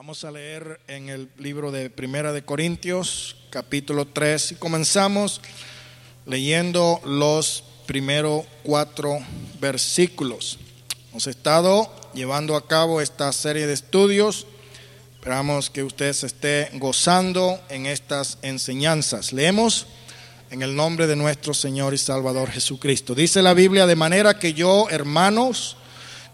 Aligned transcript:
Vamos 0.00 0.24
a 0.24 0.30
leer 0.30 0.80
en 0.88 1.10
el 1.10 1.28
libro 1.36 1.70
de 1.70 1.90
Primera 1.90 2.32
de 2.32 2.42
Corintios, 2.42 3.36
capítulo 3.50 4.06
3, 4.06 4.52
y 4.52 4.54
comenzamos 4.54 5.42
leyendo 6.24 7.02
los 7.04 7.64
primeros 7.84 8.46
cuatro 8.62 9.18
versículos. 9.60 10.58
Hemos 11.10 11.26
estado 11.26 11.94
llevando 12.14 12.56
a 12.56 12.66
cabo 12.66 13.02
esta 13.02 13.30
serie 13.30 13.66
de 13.66 13.74
estudios. 13.74 14.46
Esperamos 15.16 15.68
que 15.68 15.82
usted 15.82 16.14
se 16.14 16.28
esté 16.28 16.70
gozando 16.78 17.60
en 17.68 17.84
estas 17.84 18.38
enseñanzas. 18.40 19.34
Leemos 19.34 19.86
en 20.50 20.62
el 20.62 20.74
nombre 20.74 21.08
de 21.08 21.16
nuestro 21.16 21.52
Señor 21.52 21.92
y 21.92 21.98
Salvador 21.98 22.50
Jesucristo. 22.50 23.14
Dice 23.14 23.42
la 23.42 23.52
Biblia, 23.52 23.84
de 23.84 23.96
manera 23.96 24.38
que 24.38 24.54
yo, 24.54 24.88
hermanos, 24.88 25.76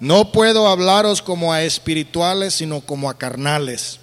no 0.00 0.30
puedo 0.32 0.68
hablaros 0.68 1.22
como 1.22 1.52
a 1.52 1.62
espirituales, 1.62 2.54
sino 2.54 2.80
como 2.80 3.08
a 3.08 3.16
carnales, 3.16 3.98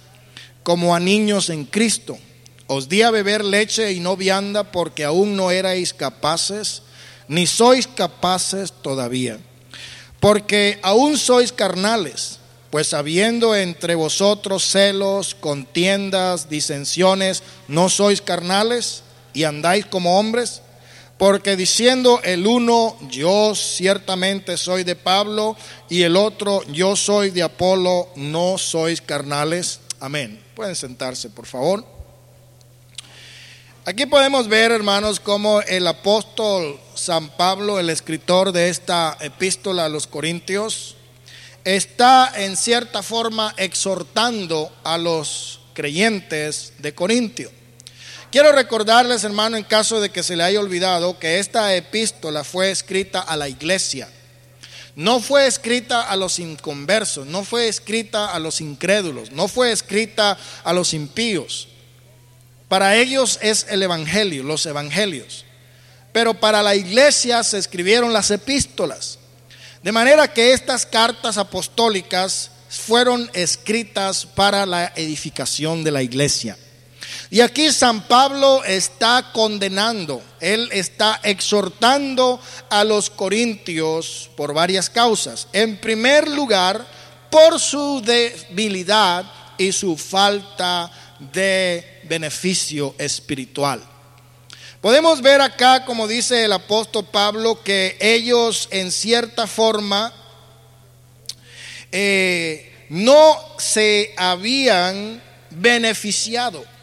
como 0.62 0.94
a 0.94 1.00
niños 1.00 1.50
en 1.50 1.64
Cristo. 1.64 2.18
Os 2.66 2.88
di 2.88 3.02
a 3.02 3.10
beber 3.10 3.44
leche 3.44 3.92
y 3.92 4.00
no 4.00 4.16
vianda 4.16 4.64
porque 4.72 5.04
aún 5.04 5.36
no 5.36 5.50
erais 5.50 5.92
capaces, 5.92 6.82
ni 7.28 7.46
sois 7.46 7.86
capaces 7.86 8.72
todavía. 8.72 9.38
Porque 10.18 10.80
aún 10.82 11.18
sois 11.18 11.52
carnales, 11.52 12.38
pues 12.70 12.92
habiendo 12.92 13.54
entre 13.54 13.94
vosotros 13.94 14.64
celos, 14.64 15.36
contiendas, 15.38 16.48
disensiones, 16.48 17.44
¿no 17.68 17.88
sois 17.88 18.20
carnales 18.20 19.04
y 19.32 19.44
andáis 19.44 19.86
como 19.86 20.18
hombres? 20.18 20.62
Porque 21.18 21.56
diciendo 21.56 22.20
el 22.24 22.46
uno, 22.46 22.96
yo 23.08 23.54
ciertamente 23.54 24.56
soy 24.56 24.82
de 24.84 24.96
Pablo, 24.96 25.56
y 25.88 26.02
el 26.02 26.16
otro, 26.16 26.62
yo 26.72 26.96
soy 26.96 27.30
de 27.30 27.42
Apolo, 27.42 28.08
no 28.16 28.58
sois 28.58 29.00
carnales. 29.00 29.80
Amén. 30.00 30.42
Pueden 30.54 30.74
sentarse, 30.74 31.30
por 31.30 31.46
favor. 31.46 31.84
Aquí 33.86 34.06
podemos 34.06 34.48
ver, 34.48 34.72
hermanos, 34.72 35.20
cómo 35.20 35.60
el 35.60 35.86
apóstol 35.86 36.80
San 36.94 37.28
Pablo, 37.28 37.78
el 37.78 37.90
escritor 37.90 38.50
de 38.50 38.70
esta 38.70 39.16
epístola 39.20 39.84
a 39.84 39.88
los 39.90 40.06
Corintios, 40.06 40.96
está 41.64 42.32
en 42.34 42.56
cierta 42.56 43.02
forma 43.02 43.54
exhortando 43.58 44.72
a 44.84 44.96
los 44.96 45.60
creyentes 45.74 46.72
de 46.78 46.94
Corintio. 46.94 47.50
Quiero 48.34 48.50
recordarles, 48.50 49.22
hermano, 49.22 49.56
en 49.56 49.62
caso 49.62 50.00
de 50.00 50.10
que 50.10 50.24
se 50.24 50.34
le 50.34 50.42
haya 50.42 50.58
olvidado, 50.58 51.20
que 51.20 51.38
esta 51.38 51.72
epístola 51.76 52.42
fue 52.42 52.72
escrita 52.72 53.20
a 53.20 53.36
la 53.36 53.48
iglesia. 53.48 54.08
No 54.96 55.20
fue 55.20 55.46
escrita 55.46 56.02
a 56.02 56.16
los 56.16 56.40
inconversos, 56.40 57.28
no 57.28 57.44
fue 57.44 57.68
escrita 57.68 58.32
a 58.32 58.40
los 58.40 58.60
incrédulos, 58.60 59.30
no 59.30 59.46
fue 59.46 59.70
escrita 59.70 60.36
a 60.64 60.72
los 60.72 60.94
impíos. 60.94 61.68
Para 62.66 62.96
ellos 62.96 63.38
es 63.40 63.66
el 63.70 63.84
Evangelio, 63.84 64.42
los 64.42 64.66
Evangelios. 64.66 65.44
Pero 66.12 66.34
para 66.34 66.60
la 66.60 66.74
iglesia 66.74 67.44
se 67.44 67.58
escribieron 67.58 68.12
las 68.12 68.32
epístolas. 68.32 69.20
De 69.84 69.92
manera 69.92 70.26
que 70.26 70.54
estas 70.54 70.86
cartas 70.86 71.38
apostólicas 71.38 72.50
fueron 72.68 73.30
escritas 73.32 74.26
para 74.26 74.66
la 74.66 74.92
edificación 74.96 75.84
de 75.84 75.92
la 75.92 76.02
iglesia. 76.02 76.58
Y 77.30 77.40
aquí 77.40 77.72
San 77.72 78.02
Pablo 78.02 78.62
está 78.64 79.30
condenando, 79.32 80.22
él 80.40 80.68
está 80.72 81.20
exhortando 81.22 82.40
a 82.70 82.84
los 82.84 83.10
corintios 83.10 84.30
por 84.36 84.54
varias 84.54 84.88
causas. 84.88 85.48
En 85.52 85.78
primer 85.78 86.28
lugar, 86.28 86.86
por 87.30 87.58
su 87.58 88.00
debilidad 88.00 89.24
y 89.58 89.72
su 89.72 89.96
falta 89.96 90.90
de 91.32 92.02
beneficio 92.04 92.94
espiritual. 92.98 93.82
Podemos 94.80 95.22
ver 95.22 95.40
acá, 95.40 95.84
como 95.84 96.06
dice 96.06 96.44
el 96.44 96.52
apóstol 96.52 97.06
Pablo, 97.10 97.62
que 97.62 97.96
ellos 98.00 98.68
en 98.70 98.92
cierta 98.92 99.46
forma 99.46 100.12
eh, 101.90 102.86
no 102.90 103.36
se 103.58 104.12
habían 104.16 105.22
beneficiado 105.50 106.73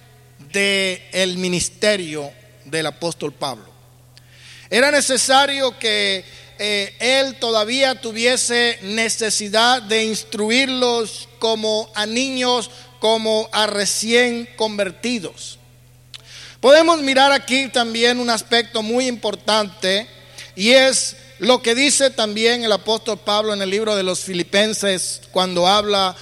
del 0.52 1.02
el 1.12 1.38
ministerio 1.38 2.32
del 2.66 2.88
apóstol 2.88 3.34
Pablo. 3.34 3.66
Era 4.70 4.92
necesario 4.92 5.78
que 5.78 6.24
eh, 6.58 6.96
él 7.00 7.36
todavía 7.40 8.00
tuviese 8.00 8.80
necesidad 8.84 9.82
de 9.82 10.04
instruirlos 10.06 11.28
como 11.40 11.92
a 11.96 12.06
niños, 12.06 12.70
como 13.00 13.50
a 13.52 13.68
recién 13.68 14.48
convertidos. 14.56 15.58
Podemos 16.60 17.02
mirar 17.02 17.32
aquí 17.32 17.68
también 17.70 18.20
un 18.20 18.30
aspecto 18.30 18.84
muy 18.84 19.08
importante 19.08 20.08
y 20.56 20.70
es 20.70 21.16
lo 21.40 21.64
que 21.64 21.74
dice 21.74 22.12
también 22.12 22.64
el 22.64 22.72
apóstol 22.72 23.18
Pablo 23.18 23.54
en 23.54 23.64
el 23.64 23.72
libro 23.72 23.96
de 23.96 24.04
los 24.04 24.20
Filipenses 24.20 25.22
cuando 25.32 25.68
habla 25.68 26.16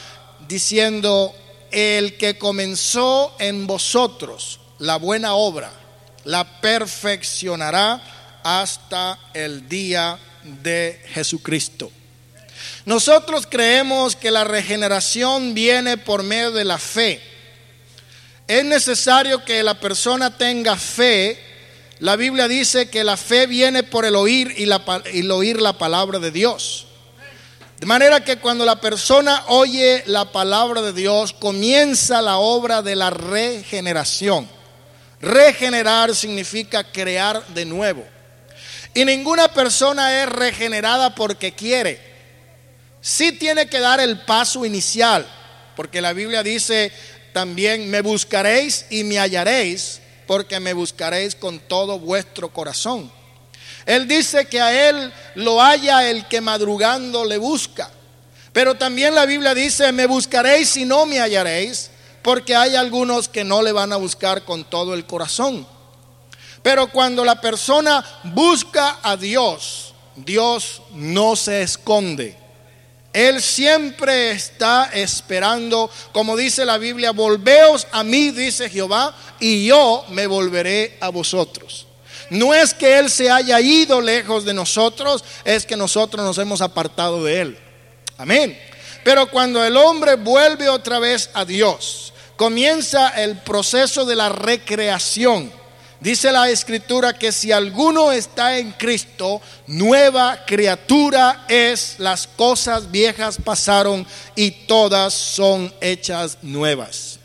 diciendo 0.47 1.35
el 1.71 2.17
que 2.17 2.37
comenzó 2.37 3.35
en 3.39 3.67
vosotros 3.67 4.59
la 4.79 4.97
buena 4.97 5.33
obra, 5.33 5.71
la 6.23 6.61
perfeccionará 6.61 8.01
hasta 8.43 9.19
el 9.33 9.67
día 9.67 10.17
de 10.43 11.01
Jesucristo. 11.09 11.91
Nosotros 12.85 13.45
creemos 13.47 14.15
que 14.15 14.31
la 14.31 14.43
regeneración 14.43 15.53
viene 15.53 15.97
por 15.97 16.23
medio 16.23 16.51
de 16.51 16.65
la 16.65 16.77
fe. 16.77 17.21
Es 18.47 18.65
necesario 18.65 19.45
que 19.45 19.61
la 19.63 19.79
persona 19.79 20.37
tenga 20.37 20.75
fe. 20.75 21.39
La 21.99 22.15
Biblia 22.15 22.47
dice 22.47 22.89
que 22.89 23.03
la 23.03 23.17
fe 23.17 23.45
viene 23.45 23.83
por 23.83 24.05
el 24.05 24.15
oír 24.15 24.53
y, 24.57 24.65
la, 24.65 25.03
el 25.13 25.29
oír 25.29 25.61
la 25.61 25.77
palabra 25.77 26.19
de 26.19 26.31
Dios. 26.31 26.87
De 27.79 27.85
manera 27.85 28.25
que 28.25 28.39
cuando 28.39 28.65
la 28.65 28.81
persona 28.81 29.45
oye 29.47 30.03
la 30.05 30.33
palabra 30.33 30.81
de 30.81 30.91
Dios, 30.91 31.31
comienza 31.31 32.21
la 32.21 32.37
obra 32.37 32.81
de 32.81 32.93
la 32.93 33.09
regeneración. 33.09 34.49
Regenerar 35.21 36.13
significa 36.13 36.83
crear 36.83 37.45
de 37.47 37.63
nuevo. 37.63 38.05
Y 38.93 39.05
ninguna 39.05 39.47
persona 39.53 40.21
es 40.21 40.27
regenerada 40.27 41.15
porque 41.15 41.53
quiere. 41.53 42.01
Sí 42.99 43.31
tiene 43.31 43.67
que 43.69 43.79
dar 43.79 44.01
el 44.01 44.25
paso 44.25 44.65
inicial, 44.65 45.25
porque 45.77 46.01
la 46.01 46.11
Biblia 46.11 46.43
dice 46.43 46.91
también, 47.31 47.89
me 47.89 48.01
buscaréis 48.01 48.87
y 48.89 49.05
me 49.05 49.19
hallaréis, 49.19 50.01
porque 50.27 50.59
me 50.59 50.73
buscaréis 50.73 51.33
con 51.33 51.59
todo 51.59 51.97
vuestro 51.97 52.49
corazón. 52.49 53.09
Él 53.89 54.07
dice 54.07 54.45
que 54.45 54.61
a 54.61 54.87
Él 54.87 55.11
lo 55.33 55.59
haya 55.59 56.07
el 56.11 56.27
que 56.27 56.41
madrugando 56.41 57.25
le 57.25 57.39
busca. 57.39 57.89
Pero 58.53 58.75
también 58.75 59.15
la 59.15 59.25
Biblia 59.25 59.55
dice, 59.55 59.91
me 59.91 60.05
buscaréis 60.05 60.77
y 60.77 60.85
no 60.85 61.07
me 61.07 61.19
hallaréis, 61.19 61.89
porque 62.21 62.55
hay 62.55 62.75
algunos 62.75 63.27
que 63.27 63.43
no 63.43 63.63
le 63.63 63.71
van 63.71 63.91
a 63.91 63.95
buscar 63.95 64.45
con 64.45 64.63
todo 64.63 64.93
el 64.93 65.07
corazón. 65.07 65.65
Pero 66.61 66.91
cuando 66.91 67.25
la 67.25 67.41
persona 67.41 68.05
busca 68.25 68.99
a 69.01 69.17
Dios, 69.17 69.95
Dios 70.15 70.83
no 70.93 71.35
se 71.35 71.63
esconde. 71.63 72.37
Él 73.11 73.41
siempre 73.41 74.29
está 74.29 74.91
esperando, 74.93 75.89
como 76.11 76.37
dice 76.37 76.63
la 76.63 76.77
Biblia, 76.77 77.09
volveos 77.09 77.87
a 77.91 78.03
mí, 78.03 78.29
dice 78.29 78.69
Jehová, 78.69 79.15
y 79.39 79.65
yo 79.65 80.05
me 80.09 80.27
volveré 80.27 80.99
a 81.01 81.09
vosotros. 81.09 81.88
No 82.29 82.53
es 82.53 82.73
que 82.73 82.99
Él 82.99 83.09
se 83.09 83.29
haya 83.29 83.59
ido 83.59 84.01
lejos 84.01 84.45
de 84.45 84.53
nosotros, 84.53 85.23
es 85.43 85.65
que 85.65 85.75
nosotros 85.75 86.23
nos 86.23 86.37
hemos 86.37 86.61
apartado 86.61 87.23
de 87.23 87.41
Él. 87.41 87.57
Amén. 88.17 88.59
Pero 89.03 89.29
cuando 89.29 89.63
el 89.63 89.77
hombre 89.77 90.15
vuelve 90.15 90.69
otra 90.69 90.99
vez 90.99 91.29
a 91.33 91.45
Dios, 91.45 92.13
comienza 92.35 93.09
el 93.09 93.37
proceso 93.39 94.05
de 94.05 94.15
la 94.15 94.29
recreación. 94.29 95.51
Dice 95.99 96.31
la 96.31 96.49
escritura 96.49 97.13
que 97.13 97.31
si 97.31 97.51
alguno 97.51 98.11
está 98.11 98.57
en 98.57 98.71
Cristo, 98.71 99.41
nueva 99.67 100.45
criatura 100.45 101.45
es, 101.49 101.95
las 101.97 102.27
cosas 102.27 102.89
viejas 102.89 103.37
pasaron 103.43 104.07
y 104.35 104.51
todas 104.51 105.13
son 105.13 105.73
hechas 105.81 106.37
nuevas 106.41 107.18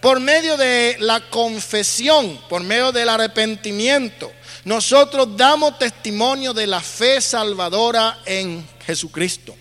por 0.00 0.20
medio 0.20 0.56
de 0.56 0.96
la 1.00 1.20
confesión, 1.28 2.38
por 2.48 2.62
medio 2.62 2.92
del 2.92 3.08
arrepentimiento, 3.08 4.32
nosotros 4.64 5.36
damos 5.36 5.78
testimonio 5.78 6.52
de 6.52 6.66
la 6.66 6.80
fe 6.80 7.20
salvadora 7.20 8.18
en 8.26 8.66
Jesucristo. 8.86 9.56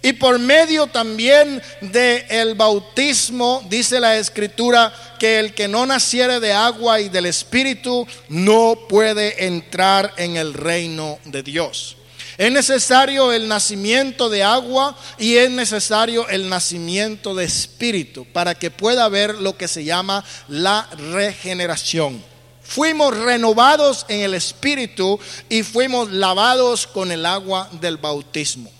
Y 0.00 0.14
por 0.14 0.38
medio 0.38 0.86
también 0.86 1.62
del 1.80 2.24
el 2.28 2.54
bautismo, 2.54 3.64
dice 3.68 4.00
la 4.00 4.16
escritura, 4.16 4.92
que 5.18 5.38
el 5.38 5.54
que 5.54 5.68
no 5.68 5.86
naciere 5.86 6.40
de 6.40 6.52
agua 6.52 7.00
y 7.00 7.08
del 7.08 7.26
Espíritu 7.26 8.06
no 8.28 8.76
puede 8.88 9.46
entrar 9.46 10.12
en 10.16 10.36
el 10.36 10.54
reino 10.54 11.18
de 11.24 11.42
Dios. 11.42 11.96
Es 12.38 12.50
necesario 12.50 13.32
el 13.32 13.46
nacimiento 13.46 14.30
de 14.30 14.42
agua 14.42 14.96
y 15.18 15.36
es 15.36 15.50
necesario 15.50 16.28
el 16.28 16.48
nacimiento 16.48 17.34
de 17.34 17.44
espíritu 17.44 18.24
para 18.32 18.54
que 18.54 18.70
pueda 18.70 19.04
haber 19.04 19.34
lo 19.36 19.56
que 19.56 19.68
se 19.68 19.84
llama 19.84 20.24
la 20.48 20.88
regeneración. 21.12 22.24
Fuimos 22.62 23.14
renovados 23.16 24.06
en 24.08 24.20
el 24.20 24.34
espíritu 24.34 25.20
y 25.50 25.62
fuimos 25.62 26.10
lavados 26.10 26.86
con 26.86 27.12
el 27.12 27.26
agua 27.26 27.68
del 27.72 27.98
bautismo. 27.98 28.70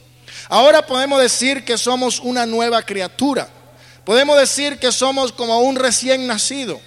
Ahora 0.48 0.86
podemos 0.86 1.20
decir 1.20 1.64
que 1.64 1.76
somos 1.76 2.20
una 2.20 2.46
nueva 2.46 2.82
criatura. 2.82 3.48
Podemos 4.04 4.38
decir 4.38 4.78
que 4.78 4.92
somos 4.92 5.30
como 5.32 5.60
un 5.60 5.76
recién 5.76 6.26
nacido. 6.26 6.80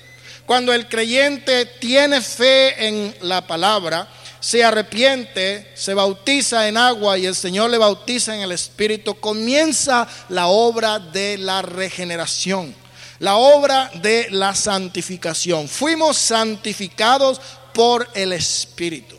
Cuando 0.45 0.73
el 0.73 0.87
creyente 0.87 1.65
tiene 1.65 2.21
fe 2.21 2.87
en 2.87 3.15
la 3.21 3.45
palabra, 3.45 4.07
se 4.45 4.63
arrepiente, 4.63 5.71
se 5.73 5.95
bautiza 5.95 6.67
en 6.67 6.77
agua 6.77 7.17
y 7.17 7.25
el 7.25 7.33
Señor 7.33 7.71
le 7.71 7.79
bautiza 7.79 8.35
en 8.35 8.41
el 8.41 8.51
Espíritu, 8.51 9.15
comienza 9.15 10.07
la 10.29 10.45
obra 10.45 10.99
de 10.99 11.39
la 11.39 11.63
regeneración, 11.63 12.75
la 13.17 13.37
obra 13.37 13.89
de 13.95 14.27
la 14.29 14.53
santificación. 14.53 15.67
Fuimos 15.67 16.17
santificados 16.17 17.41
por 17.73 18.07
el 18.13 18.33
Espíritu. 18.33 19.17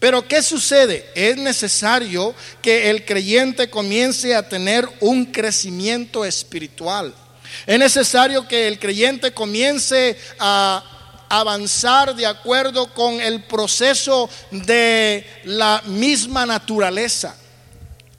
Pero 0.00 0.26
¿qué 0.26 0.42
sucede? 0.42 1.10
Es 1.14 1.36
necesario 1.36 2.34
que 2.62 2.88
el 2.88 3.04
creyente 3.04 3.68
comience 3.68 4.34
a 4.34 4.48
tener 4.48 4.88
un 5.00 5.26
crecimiento 5.26 6.24
espiritual. 6.24 7.14
Es 7.66 7.78
necesario 7.78 8.48
que 8.48 8.66
el 8.66 8.78
creyente 8.78 9.34
comience 9.34 10.16
a 10.38 10.97
avanzar 11.28 12.14
de 12.14 12.26
acuerdo 12.26 12.92
con 12.94 13.20
el 13.20 13.44
proceso 13.44 14.28
de 14.50 15.26
la 15.44 15.82
misma 15.86 16.46
naturaleza. 16.46 17.34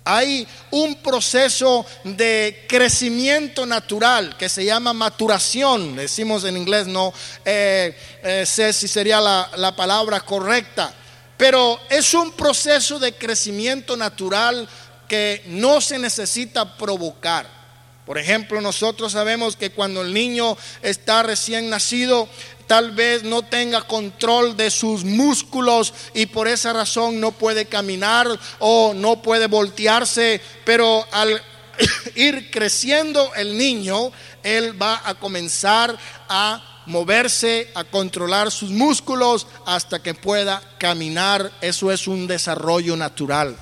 Hay 0.06 0.48
un 0.72 0.96
proceso 0.96 1.86
de 2.04 2.66
crecimiento 2.68 3.66
natural 3.66 4.36
que 4.38 4.50
se 4.50 4.66
llama 4.66 4.92
maturación, 4.92 5.96
decimos 5.96 6.44
en 6.46 6.58
inglés, 6.58 6.88
no 6.88 7.14
eh, 7.46 7.96
eh, 8.24 8.46
sé 8.46 8.74
si 8.74 8.88
sería 8.88 9.22
la, 9.22 9.52
la 9.58 9.76
palabra 9.76 10.22
correcta, 10.22 10.92
pero 11.38 11.80
es 11.90 12.14
un 12.14 12.32
proceso 12.32 12.98
de 12.98 13.14
crecimiento 13.14 13.96
natural 13.96 14.68
que 15.08 15.44
no 15.48 15.80
se 15.80 16.00
necesita 16.00 16.78
provocar. 16.78 17.60
Por 18.06 18.18
ejemplo, 18.18 18.60
nosotros 18.62 19.12
sabemos 19.12 19.56
que 19.56 19.70
cuando 19.70 20.02
el 20.02 20.12
niño 20.12 20.58
está 20.82 21.22
recién 21.22 21.70
nacido, 21.70 22.28
tal 22.70 22.92
vez 22.92 23.24
no 23.24 23.42
tenga 23.42 23.82
control 23.82 24.56
de 24.56 24.70
sus 24.70 25.04
músculos 25.04 25.92
y 26.14 26.28
por 26.28 26.48
esa 26.48 26.72
razón 26.72 27.20
no 27.20 27.32
puede 27.32 27.66
caminar 27.66 28.28
o 28.60 28.94
no 28.94 29.24
puede 29.24 29.48
voltearse, 29.48 30.40
pero 30.66 31.04
al 31.12 31.42
ir 32.16 32.52
creciendo 32.52 33.34
el 33.34 33.58
niño, 33.58 34.12
él 34.44 34.80
va 34.80 35.02
a 35.04 35.16
comenzar 35.16 35.98
a 36.30 36.84
moverse, 36.86 37.72
a 37.74 37.86
controlar 37.86 38.52
sus 38.52 38.70
músculos 38.70 39.48
hasta 39.66 40.04
que 40.04 40.14
pueda 40.14 40.62
caminar. 40.78 41.52
Eso 41.62 41.92
es 41.92 42.08
un 42.08 42.28
desarrollo 42.28 42.96
natural. 42.96 43.58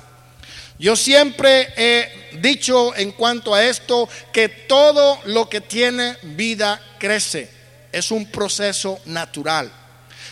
Yo 0.78 0.96
siempre 0.96 1.72
he 1.78 2.38
dicho 2.42 2.94
en 2.94 3.12
cuanto 3.12 3.54
a 3.54 3.64
esto 3.64 4.06
que 4.34 4.50
todo 4.50 5.18
lo 5.24 5.48
que 5.48 5.62
tiene 5.62 6.18
vida 6.22 6.78
crece 6.98 7.56
es 7.92 8.10
un 8.10 8.26
proceso 8.26 9.00
natural. 9.06 9.70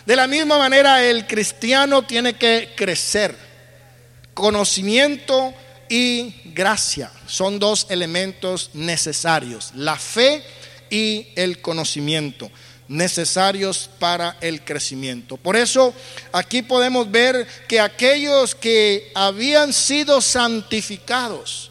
De 0.05 0.17
la 0.17 0.27
misma 0.27 0.59
manera, 0.59 1.05
el 1.05 1.27
cristiano 1.27 2.03
tiene 2.03 2.35
que 2.35 2.75
crecer. 2.77 3.37
Conocimiento 4.35 5.53
y 5.89 6.53
gracia 6.53 7.11
son 7.27 7.59
dos 7.59 7.87
elementos 7.91 8.71
necesarios. 8.75 9.73
La 9.75 9.97
fe 9.97 10.45
y 10.91 11.29
el 11.35 11.61
conocimiento 11.61 12.51
necesarios 12.89 13.91
para 13.99 14.37
el 14.41 14.65
crecimiento. 14.65 15.37
Por 15.37 15.57
eso 15.57 15.93
aquí 16.33 16.63
podemos 16.63 17.11
ver 17.11 17.47
que 17.69 17.81
aquellos 17.81 18.55
que 18.55 19.11
habían 19.15 19.73
sido 19.73 20.21
santificados 20.21 21.71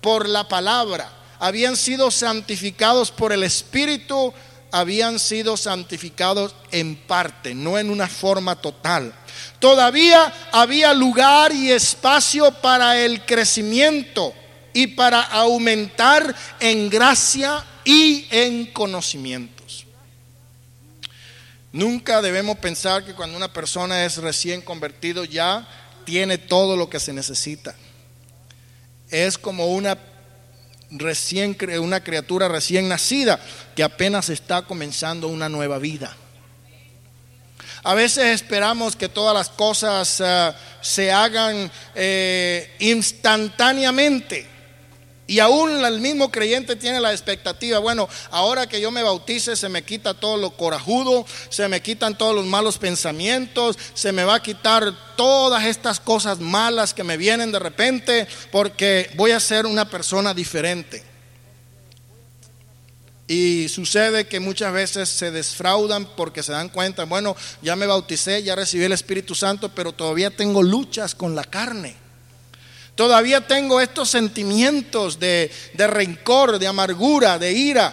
por 0.00 0.28
la 0.28 0.48
palabra, 0.48 1.10
habían 1.38 1.76
sido 1.76 2.10
santificados 2.10 3.10
por 3.10 3.32
el 3.32 3.42
Espíritu, 3.42 4.32
habían 4.74 5.20
sido 5.20 5.56
santificados 5.56 6.52
en 6.72 6.96
parte, 6.96 7.54
no 7.54 7.78
en 7.78 7.90
una 7.90 8.08
forma 8.08 8.56
total. 8.56 9.14
Todavía 9.60 10.34
había 10.50 10.92
lugar 10.92 11.52
y 11.52 11.70
espacio 11.70 12.50
para 12.60 12.98
el 12.98 13.24
crecimiento 13.24 14.34
y 14.72 14.88
para 14.88 15.22
aumentar 15.22 16.34
en 16.58 16.90
gracia 16.90 17.64
y 17.84 18.26
en 18.30 18.66
conocimientos. 18.72 19.86
Nunca 21.70 22.20
debemos 22.20 22.58
pensar 22.58 23.04
que 23.04 23.14
cuando 23.14 23.36
una 23.36 23.52
persona 23.52 24.04
es 24.04 24.16
recién 24.16 24.60
convertido 24.60 25.24
ya 25.24 25.68
tiene 26.04 26.36
todo 26.36 26.76
lo 26.76 26.90
que 26.90 26.98
se 26.98 27.12
necesita. 27.12 27.76
Es 29.08 29.38
como 29.38 29.68
una 29.68 29.96
recién 30.90 31.56
una 31.80 32.02
criatura 32.02 32.48
recién 32.48 32.88
nacida 32.88 33.40
que 33.74 33.82
apenas 33.82 34.28
está 34.28 34.62
comenzando 34.62 35.28
una 35.28 35.48
nueva 35.48 35.78
vida. 35.78 36.16
A 37.82 37.94
veces 37.94 38.24
esperamos 38.40 38.96
que 38.96 39.10
todas 39.10 39.34
las 39.34 39.50
cosas 39.50 40.20
eh, 40.24 40.52
se 40.80 41.12
hagan 41.12 41.70
eh, 41.94 42.74
instantáneamente. 42.78 44.53
Y 45.26 45.38
aún 45.38 45.82
el 45.84 46.00
mismo 46.00 46.30
creyente 46.30 46.76
tiene 46.76 47.00
la 47.00 47.12
expectativa, 47.12 47.78
bueno, 47.78 48.08
ahora 48.30 48.66
que 48.66 48.80
yo 48.80 48.90
me 48.90 49.02
bautice 49.02 49.56
se 49.56 49.70
me 49.70 49.82
quita 49.82 50.12
todo 50.12 50.36
lo 50.36 50.50
corajudo, 50.50 51.24
se 51.48 51.66
me 51.68 51.80
quitan 51.80 52.18
todos 52.18 52.34
los 52.34 52.44
malos 52.44 52.76
pensamientos, 52.76 53.78
se 53.94 54.12
me 54.12 54.24
va 54.24 54.34
a 54.34 54.42
quitar 54.42 54.92
todas 55.16 55.64
estas 55.64 55.98
cosas 55.98 56.40
malas 56.40 56.92
que 56.92 57.04
me 57.04 57.16
vienen 57.16 57.52
de 57.52 57.58
repente 57.58 58.28
porque 58.52 59.10
voy 59.16 59.30
a 59.30 59.40
ser 59.40 59.64
una 59.64 59.88
persona 59.88 60.34
diferente. 60.34 61.02
Y 63.26 63.68
sucede 63.70 64.26
que 64.26 64.40
muchas 64.40 64.74
veces 64.74 65.08
se 65.08 65.30
desfraudan 65.30 66.04
porque 66.04 66.42
se 66.42 66.52
dan 66.52 66.68
cuenta, 66.68 67.04
bueno, 67.04 67.34
ya 67.62 67.74
me 67.76 67.86
bauticé, 67.86 68.42
ya 68.42 68.54
recibí 68.54 68.84
el 68.84 68.92
Espíritu 68.92 69.34
Santo, 69.34 69.70
pero 69.70 69.92
todavía 69.92 70.30
tengo 70.30 70.62
luchas 70.62 71.14
con 71.14 71.34
la 71.34 71.44
carne. 71.44 72.03
Todavía 72.94 73.40
tengo 73.46 73.80
estos 73.80 74.10
sentimientos 74.10 75.18
de, 75.18 75.50
rencor, 75.76 76.58
de 76.58 76.68
amargura, 76.68 77.38
de 77.38 77.52
ira. 77.52 77.92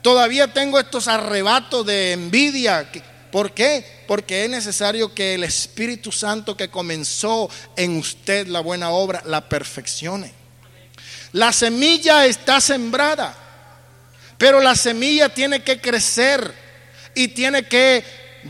Todavía 0.00 0.52
tengo 0.52 0.78
estos 0.78 1.08
arrebatos 1.08 1.84
de 1.84 2.12
envidia. 2.12 2.88
¿Por 3.32 3.52
qué? 3.52 4.04
Porque 4.06 4.44
es 4.44 4.50
necesario 4.50 5.12
que 5.12 5.34
el 5.34 5.42
Espíritu 5.42 6.12
Santo 6.12 6.56
que 6.56 6.68
comenzó 6.68 7.50
en 7.76 7.98
usted 7.98 8.46
la 8.46 8.60
buena 8.60 8.90
obra 8.90 9.22
la 9.26 9.48
perfeccione. 9.48 10.32
La 11.32 11.52
semilla 11.52 12.24
está 12.24 12.60
sembrada, 12.60 13.36
pero 14.38 14.60
la 14.60 14.76
semilla 14.76 15.28
tiene 15.28 15.62
que 15.62 15.80
crecer 15.80 16.54
y 17.14 17.28
tiene 17.28 17.64
que 17.64 18.04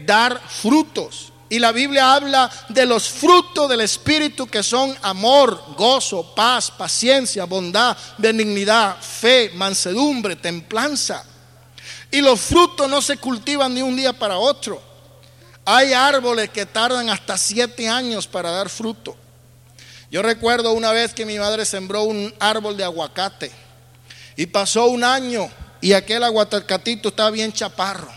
dar 0.05 0.41
frutos. 0.49 1.33
Y 1.51 1.59
la 1.59 1.73
Biblia 1.73 2.15
habla 2.15 2.51
de 2.69 2.85
los 2.85 3.09
frutos 3.09 3.69
del 3.71 3.81
Espíritu 3.81 4.47
que 4.47 4.63
son 4.63 4.95
amor, 5.01 5.75
gozo, 5.77 6.35
paz, 6.35 6.71
paciencia, 6.71 7.45
bondad, 7.45 7.97
benignidad, 8.19 9.01
fe, 9.01 9.51
mansedumbre, 9.55 10.37
templanza. 10.37 11.25
Y 12.11 12.21
los 12.21 12.41
frutos 12.41 12.89
no 12.89 13.01
se 13.01 13.17
cultivan 13.17 13.75
de 13.75 13.83
un 13.83 13.97
día 13.97 14.13
para 14.13 14.39
otro. 14.39 14.83
Hay 15.65 15.93
árboles 15.93 16.51
que 16.51 16.67
tardan 16.67 17.09
hasta 17.09 17.39
siete 17.39 17.89
años 17.89 18.27
para 18.27 18.51
dar 18.51 18.69
fruto. 18.69 19.17
Yo 20.11 20.23
recuerdo 20.23 20.73
una 20.73 20.93
vez 20.93 21.13
que 21.13 21.27
mi 21.27 21.39
madre 21.39 21.65
sembró 21.65 22.05
un 22.05 22.35
árbol 22.41 22.77
de 22.77 22.85
aguacate 22.85 23.53
y 24.37 24.47
pasó 24.47 24.87
un 24.87 25.05
año 25.05 25.51
y 25.81 25.93
aquel 25.93 26.25
aguacatito 26.25 27.11
estaba 27.11 27.31
bien 27.31 27.53
chaparro. 27.53 28.11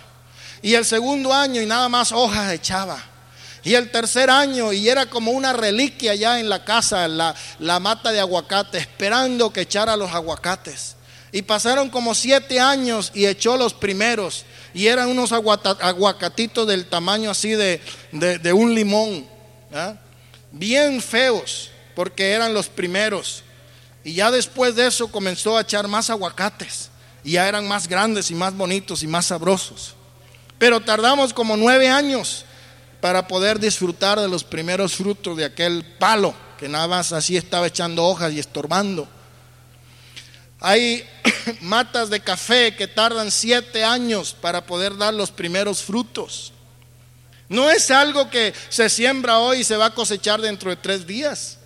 Y 0.62 0.76
el 0.76 0.86
segundo 0.86 1.34
año 1.34 1.62
y 1.62 1.66
nada 1.66 1.90
más 1.90 2.12
hojas 2.12 2.54
echaba. 2.54 3.11
Y 3.64 3.76
el 3.76 3.92
tercer 3.92 4.30
año, 4.30 4.74
y 4.74 4.90
era 4.90 5.06
como 5.06 5.32
una 5.32 5.54
reliquia 5.54 6.16
ya 6.16 6.40
en 6.40 6.50
la 6.50 6.66
casa, 6.66 7.08
la, 7.08 7.36
la 7.60 7.80
mata 7.80 8.12
de 8.12 8.20
aguacate, 8.20 8.80
esperando 8.80 9.54
que 9.54 9.62
echara 9.62 9.96
los 9.96 10.12
aguacates. 10.12 10.96
Y 11.32 11.44
pasaron 11.44 11.90
como 11.90 12.14
siete 12.16 12.60
años 12.60 13.12
y 13.14 13.26
echó 13.26 13.58
los 13.58 13.74
primeros. 13.74 14.46
Y 14.74 14.88
eran 14.88 15.10
unos 15.10 15.32
aguacatitos 15.32 16.68
del 16.68 16.86
tamaño 16.86 17.30
así 17.30 17.52
de, 17.52 17.82
de, 18.12 18.54
un 18.54 18.74
limón. 18.74 19.28
¿ah? 19.74 19.96
Bien 20.52 21.02
feos, 21.02 21.70
porque 21.96 22.32
eran 22.32 22.54
los 22.54 22.68
primeros. 22.68 23.44
Y 24.04 24.14
ya 24.14 24.32
después 24.32 24.76
de 24.76 24.88
eso 24.88 25.10
comenzó 25.10 25.58
a 25.58 25.62
echar 25.62 25.88
más 25.88 26.10
aguacates. 26.10 26.90
Y 27.24 27.34
ya 27.34 27.48
eran 27.48 27.68
más 27.68 27.88
grandes 27.88 28.32
y 28.32 28.36
más 28.36 28.56
bonitos 28.56 29.04
y 29.04 29.08
más 29.08 29.28
sabrosos. 29.28 29.94
Pero 30.58 30.82
tardamos 30.82 31.34
como 31.34 31.56
nueve 31.56 31.88
años 31.88 32.46
para 33.02 33.28
poder 33.28 33.60
disfrutar 33.60 34.20
de 34.20 34.28
los 34.28 34.44
primeros 34.44 34.96
frutos 34.96 35.36
de 35.36 35.46
aquel 35.46 35.84
palo 36.00 36.34
que 36.62 36.70
nada 36.70 36.88
más 36.88 37.12
así 37.12 37.36
estaba 37.36 37.66
echando 37.66 38.06
hojas 38.06 38.32
y 38.34 38.40
estorbando. 38.40 39.10
Hay 40.60 41.04
matas 41.62 42.12
de 42.12 42.20
café 42.20 42.76
que 42.76 42.88
tardan 42.88 43.32
siete 43.32 43.84
años 43.84 44.36
para 44.40 44.64
poder 44.68 44.96
dar 44.96 45.12
los 45.12 45.32
primeros 45.32 45.82
frutos. 45.82 46.54
No 47.50 47.72
es 47.72 47.90
algo 47.90 48.30
que 48.30 48.54
se 48.70 48.90
siembra 48.90 49.40
hoy 49.40 49.62
y 49.62 49.64
se 49.64 49.76
va 49.76 49.88
a 49.88 49.96
cosechar 49.96 50.40
dentro 50.40 50.70
de 50.70 50.76
tres 50.76 51.08
días. 51.08 51.58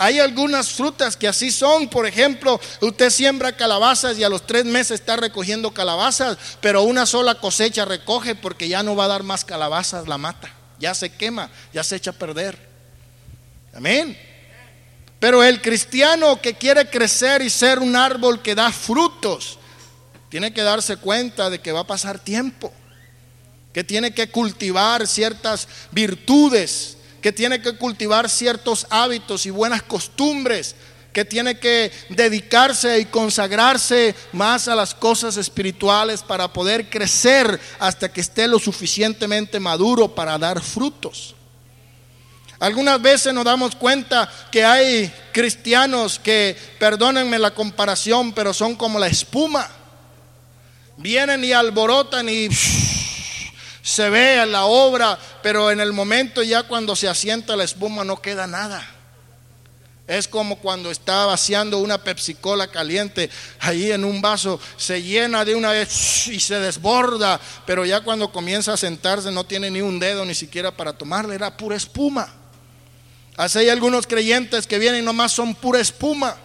Hay 0.00 0.18
algunas 0.18 0.70
frutas 0.70 1.14
que 1.14 1.28
así 1.28 1.50
son. 1.50 1.86
Por 1.86 2.06
ejemplo, 2.06 2.58
usted 2.80 3.10
siembra 3.10 3.54
calabazas 3.54 4.16
y 4.16 4.24
a 4.24 4.30
los 4.30 4.46
tres 4.46 4.64
meses 4.64 4.92
está 4.92 5.16
recogiendo 5.16 5.74
calabazas, 5.74 6.38
pero 6.62 6.84
una 6.84 7.04
sola 7.04 7.34
cosecha 7.34 7.84
recoge 7.84 8.34
porque 8.34 8.66
ya 8.66 8.82
no 8.82 8.96
va 8.96 9.04
a 9.04 9.08
dar 9.08 9.24
más 9.24 9.44
calabazas 9.44 10.08
la 10.08 10.16
mata. 10.16 10.50
Ya 10.78 10.94
se 10.94 11.10
quema, 11.10 11.50
ya 11.74 11.84
se 11.84 11.96
echa 11.96 12.12
a 12.12 12.14
perder. 12.14 12.58
Amén. 13.74 14.18
Pero 15.18 15.44
el 15.44 15.60
cristiano 15.60 16.40
que 16.40 16.54
quiere 16.54 16.88
crecer 16.88 17.42
y 17.42 17.50
ser 17.50 17.78
un 17.78 17.94
árbol 17.94 18.40
que 18.40 18.54
da 18.54 18.72
frutos, 18.72 19.58
tiene 20.30 20.54
que 20.54 20.62
darse 20.62 20.96
cuenta 20.96 21.50
de 21.50 21.58
que 21.58 21.72
va 21.72 21.80
a 21.80 21.86
pasar 21.86 22.18
tiempo, 22.18 22.72
que 23.74 23.84
tiene 23.84 24.14
que 24.14 24.30
cultivar 24.30 25.06
ciertas 25.06 25.68
virtudes, 25.90 26.96
que 27.20 27.32
tiene 27.32 27.60
que 27.60 27.76
cultivar 27.76 28.28
ciertos 28.28 28.86
hábitos 28.90 29.46
y 29.46 29.50
buenas 29.50 29.82
costumbres, 29.82 30.74
que 31.12 31.24
tiene 31.24 31.58
que 31.58 31.90
dedicarse 32.08 33.00
y 33.00 33.04
consagrarse 33.06 34.14
más 34.32 34.68
a 34.68 34.74
las 34.74 34.94
cosas 34.94 35.36
espirituales 35.36 36.22
para 36.22 36.52
poder 36.52 36.88
crecer 36.88 37.58
hasta 37.78 38.12
que 38.12 38.20
esté 38.20 38.46
lo 38.46 38.58
suficientemente 38.58 39.58
maduro 39.58 40.14
para 40.14 40.38
dar 40.38 40.62
frutos. 40.62 41.34
Algunas 42.60 43.00
veces 43.00 43.32
nos 43.32 43.44
damos 43.44 43.74
cuenta 43.74 44.30
que 44.50 44.62
hay 44.62 45.10
cristianos 45.32 46.18
que, 46.18 46.56
perdónenme 46.78 47.38
la 47.38 47.52
comparación, 47.52 48.32
pero 48.32 48.52
son 48.52 48.76
como 48.76 48.98
la 48.98 49.06
espuma. 49.06 49.66
Vienen 50.98 51.42
y 51.42 51.52
alborotan 51.52 52.28
y 52.28 52.48
se 53.82 54.10
ve 54.10 54.44
la 54.46 54.64
obra, 54.64 55.18
pero 55.42 55.70
en 55.70 55.80
el 55.80 55.92
momento 55.92 56.42
ya 56.42 56.64
cuando 56.64 56.94
se 56.96 57.08
asienta 57.08 57.56
la 57.56 57.64
espuma 57.64 58.04
no 58.04 58.20
queda 58.20 58.46
nada. 58.46 58.86
Es 60.06 60.26
como 60.26 60.56
cuando 60.56 60.90
está 60.90 61.26
vaciando 61.26 61.78
una 61.78 62.02
Pepsi 62.02 62.34
Cola 62.34 62.66
caliente 62.66 63.30
ahí 63.60 63.92
en 63.92 64.04
un 64.04 64.20
vaso, 64.20 64.58
se 64.76 65.00
llena 65.00 65.44
de 65.44 65.54
una 65.54 65.70
vez 65.70 66.26
y 66.26 66.40
se 66.40 66.58
desborda, 66.58 67.40
pero 67.64 67.84
ya 67.84 68.00
cuando 68.00 68.32
comienza 68.32 68.72
a 68.72 68.76
sentarse 68.76 69.30
no 69.30 69.44
tiene 69.44 69.70
ni 69.70 69.80
un 69.80 70.00
dedo 70.00 70.24
ni 70.24 70.34
siquiera 70.34 70.76
para 70.76 70.92
tomarle, 70.94 71.36
era 71.36 71.56
pura 71.56 71.76
espuma. 71.76 72.28
Así 73.36 73.58
hay 73.60 73.68
algunos 73.68 74.06
creyentes 74.08 74.66
que 74.66 74.80
vienen 74.80 75.02
y 75.02 75.04
nomás 75.06 75.30
son 75.30 75.54
pura 75.54 75.78
espuma. 75.78 76.36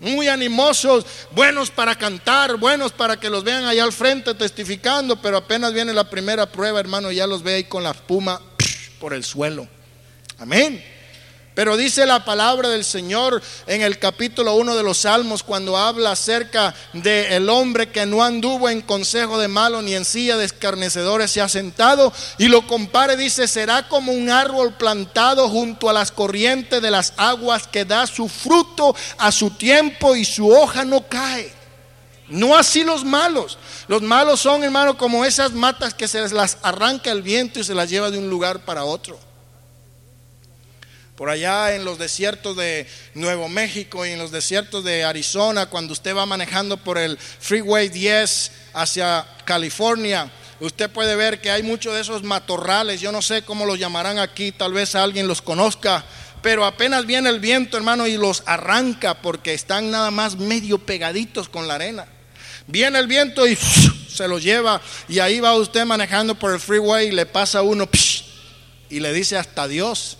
Muy 0.00 0.28
animosos, 0.28 1.06
buenos 1.30 1.70
para 1.70 1.94
cantar, 1.96 2.56
buenos 2.56 2.92
para 2.92 3.18
que 3.18 3.30
los 3.30 3.44
vean 3.44 3.64
allá 3.64 3.84
al 3.84 3.92
frente 3.92 4.34
testificando, 4.34 5.20
pero 5.22 5.36
apenas 5.36 5.72
viene 5.72 5.92
la 5.92 6.10
primera 6.10 6.46
prueba, 6.46 6.80
hermano, 6.80 7.12
ya 7.12 7.26
los 7.26 7.42
ve 7.42 7.54
ahí 7.54 7.64
con 7.64 7.82
la 7.82 7.92
espuma 7.92 8.40
por 8.98 9.14
el 9.14 9.24
suelo. 9.24 9.68
Amén. 10.38 10.93
Pero 11.54 11.76
dice 11.76 12.04
la 12.04 12.24
palabra 12.24 12.68
del 12.68 12.84
Señor 12.84 13.40
en 13.68 13.82
el 13.82 14.00
capítulo 14.00 14.56
1 14.56 14.74
de 14.74 14.82
los 14.82 14.98
Salmos 14.98 15.44
cuando 15.44 15.76
habla 15.76 16.10
acerca 16.10 16.74
del 16.92 17.32
el 17.32 17.48
hombre 17.48 17.90
que 17.90 18.06
no 18.06 18.24
anduvo 18.24 18.68
en 18.68 18.80
consejo 18.80 19.38
de 19.38 19.46
malo 19.46 19.80
ni 19.80 19.94
en 19.94 20.04
silla 20.04 20.36
de 20.36 20.46
escarnecedores 20.46 21.30
se 21.30 21.40
ha 21.40 21.48
sentado 21.48 22.12
y 22.38 22.48
lo 22.48 22.66
compare, 22.66 23.16
dice, 23.16 23.46
será 23.46 23.86
como 23.88 24.10
un 24.10 24.30
árbol 24.30 24.74
plantado 24.74 25.48
junto 25.48 25.88
a 25.88 25.92
las 25.92 26.10
corrientes 26.10 26.82
de 26.82 26.90
las 26.90 27.12
aguas 27.16 27.68
que 27.68 27.84
da 27.84 28.08
su 28.08 28.28
fruto 28.28 28.96
a 29.18 29.30
su 29.30 29.50
tiempo 29.50 30.16
y 30.16 30.24
su 30.24 30.50
hoja 30.50 30.84
no 30.84 31.06
cae. 31.06 31.52
No 32.26 32.56
así 32.56 32.82
los 32.82 33.04
malos. 33.04 33.58
Los 33.86 34.02
malos 34.02 34.40
son, 34.40 34.64
hermano, 34.64 34.98
como 34.98 35.24
esas 35.24 35.52
matas 35.52 35.94
que 35.94 36.08
se 36.08 36.28
las 36.30 36.58
arranca 36.62 37.12
el 37.12 37.22
viento 37.22 37.60
y 37.60 37.64
se 37.64 37.74
las 37.74 37.88
lleva 37.88 38.10
de 38.10 38.18
un 38.18 38.28
lugar 38.28 38.64
para 38.64 38.84
otro 38.84 39.20
por 41.16 41.30
allá 41.30 41.76
en 41.76 41.84
los 41.84 41.98
desiertos 41.98 42.56
de 42.56 42.88
Nuevo 43.14 43.48
México 43.48 44.04
y 44.04 44.10
en 44.10 44.18
los 44.18 44.32
desiertos 44.32 44.82
de 44.82 45.04
Arizona, 45.04 45.66
cuando 45.66 45.92
usted 45.92 46.14
va 46.14 46.26
manejando 46.26 46.76
por 46.76 46.98
el 46.98 47.16
Freeway 47.18 47.88
10 47.88 48.50
hacia 48.72 49.24
California, 49.44 50.30
usted 50.58 50.90
puede 50.90 51.14
ver 51.14 51.40
que 51.40 51.52
hay 51.52 51.62
muchos 51.62 51.94
de 51.94 52.00
esos 52.00 52.24
matorrales, 52.24 53.00
yo 53.00 53.12
no 53.12 53.22
sé 53.22 53.42
cómo 53.42 53.64
los 53.64 53.78
llamarán 53.78 54.18
aquí, 54.18 54.50
tal 54.50 54.72
vez 54.72 54.96
alguien 54.96 55.28
los 55.28 55.40
conozca, 55.40 56.04
pero 56.42 56.64
apenas 56.64 57.06
viene 57.06 57.30
el 57.30 57.38
viento, 57.38 57.76
hermano, 57.76 58.08
y 58.08 58.16
los 58.16 58.42
arranca 58.46 59.14
porque 59.14 59.54
están 59.54 59.92
nada 59.92 60.10
más 60.10 60.36
medio 60.36 60.78
pegaditos 60.78 61.48
con 61.48 61.68
la 61.68 61.76
arena. 61.76 62.06
Viene 62.66 62.98
el 62.98 63.06
viento 63.06 63.46
y 63.46 63.56
se 64.08 64.26
los 64.26 64.42
lleva 64.42 64.80
y 65.08 65.20
ahí 65.20 65.38
va 65.38 65.54
usted 65.54 65.84
manejando 65.84 66.34
por 66.34 66.52
el 66.52 66.60
freeway 66.60 67.08
y 67.08 67.12
le 67.12 67.24
pasa 67.24 67.62
uno 67.62 67.88
y 68.90 68.98
le 68.98 69.12
dice 69.12 69.36
hasta 69.36 69.68
Dios. 69.68 70.18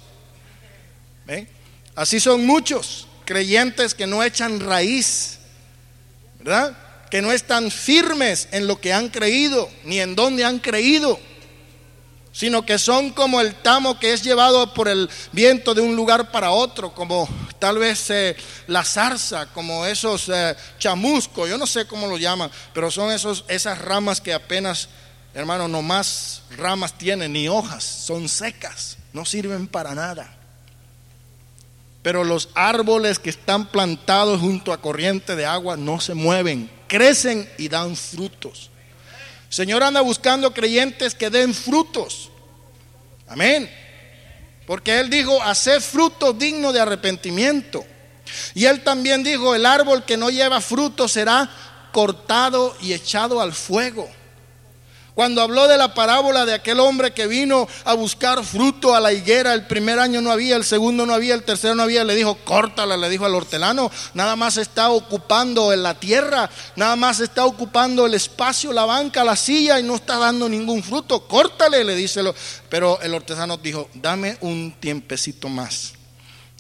Así 1.94 2.20
son 2.20 2.46
muchos 2.46 3.06
creyentes 3.24 3.94
que 3.94 4.06
no 4.06 4.22
echan 4.22 4.60
raíz, 4.60 5.38
¿verdad? 6.38 6.76
Que 7.10 7.22
no 7.22 7.32
están 7.32 7.70
firmes 7.70 8.48
en 8.52 8.66
lo 8.66 8.80
que 8.80 8.92
han 8.92 9.08
creído, 9.08 9.68
ni 9.84 10.00
en 10.00 10.14
dónde 10.14 10.44
han 10.44 10.58
creído, 10.58 11.18
sino 12.32 12.66
que 12.66 12.78
son 12.78 13.10
como 13.10 13.40
el 13.40 13.54
tamo 13.54 13.98
que 14.00 14.12
es 14.12 14.22
llevado 14.22 14.74
por 14.74 14.88
el 14.88 15.08
viento 15.30 15.72
de 15.72 15.80
un 15.80 15.94
lugar 15.94 16.32
para 16.32 16.50
otro, 16.50 16.92
como 16.92 17.28
tal 17.60 17.78
vez 17.78 18.10
eh, 18.10 18.36
la 18.66 18.84
zarza, 18.84 19.46
como 19.46 19.86
esos 19.86 20.28
eh, 20.28 20.56
chamuscos, 20.78 21.48
yo 21.48 21.56
no 21.56 21.66
sé 21.66 21.86
cómo 21.86 22.08
lo 22.08 22.18
llaman, 22.18 22.50
pero 22.72 22.90
son 22.90 23.12
esos, 23.12 23.44
esas 23.46 23.78
ramas 23.78 24.20
que 24.20 24.34
apenas, 24.34 24.88
hermano, 25.32 25.68
no 25.68 25.80
más 25.80 26.42
ramas 26.56 26.98
tienen, 26.98 27.32
ni 27.32 27.48
hojas, 27.48 27.84
son 27.84 28.28
secas, 28.28 28.98
no 29.12 29.24
sirven 29.24 29.68
para 29.68 29.94
nada. 29.94 30.33
Pero 32.04 32.22
los 32.22 32.50
árboles 32.54 33.18
que 33.18 33.30
están 33.30 33.64
plantados 33.68 34.38
junto 34.38 34.74
a 34.74 34.82
corriente 34.82 35.36
de 35.36 35.46
agua 35.46 35.78
no 35.78 36.00
se 36.00 36.12
mueven, 36.12 36.70
crecen 36.86 37.50
y 37.56 37.70
dan 37.70 37.96
frutos. 37.96 38.68
Señor 39.48 39.82
anda 39.82 40.02
buscando 40.02 40.52
creyentes 40.52 41.14
que 41.14 41.30
den 41.30 41.54
frutos. 41.54 42.28
Amén. 43.26 43.70
Porque 44.66 45.00
Él 45.00 45.08
dijo, 45.08 45.42
hacer 45.42 45.80
fruto 45.80 46.34
digno 46.34 46.74
de 46.74 46.80
arrepentimiento. 46.82 47.82
Y 48.52 48.66
Él 48.66 48.84
también 48.84 49.24
dijo, 49.24 49.54
el 49.54 49.64
árbol 49.64 50.04
que 50.04 50.18
no 50.18 50.28
lleva 50.28 50.60
fruto 50.60 51.08
será 51.08 51.48
cortado 51.90 52.76
y 52.82 52.92
echado 52.92 53.40
al 53.40 53.54
fuego. 53.54 54.10
Cuando 55.14 55.42
habló 55.42 55.68
de 55.68 55.78
la 55.78 55.94
parábola 55.94 56.44
de 56.44 56.54
aquel 56.54 56.80
hombre 56.80 57.12
que 57.12 57.28
vino 57.28 57.68
a 57.84 57.94
buscar 57.94 58.44
fruto 58.44 58.96
a 58.96 59.00
la 59.00 59.12
higuera, 59.12 59.54
el 59.54 59.66
primer 59.66 60.00
año 60.00 60.20
no 60.20 60.32
había, 60.32 60.56
el 60.56 60.64
segundo 60.64 61.06
no 61.06 61.14
había, 61.14 61.34
el 61.34 61.44
tercero 61.44 61.76
no 61.76 61.84
había, 61.84 62.02
le 62.02 62.16
dijo, 62.16 62.34
córtala, 62.44 62.96
le 62.96 63.08
dijo 63.08 63.24
al 63.24 63.36
hortelano, 63.36 63.92
nada 64.12 64.34
más 64.34 64.56
está 64.56 64.90
ocupando 64.90 65.72
en 65.72 65.84
la 65.84 65.94
tierra, 65.94 66.50
nada 66.74 66.96
más 66.96 67.20
está 67.20 67.46
ocupando 67.46 68.06
el 68.06 68.14
espacio, 68.14 68.72
la 68.72 68.86
banca, 68.86 69.22
la 69.22 69.36
silla 69.36 69.78
y 69.78 69.84
no 69.84 69.94
está 69.94 70.18
dando 70.18 70.48
ningún 70.48 70.82
fruto, 70.82 71.28
córtale, 71.28 71.84
le 71.84 71.94
dice, 71.94 72.20
pero 72.68 73.00
el 73.00 73.14
hortelano 73.14 73.56
dijo, 73.56 73.88
dame 73.94 74.36
un 74.40 74.74
tiempecito 74.80 75.48
más. 75.48 75.93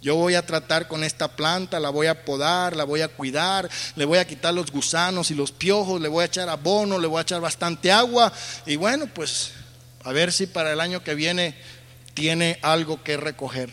Yo 0.04 0.16
voy 0.16 0.34
a 0.34 0.44
tratar 0.44 0.86
con 0.86 1.02
esta 1.02 1.28
planta, 1.28 1.80
la 1.80 1.88
voy 1.88 2.08
a 2.08 2.26
podar, 2.26 2.76
la 2.76 2.84
voy 2.84 3.00
a 3.00 3.08
cuidar, 3.08 3.70
le 3.96 4.04
voy 4.04 4.18
a 4.18 4.26
quitar 4.26 4.52
los 4.52 4.70
gusanos 4.70 5.30
y 5.30 5.34
los 5.34 5.50
piojos, 5.50 5.98
le 5.98 6.08
voy 6.08 6.20
a 6.20 6.26
echar 6.26 6.50
abono, 6.50 6.98
le 6.98 7.06
voy 7.06 7.20
a 7.20 7.22
echar 7.22 7.40
bastante 7.40 7.90
agua 7.90 8.30
y 8.66 8.76
bueno, 8.76 9.06
pues 9.06 9.52
a 10.04 10.12
ver 10.12 10.30
si 10.30 10.46
para 10.46 10.74
el 10.74 10.80
año 10.82 11.02
que 11.02 11.14
viene 11.14 11.54
tiene 12.12 12.58
algo 12.60 13.02
que 13.02 13.16
recoger. 13.16 13.72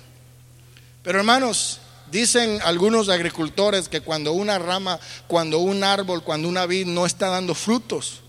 Pero 1.04 1.20
hermanos, 1.20 1.82
dicen 2.10 2.62
algunos 2.64 3.10
agricultores 3.10 3.90
que 3.90 4.00
cuando 4.00 4.32
una 4.32 4.58
rama, 4.58 5.02
cuando 5.28 5.60
un 5.60 5.84
árbol, 5.84 6.24
cuando 6.24 6.48
una 6.48 6.66
vid 6.66 6.86
no 6.86 7.06
está 7.06 7.28
dando 7.28 7.56
frutos, 7.56 8.22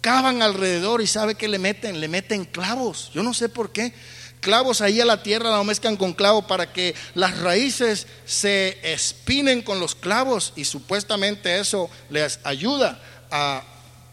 cavan 0.00 0.42
alrededor 0.42 1.02
y 1.02 1.08
sabe 1.08 1.34
que 1.34 1.48
le 1.48 1.58
meten, 1.58 1.98
le 1.98 2.06
meten 2.06 2.44
clavos. 2.44 3.10
Yo 3.12 3.24
no 3.24 3.34
sé 3.34 3.48
por 3.48 3.72
qué 3.72 3.94
clavos 4.40 4.80
ahí 4.80 5.00
a 5.00 5.04
la 5.04 5.22
tierra, 5.22 5.50
la 5.50 5.62
mezclan 5.62 5.96
con 5.96 6.12
clavo 6.12 6.46
para 6.46 6.72
que 6.72 6.94
las 7.14 7.38
raíces 7.38 8.06
se 8.24 8.78
espinen 8.82 9.62
con 9.62 9.80
los 9.80 9.94
clavos 9.94 10.52
y 10.56 10.64
supuestamente 10.64 11.58
eso 11.58 11.90
les 12.10 12.40
ayuda 12.44 13.00
a 13.30 13.62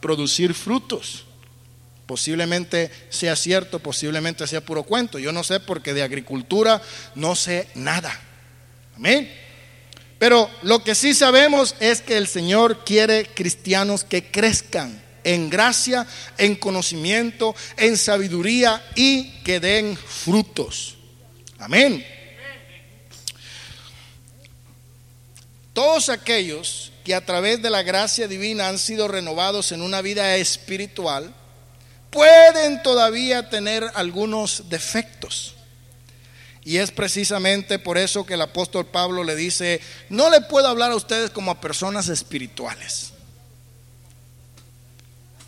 producir 0.01 0.53
frutos. 0.53 1.25
Posiblemente 2.05 2.91
sea 3.09 3.35
cierto, 3.35 3.79
posiblemente 3.79 4.45
sea 4.45 4.61
puro 4.61 4.83
cuento. 4.83 5.17
Yo 5.17 5.31
no 5.31 5.43
sé 5.43 5.59
porque 5.59 5.93
de 5.93 6.03
agricultura 6.03 6.81
no 7.15 7.35
sé 7.35 7.67
nada. 7.73 8.19
Amén. 8.95 9.31
Pero 10.19 10.49
lo 10.61 10.83
que 10.83 10.95
sí 10.95 11.13
sabemos 11.13 11.75
es 11.79 12.01
que 12.01 12.17
el 12.17 12.27
Señor 12.27 12.85
quiere 12.85 13.25
cristianos 13.25 14.03
que 14.03 14.29
crezcan 14.31 15.04
en 15.25 15.49
gracia, 15.49 16.07
en 16.37 16.55
conocimiento, 16.55 17.53
en 17.75 17.97
sabiduría 17.97 18.81
y 18.95 19.41
que 19.43 19.59
den 19.59 19.97
frutos. 19.97 20.95
Amén. 21.59 22.05
todos 25.75 26.07
aquellos 26.07 26.93
que 27.03 27.13
a 27.13 27.25
través 27.25 27.61
de 27.61 27.69
la 27.69 27.83
gracia 27.83 28.29
divina 28.29 28.69
han 28.69 28.79
sido 28.79 29.09
renovados 29.09 29.73
en 29.73 29.81
una 29.81 30.01
vida 30.01 30.37
espiritual, 30.37 31.35
pueden 32.09 32.81
todavía 32.81 33.49
tener 33.49 33.83
algunos 33.93 34.69
defectos. 34.69 35.53
Y 36.63 36.77
es 36.77 36.91
precisamente 36.91 37.77
por 37.77 37.97
eso 37.97 38.25
que 38.25 38.35
el 38.35 38.41
apóstol 38.41 38.85
Pablo 38.85 39.25
le 39.25 39.35
dice, 39.35 39.81
no 40.09 40.29
le 40.29 40.39
puedo 40.39 40.69
hablar 40.69 40.91
a 40.91 40.95
ustedes 40.95 41.29
como 41.29 41.51
a 41.51 41.59
personas 41.59 42.07
espirituales. 42.07 43.11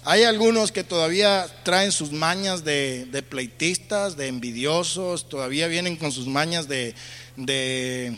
Hay 0.10 0.24
algunos 0.24 0.72
que 0.72 0.86
todavía 0.86 1.48
traen 1.64 1.92
sus 1.92 2.14
mañas 2.14 2.64
de, 2.64 3.26
pleitistas, 3.28 4.16
de 4.16 4.28
envidiosos, 4.28 5.28
todavía 5.28 5.68
vienen 5.68 5.98
con 5.98 6.14
sus 6.14 6.28
mañas 6.28 6.70
de, 6.70 6.96
de 7.36 8.18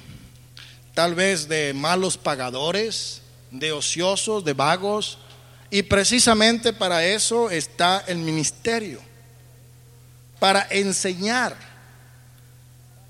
tal 0.93 1.15
vez 1.15 1.47
de 1.47 1.73
malos 1.73 2.15
pagadores, 2.15 3.23
de 3.49 3.71
ociosos, 3.71 4.45
de 4.45 4.53
vagos. 4.53 5.17
Y 5.71 5.81
precisamente 5.81 6.73
para 6.73 7.03
eso 7.03 7.49
está 7.49 8.03
el 8.05 8.19
ministerio, 8.19 9.01
para 10.37 10.67
enseñar, 10.69 11.57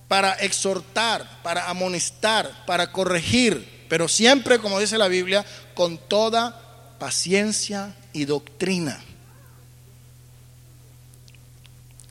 para 0.08 0.36
exhortar, 0.36 1.42
para 1.44 1.70
amonestar, 1.70 2.64
para 2.66 2.94
corregir, 2.94 3.86
pero 3.90 4.08
siempre, 4.08 4.58
como 4.58 4.80
dice 4.80 4.98
la 4.98 5.10
Biblia, 5.10 5.46
con 5.74 5.98
toda 5.98 6.96
paciencia 6.98 7.94
y 8.14 8.26
doctrina. 8.26 9.04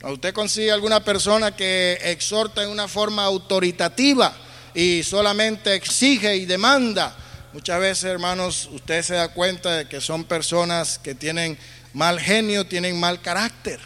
usted 0.03 0.33
consigue 0.33 0.71
alguna 0.71 1.03
persona 1.03 1.55
que 1.55 1.99
exhorta 2.03 2.63
en 2.63 2.69
una 2.69 2.87
forma 2.87 3.25
autoritativa 3.25 4.33
y 4.73 5.03
solamente 5.03 5.75
exige 5.75 6.35
y 6.37 6.45
demanda, 6.45 7.15
Muchas 7.51 7.79
veces, 7.79 8.03
hermanos, 8.03 8.69
usted 8.71 9.01
se 9.01 9.15
da 9.15 9.29
cuenta 9.29 9.77
de 9.77 9.87
que 9.87 10.01
son 10.01 10.23
personas 10.23 10.99
que 10.99 11.15
tienen 11.15 11.57
mal 11.93 12.19
genio, 12.19 12.67
tienen 12.67 12.99
mal 12.99 13.21
carácter. 13.21 13.79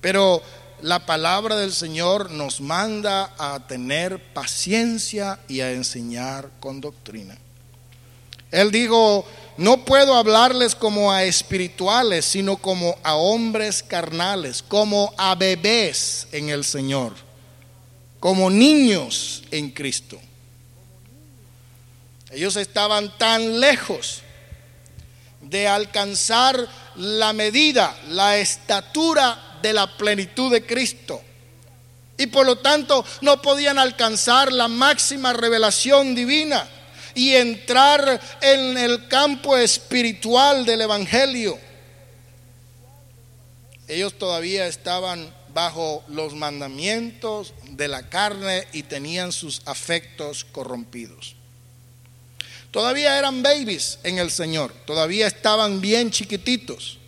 Pero 0.00 0.42
la 0.82 1.06
palabra 1.06 1.54
del 1.54 1.72
Señor 1.72 2.32
nos 2.32 2.60
manda 2.60 3.32
a 3.38 3.68
tener 3.68 4.20
paciencia 4.32 5.38
y 5.46 5.60
a 5.60 5.70
enseñar 5.70 6.50
con 6.58 6.80
doctrina. 6.80 7.38
Él 8.50 8.72
dijo, 8.72 9.24
no 9.60 9.84
puedo 9.84 10.14
hablarles 10.14 10.74
como 10.74 11.12
a 11.12 11.24
espirituales, 11.24 12.24
sino 12.24 12.56
como 12.56 12.96
a 13.02 13.16
hombres 13.16 13.82
carnales, 13.82 14.64
como 14.66 15.12
a 15.18 15.34
bebés 15.34 16.26
en 16.32 16.48
el 16.48 16.64
Señor, 16.64 17.12
como 18.20 18.48
niños 18.48 19.42
en 19.50 19.70
Cristo. 19.70 20.18
Ellos 22.30 22.56
estaban 22.56 23.18
tan 23.18 23.60
lejos 23.60 24.22
de 25.42 25.68
alcanzar 25.68 26.66
la 26.96 27.34
medida, 27.34 27.94
la 28.08 28.38
estatura 28.38 29.58
de 29.60 29.74
la 29.74 29.94
plenitud 29.98 30.50
de 30.50 30.64
Cristo. 30.64 31.20
Y 32.16 32.28
por 32.28 32.46
lo 32.46 32.56
tanto 32.56 33.04
no 33.20 33.42
podían 33.42 33.78
alcanzar 33.78 34.52
la 34.52 34.68
máxima 34.68 35.34
revelación 35.34 36.14
divina 36.14 36.66
y 37.14 37.34
entrar 37.34 38.20
en 38.40 38.78
el 38.78 39.08
campo 39.08 39.56
espiritual 39.56 40.64
del 40.64 40.82
Evangelio. 40.82 41.58
Ellos 43.88 44.14
todavía 44.18 44.66
estaban 44.66 45.34
bajo 45.52 46.04
los 46.08 46.34
mandamientos 46.34 47.54
de 47.70 47.88
la 47.88 48.08
carne 48.08 48.66
y 48.72 48.84
tenían 48.84 49.32
sus 49.32 49.62
afectos 49.64 50.44
corrompidos. 50.44 51.34
Todavía 52.70 53.18
eran 53.18 53.42
babies 53.42 53.98
en 54.04 54.18
el 54.18 54.30
Señor, 54.30 54.72
todavía 54.86 55.26
estaban 55.26 55.80
bien 55.80 56.10
chiquititos, 56.10 56.98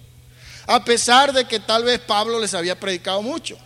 a 0.66 0.84
pesar 0.84 1.32
de 1.32 1.46
que 1.46 1.60
tal 1.60 1.84
vez 1.84 2.00
Pablo 2.00 2.40
les 2.40 2.54
había 2.54 2.78
predicado 2.78 3.22
mucho. 3.22 3.56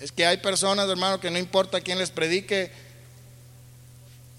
Es 0.00 0.12
que 0.12 0.26
hay 0.26 0.36
personas, 0.36 0.88
hermanos, 0.88 1.20
que 1.20 1.30
no 1.30 1.38
importa 1.38 1.80
quién 1.80 1.98
les 1.98 2.10
predique, 2.10 2.70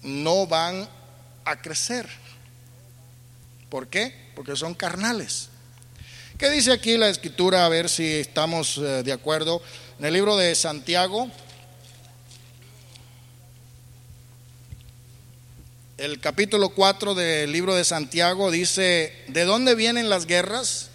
no 0.04 0.46
van 0.46 0.88
a 1.44 1.60
crecer. 1.60 2.08
¿Por 3.68 3.88
qué? 3.88 4.14
Porque 4.36 4.54
son 4.54 4.74
carnales. 4.74 5.48
¿Qué 6.38 6.50
dice 6.50 6.72
aquí 6.72 6.96
la 6.96 7.08
escritura? 7.08 7.64
A 7.64 7.68
ver 7.68 7.88
si 7.88 8.04
estamos 8.04 8.78
eh, 8.78 9.02
de 9.02 9.12
acuerdo. 9.12 9.62
En 9.98 10.04
el 10.04 10.12
libro 10.12 10.36
de 10.36 10.54
Santiago, 10.54 11.30
el 15.96 16.20
capítulo 16.20 16.70
4 16.70 17.14
del 17.14 17.52
libro 17.52 17.74
de 17.74 17.84
Santiago 17.84 18.50
dice, 18.50 19.12
¿de 19.28 19.44
dónde 19.44 19.74
vienen 19.74 20.08
las 20.08 20.26
guerras? 20.26 20.90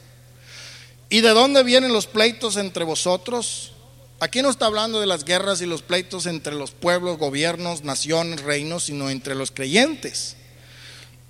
¿Y 1.10 1.22
de 1.22 1.30
dónde 1.30 1.63
vienen 1.63 1.93
los 1.93 2.06
pleitos 2.06 2.58
entre 2.58 2.84
vosotros? 2.84 3.72
Aquí 4.19 4.41
no 4.41 4.49
está 4.49 4.65
hablando 4.65 4.99
de 4.99 5.08
las 5.08 5.23
guerras 5.23 5.62
y 5.62 5.65
los 5.65 5.82
pleitos 5.82 6.25
entre 6.25 6.53
los 6.53 6.71
pueblos, 6.71 7.17
gobiernos, 7.17 7.84
naciones, 7.84 8.41
reinos, 8.41 8.86
sino 8.86 9.10
entre 9.10 9.34
los 9.34 9.51
creyentes. 9.51 10.36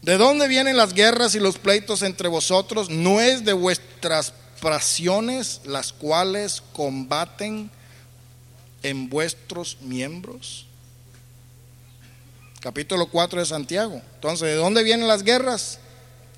¿De 0.02 0.18
dónde 0.18 0.48
vienen 0.48 0.78
las 0.78 0.94
guerras 0.94 1.36
y 1.36 1.40
los 1.40 1.58
pleitos 1.58 2.02
entre 2.02 2.28
vosotros? 2.30 2.90
¿No 2.90 3.20
es 3.22 3.46
de 3.46 3.54
vuestras 3.54 4.34
pasiones 4.60 5.62
las 5.66 5.94
cuales 5.94 6.64
combaten 6.74 7.70
en 8.82 9.10
vuestros 9.10 9.78
miembros? 9.82 10.66
capítulo 12.60 13.08
4 13.08 13.40
de 13.40 13.46
Santiago. 13.46 14.02
Entonces, 14.16 14.50
¿de 14.50 14.56
dónde 14.56 14.84
vienen 14.84 15.08
las 15.08 15.24
guerras? 15.24 15.80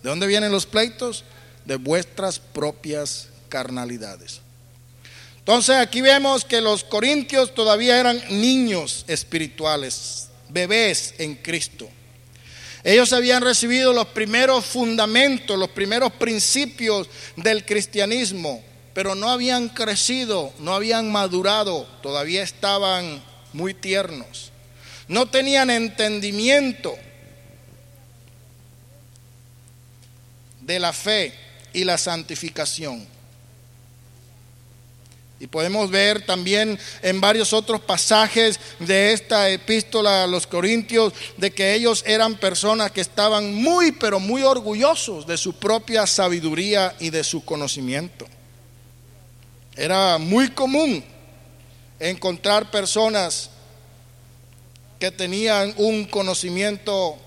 ¿De 0.03 0.09
dónde 0.09 0.27
vienen 0.27 0.51
los 0.51 0.65
pleitos? 0.65 1.23
De 1.65 1.75
vuestras 1.75 2.39
propias 2.39 3.29
carnalidades. 3.49 4.41
Entonces 5.41 5.75
aquí 5.75 6.01
vemos 6.01 6.45
que 6.45 6.61
los 6.61 6.83
corintios 6.83 7.53
todavía 7.53 7.99
eran 7.99 8.21
niños 8.29 9.05
espirituales, 9.07 10.29
bebés 10.49 11.15
en 11.17 11.35
Cristo. 11.35 11.89
Ellos 12.83 13.13
habían 13.13 13.43
recibido 13.43 13.93
los 13.93 14.07
primeros 14.07 14.65
fundamentos, 14.65 15.57
los 15.57 15.69
primeros 15.69 16.11
principios 16.13 17.07
del 17.35 17.65
cristianismo, 17.65 18.63
pero 18.93 19.13
no 19.13 19.29
habían 19.29 19.69
crecido, 19.69 20.51
no 20.59 20.73
habían 20.73 21.11
madurado, 21.11 21.87
todavía 22.01 22.43
estaban 22.43 23.23
muy 23.53 23.73
tiernos 23.73 24.51
no 25.11 25.25
tenían 25.25 25.69
entendimiento 25.69 26.97
de 30.61 30.79
la 30.79 30.93
fe 30.93 31.33
y 31.73 31.83
la 31.83 31.97
santificación. 31.97 33.05
Y 35.41 35.47
podemos 35.47 35.89
ver 35.89 36.23
también 36.23 36.77
en 37.01 37.19
varios 37.19 37.51
otros 37.51 37.81
pasajes 37.81 38.59
de 38.77 39.11
esta 39.11 39.49
epístola 39.49 40.23
a 40.23 40.27
los 40.27 40.45
Corintios 40.45 41.13
de 41.35 41.49
que 41.49 41.73
ellos 41.73 42.03
eran 42.05 42.35
personas 42.35 42.91
que 42.91 43.01
estaban 43.01 43.51
muy, 43.55 43.91
pero 43.91 44.19
muy 44.19 44.43
orgullosos 44.43 45.25
de 45.25 45.37
su 45.37 45.53
propia 45.53 46.05
sabiduría 46.05 46.95
y 46.99 47.09
de 47.09 47.23
su 47.23 47.43
conocimiento. 47.43 48.27
Era 49.75 50.19
muy 50.19 50.51
común 50.51 51.03
encontrar 51.99 52.69
personas 52.69 53.49
que 54.99 55.09
tenían 55.09 55.73
un 55.77 56.05
conocimiento 56.05 57.17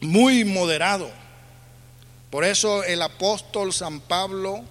muy 0.00 0.42
moderado. 0.42 1.10
Por 2.30 2.44
eso 2.44 2.82
el 2.82 3.02
apóstol 3.02 3.74
San 3.74 4.00
Pablo 4.00 4.64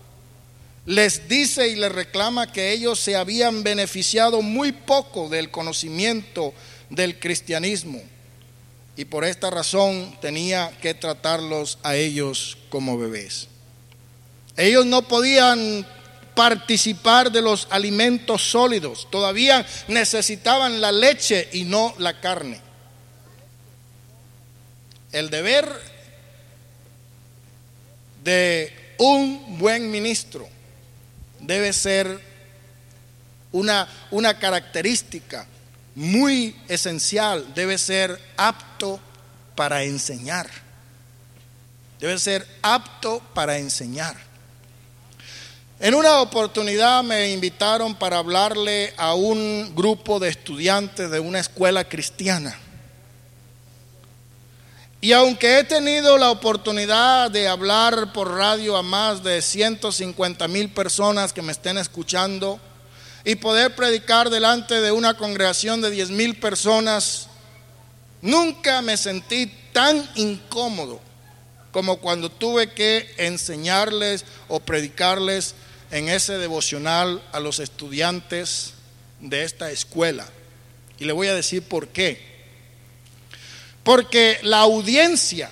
les 0.88 1.28
dice 1.28 1.68
y 1.68 1.76
les 1.76 1.92
reclama 1.92 2.50
que 2.50 2.72
ellos 2.72 2.98
se 2.98 3.18
habían 3.18 3.62
beneficiado 3.62 4.42
muy 4.42 4.72
poco 4.72 5.28
del 5.28 5.52
conocimiento 5.52 6.54
del 6.90 7.20
cristianismo 7.20 8.02
y 8.96 9.04
por 9.04 9.26
esta 9.26 9.50
razón 9.50 10.18
tenía 10.22 10.72
que 10.82 10.94
tratarlos 10.94 11.78
a 11.84 11.98
ellos 11.98 12.58
como 12.70 12.98
bebés. 12.98 13.50
Ellos 14.56 14.86
no 14.86 15.06
podían 15.06 15.86
participar 16.34 17.34
de 17.34 17.42
los 17.42 17.68
alimentos 17.70 18.50
sólidos. 18.50 19.10
Todavía 19.12 19.66
necesitaban 19.90 20.80
la 20.80 20.94
leche 20.94 21.50
y 21.52 21.66
no 21.66 21.96
la 21.98 22.22
carne. 22.22 22.62
El 25.12 25.30
deber 25.30 25.70
de 28.24 28.72
un 29.00 29.58
buen 29.60 29.92
ministro 29.92 30.48
debe 31.48 31.72
ser 31.72 32.20
una, 33.54 33.88
una 34.12 34.38
característica 34.38 35.48
muy 35.96 36.56
esencial, 36.68 37.54
debe 37.56 37.78
ser 37.78 38.20
apto 38.36 39.00
para 39.56 39.84
enseñar. 39.84 40.48
Debe 42.00 42.20
ser 42.20 42.46
apto 42.62 43.20
para 43.34 43.58
enseñar. 43.58 44.16
En 45.80 45.96
una 45.96 46.22
oportunidad 46.22 47.04
me 47.04 47.32
invitaron 47.32 47.96
para 47.96 48.18
hablarle 48.18 48.94
a 48.98 49.16
un 49.16 49.74
grupo 49.74 50.20
de 50.20 50.30
estudiantes 50.30 51.10
de 51.10 51.20
una 51.20 51.40
escuela 51.40 51.88
cristiana. 51.88 52.56
Y 55.00 55.12
aunque 55.12 55.60
he 55.60 55.64
tenido 55.64 56.18
la 56.18 56.32
oportunidad 56.32 57.30
de 57.30 57.48
hablar 57.48 58.14
por 58.14 58.32
radio 58.32 58.76
a 58.76 58.82
más 58.82 59.24
de 59.24 59.42
150 59.42 60.48
mil 60.48 60.70
personas 60.70 61.34
que 61.34 61.44
me 61.44 61.52
estén 61.52 61.78
escuchando 61.78 62.60
y 63.24 63.36
poder 63.36 63.76
predicar 63.76 64.32
delante 64.32 64.82
de 64.82 64.92
una 64.92 65.16
congregación 65.16 65.82
de 65.82 65.92
10 65.92 66.10
mil 66.12 66.40
personas, 66.40 67.28
nunca 68.22 68.82
me 68.82 68.98
sentí 68.98 69.52
tan 69.72 70.10
incómodo 70.16 71.00
como 71.72 71.98
cuando 71.98 72.32
tuve 72.32 72.72
que 72.72 73.14
enseñarles 73.18 74.26
o 74.48 74.60
predicarles 74.60 75.54
en 75.92 76.10
ese 76.10 76.40
devocional 76.40 77.22
a 77.32 77.40
los 77.40 77.60
estudiantes 77.60 78.74
de 79.20 79.44
esta 79.44 79.70
escuela. 79.70 80.26
Y 80.98 81.06
le 81.06 81.14
voy 81.14 81.28
a 81.28 81.36
decir 81.36 81.62
por 81.62 81.90
qué. 81.90 82.37
Porque 83.88 84.38
la 84.44 84.60
audiencia 84.60 85.50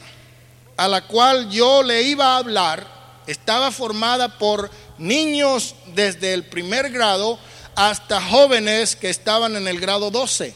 a 0.76 0.90
la 0.90 1.08
cual 1.08 1.50
yo 1.50 1.84
le 1.84 2.02
iba 2.02 2.34
a 2.34 2.38
hablar 2.40 2.86
estaba 3.28 3.72
formada 3.72 4.38
por 4.38 4.70
niños 4.98 5.74
desde 5.94 6.34
el 6.34 6.44
primer 6.44 6.90
grado 6.90 7.40
hasta 7.76 8.22
jóvenes 8.22 8.98
que 8.98 9.10
estaban 9.10 9.56
en 9.56 9.70
el 9.70 9.80
grado 9.80 10.12
12. 10.12 10.54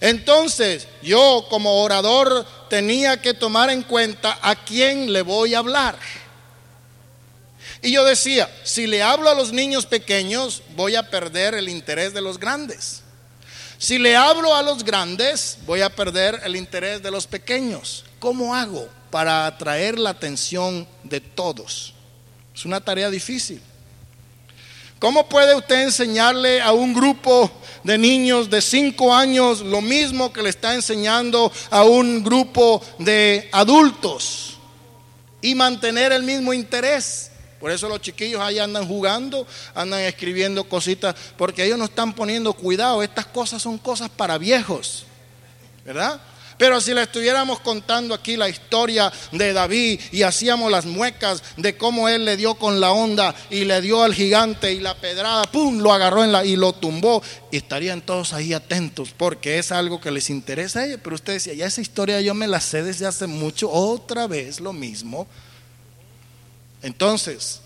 Entonces, 0.00 0.86
yo 1.02 1.44
como 1.50 1.82
orador 1.82 2.46
tenía 2.70 3.20
que 3.20 3.34
tomar 3.34 3.70
en 3.70 3.82
cuenta 3.82 4.38
a 4.42 4.54
quién 4.54 5.12
le 5.12 5.22
voy 5.22 5.56
a 5.56 5.58
hablar. 5.58 5.98
Y 7.82 7.90
yo 7.90 8.04
decía, 8.04 8.48
si 8.62 8.86
le 8.86 9.02
hablo 9.02 9.28
a 9.28 9.34
los 9.34 9.52
niños 9.52 9.86
pequeños, 9.86 10.62
voy 10.76 10.94
a 10.94 11.10
perder 11.10 11.54
el 11.54 11.68
interés 11.68 12.14
de 12.14 12.20
los 12.20 12.38
grandes. 12.38 13.01
Si 13.82 13.98
le 13.98 14.14
hablo 14.14 14.54
a 14.54 14.62
los 14.62 14.84
grandes, 14.84 15.58
voy 15.66 15.80
a 15.80 15.90
perder 15.90 16.40
el 16.44 16.54
interés 16.54 17.02
de 17.02 17.10
los 17.10 17.26
pequeños. 17.26 18.04
¿Cómo 18.20 18.54
hago 18.54 18.88
para 19.10 19.44
atraer 19.44 19.98
la 19.98 20.10
atención 20.10 20.86
de 21.02 21.18
todos? 21.20 21.92
Es 22.54 22.64
una 22.64 22.80
tarea 22.80 23.10
difícil. 23.10 23.60
¿Cómo 25.00 25.28
puede 25.28 25.56
usted 25.56 25.82
enseñarle 25.82 26.60
a 26.60 26.70
un 26.70 26.94
grupo 26.94 27.50
de 27.82 27.98
niños 27.98 28.48
de 28.48 28.62
5 28.62 29.12
años 29.12 29.62
lo 29.62 29.80
mismo 29.80 30.32
que 30.32 30.44
le 30.44 30.50
está 30.50 30.74
enseñando 30.74 31.50
a 31.68 31.82
un 31.82 32.22
grupo 32.22 32.80
de 33.00 33.48
adultos 33.50 34.58
y 35.40 35.56
mantener 35.56 36.12
el 36.12 36.22
mismo 36.22 36.52
interés? 36.52 37.31
Por 37.62 37.70
eso 37.70 37.88
los 37.88 38.00
chiquillos 38.00 38.40
ahí 38.40 38.58
andan 38.58 38.88
jugando, 38.88 39.46
andan 39.72 40.00
escribiendo 40.00 40.64
cositas, 40.64 41.14
porque 41.38 41.64
ellos 41.64 41.78
no 41.78 41.84
están 41.84 42.12
poniendo 42.12 42.52
cuidado. 42.54 43.04
Estas 43.04 43.26
cosas 43.26 43.62
son 43.62 43.78
cosas 43.78 44.10
para 44.10 44.36
viejos, 44.36 45.04
¿verdad? 45.84 46.20
Pero 46.58 46.80
si 46.80 46.92
le 46.92 47.02
estuviéramos 47.02 47.60
contando 47.60 48.14
aquí 48.14 48.36
la 48.36 48.48
historia 48.48 49.12
de 49.30 49.52
David 49.52 50.00
y 50.10 50.22
hacíamos 50.22 50.72
las 50.72 50.86
muecas 50.86 51.40
de 51.56 51.76
cómo 51.76 52.08
él 52.08 52.24
le 52.24 52.36
dio 52.36 52.56
con 52.56 52.80
la 52.80 52.90
onda 52.90 53.32
y 53.48 53.64
le 53.64 53.80
dio 53.80 54.02
al 54.02 54.12
gigante 54.12 54.72
y 54.72 54.80
la 54.80 54.96
pedrada, 54.96 55.44
¡pum!, 55.44 55.78
lo 55.78 55.92
agarró 55.92 56.24
en 56.24 56.32
la, 56.32 56.44
y 56.44 56.56
lo 56.56 56.72
tumbó. 56.72 57.22
Estarían 57.52 58.00
todos 58.00 58.32
ahí 58.32 58.54
atentos 58.54 59.14
porque 59.16 59.60
es 59.60 59.70
algo 59.70 60.00
que 60.00 60.10
les 60.10 60.30
interesa 60.30 60.80
a 60.80 60.86
ellos. 60.86 60.98
Pero 61.00 61.14
usted 61.14 61.34
decía, 61.34 61.54
ya 61.54 61.66
esa 61.66 61.80
historia 61.80 62.20
yo 62.20 62.34
me 62.34 62.48
la 62.48 62.60
sé 62.60 62.82
desde 62.82 63.06
hace 63.06 63.28
mucho, 63.28 63.70
otra 63.70 64.26
vez 64.26 64.58
lo 64.58 64.72
mismo. 64.72 65.28
Entonces, 66.82 67.62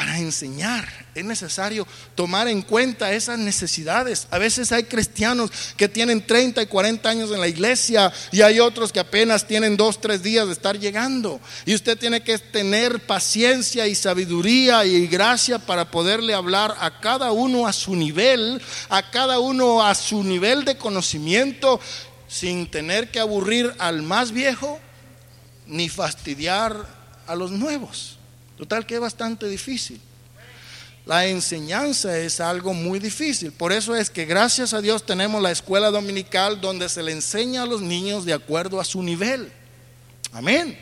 para 0.00 0.18
enseñar 0.18 0.88
es 1.14 1.24
necesario 1.24 1.86
tomar 2.14 2.48
en 2.48 2.62
cuenta 2.62 3.12
esas 3.12 3.38
necesidades. 3.38 4.28
A 4.30 4.38
veces 4.38 4.72
hay 4.72 4.84
cristianos 4.84 5.50
que 5.76 5.90
tienen 5.90 6.26
30 6.26 6.62
y 6.62 6.66
40 6.66 7.06
años 7.06 7.30
en 7.32 7.40
la 7.40 7.48
iglesia 7.48 8.10
y 8.32 8.40
hay 8.40 8.60
otros 8.60 8.92
que 8.92 9.00
apenas 9.00 9.46
tienen 9.46 9.76
dos, 9.76 10.00
tres 10.00 10.22
días 10.22 10.46
de 10.46 10.54
estar 10.54 10.78
llegando. 10.78 11.38
Y 11.66 11.74
usted 11.74 11.98
tiene 11.98 12.22
que 12.22 12.38
tener 12.38 13.00
paciencia 13.00 13.86
y 13.88 13.94
sabiduría 13.94 14.86
y 14.86 15.06
gracia 15.06 15.58
para 15.58 15.90
poderle 15.90 16.32
hablar 16.32 16.74
a 16.80 17.00
cada 17.00 17.32
uno 17.32 17.66
a 17.66 17.72
su 17.74 17.94
nivel, 17.94 18.62
a 18.88 19.10
cada 19.10 19.38
uno 19.38 19.84
a 19.84 19.94
su 19.94 20.24
nivel 20.24 20.64
de 20.64 20.78
conocimiento, 20.78 21.78
sin 22.26 22.70
tener 22.70 23.10
que 23.10 23.20
aburrir 23.20 23.74
al 23.78 24.00
más 24.02 24.32
viejo 24.32 24.78
ni 25.66 25.88
fastidiar 25.88 26.86
a 27.26 27.34
los 27.34 27.50
nuevos. 27.50 28.19
Total 28.60 28.84
que 28.84 28.96
es 28.96 29.00
bastante 29.00 29.48
difícil. 29.48 29.98
La 31.06 31.24
enseñanza 31.24 32.18
es 32.18 32.40
algo 32.40 32.74
muy 32.74 32.98
difícil. 32.98 33.52
Por 33.52 33.72
eso 33.72 33.96
es 33.96 34.10
que 34.10 34.26
gracias 34.26 34.74
a 34.74 34.82
Dios 34.82 35.06
tenemos 35.06 35.40
la 35.40 35.50
escuela 35.50 35.90
dominical 35.90 36.60
donde 36.60 36.90
se 36.90 37.02
le 37.02 37.12
enseña 37.12 37.62
a 37.62 37.66
los 37.66 37.80
niños 37.80 38.26
de 38.26 38.34
acuerdo 38.34 38.78
a 38.78 38.84
su 38.84 39.02
nivel. 39.02 39.50
Amén. 40.34 40.78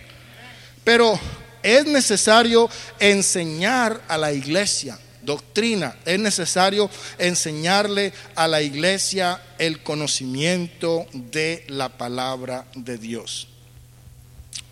Pero 0.82 1.20
es 1.62 1.86
necesario 1.86 2.68
enseñar 2.98 4.02
a 4.08 4.18
la 4.18 4.32
iglesia 4.32 4.98
doctrina. 5.22 5.94
Es 6.04 6.18
necesario 6.18 6.90
enseñarle 7.16 8.12
a 8.34 8.48
la 8.48 8.60
iglesia 8.60 9.40
el 9.56 9.84
conocimiento 9.84 11.06
de 11.12 11.64
la 11.68 11.90
palabra 11.90 12.66
de 12.74 12.98
Dios. 12.98 13.46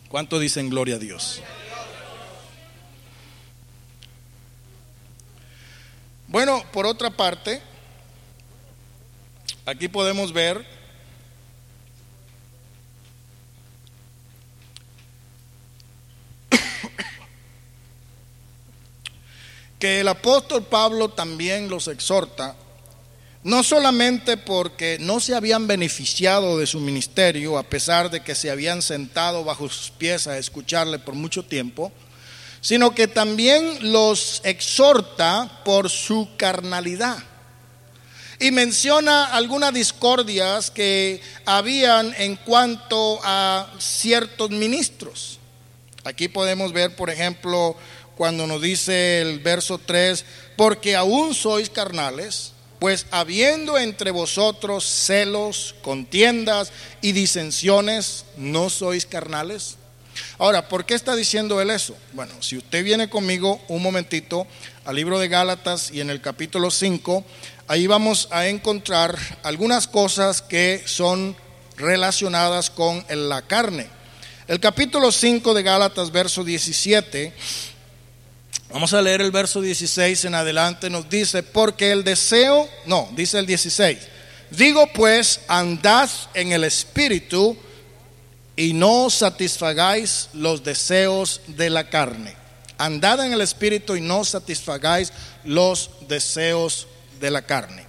¿Cuánto 0.09 0.41
dicen 0.41 0.71
gloria 0.71 0.97
a 0.97 0.99
Dios? 0.99 1.41
Bueno, 6.37 6.63
por 6.71 6.85
otra 6.85 7.09
parte, 7.09 7.63
aquí 9.65 9.89
podemos 9.89 10.35
ver 10.35 10.67
que 19.79 20.01
el 20.01 20.09
apóstol 20.09 20.63
Pablo 20.67 21.09
también 21.09 21.71
los 21.71 21.89
exhorta, 21.89 22.55
no 23.43 23.63
solamente 23.63 24.37
porque 24.37 24.99
no 25.01 25.21
se 25.21 25.35
habían 25.35 25.67
beneficiado 25.67 26.59
de 26.59 26.67
su 26.67 26.81
ministerio, 26.81 27.57
a 27.57 27.63
pesar 27.63 28.11
de 28.11 28.21
que 28.21 28.35
se 28.35 28.51
habían 28.51 28.83
sentado 28.83 29.43
bajo 29.43 29.71
sus 29.71 29.91
pies 29.91 30.27
a 30.27 30.37
escucharle 30.37 30.99
por 30.99 31.15
mucho 31.15 31.47
tiempo, 31.47 31.91
sino 32.67 32.97
que 32.97 33.07
también 33.07 33.93
los 33.93 34.41
exhorta 34.43 35.63
por 35.65 35.89
su 35.89 36.31
carnalidad. 36.37 37.17
Y 38.41 38.51
menciona 38.51 39.27
algunas 39.27 39.73
discordias 39.73 40.73
que 40.73 41.21
habían 41.45 42.13
en 42.19 42.35
cuanto 42.35 43.21
a 43.23 43.73
ciertos 43.79 44.51
ministros. 44.51 45.39
Aquí 46.03 46.27
podemos 46.27 46.73
ver, 46.73 46.97
por 46.97 47.09
ejemplo, 47.09 47.77
cuando 48.17 48.49
nos 48.49 48.61
dice 48.61 49.21
el 49.21 49.39
verso 49.39 49.79
3, 49.79 50.25
porque 50.57 50.97
aún 50.97 51.35
sois 51.35 51.71
carnales, 51.71 52.51
pues 52.81 53.07
habiendo 53.13 53.79
entre 53.79 54.11
vosotros 54.11 54.85
celos, 54.85 55.77
contiendas 55.83 56.73
y 57.01 57.13
disensiones, 57.13 58.25
¿no 58.37 58.71
sois 58.71 59.07
carnales? 59.07 59.77
Ahora, 60.39 60.69
¿por 60.69 60.85
qué 60.85 60.95
está 60.95 61.17
diciendo 61.17 61.61
él 61.61 61.71
eso? 61.71 61.97
Bueno, 62.13 62.33
si 62.41 62.57
usted 62.57 62.85
viene 62.85 63.09
conmigo 63.09 63.61
un 63.69 63.83
momentito 63.83 64.47
al 64.85 64.97
libro 64.97 65.19
de 65.19 65.29
Gálatas 65.29 65.91
y 65.91 66.01
en 66.01 66.11
el 66.11 66.21
capítulo 66.21 66.71
5, 66.71 67.25
ahí 67.69 67.87
vamos 67.87 68.29
a 68.31 68.47
encontrar 68.47 69.19
algunas 69.43 69.89
cosas 69.89 70.43
que 70.43 70.83
son 70.85 71.37
relacionadas 71.77 72.71
con 72.71 73.05
la 73.09 73.43
carne. 73.43 73.89
El 74.49 74.61
capítulo 74.61 75.11
5 75.11 75.55
de 75.55 75.63
Gálatas, 75.63 76.13
verso 76.13 76.45
17, 76.45 77.33
vamos 78.71 78.93
a 78.93 79.03
leer 79.03 79.21
el 79.21 79.33
verso 79.33 79.61
16 79.61 80.25
en 80.27 80.35
adelante, 80.37 80.89
nos 80.89 81.09
dice, 81.09 81.43
porque 81.43 81.91
el 81.91 82.05
deseo, 82.05 82.69
no, 82.85 83.09
dice 83.17 83.41
el 83.41 83.47
16, 83.47 83.99
digo 84.51 84.89
pues, 84.95 85.41
andad 85.49 86.09
en 86.35 86.53
el 86.53 86.63
espíritu, 86.63 87.57
y 88.57 88.73
no 88.73 89.11
satisfagáis 89.11 90.31
los 90.33 90.65
deseos 90.65 91.43
de 91.47 91.69
la 91.69 91.89
carne. 91.89 92.35
Andad 92.79 93.25
en 93.25 93.33
el 93.33 93.43
Espíritu 93.43 93.97
y 93.97 94.01
no 94.01 94.25
satisfagáis 94.25 95.13
los 95.45 95.91
deseos 96.09 96.87
de 97.21 97.31
la 97.31 97.43
carne. 97.43 97.87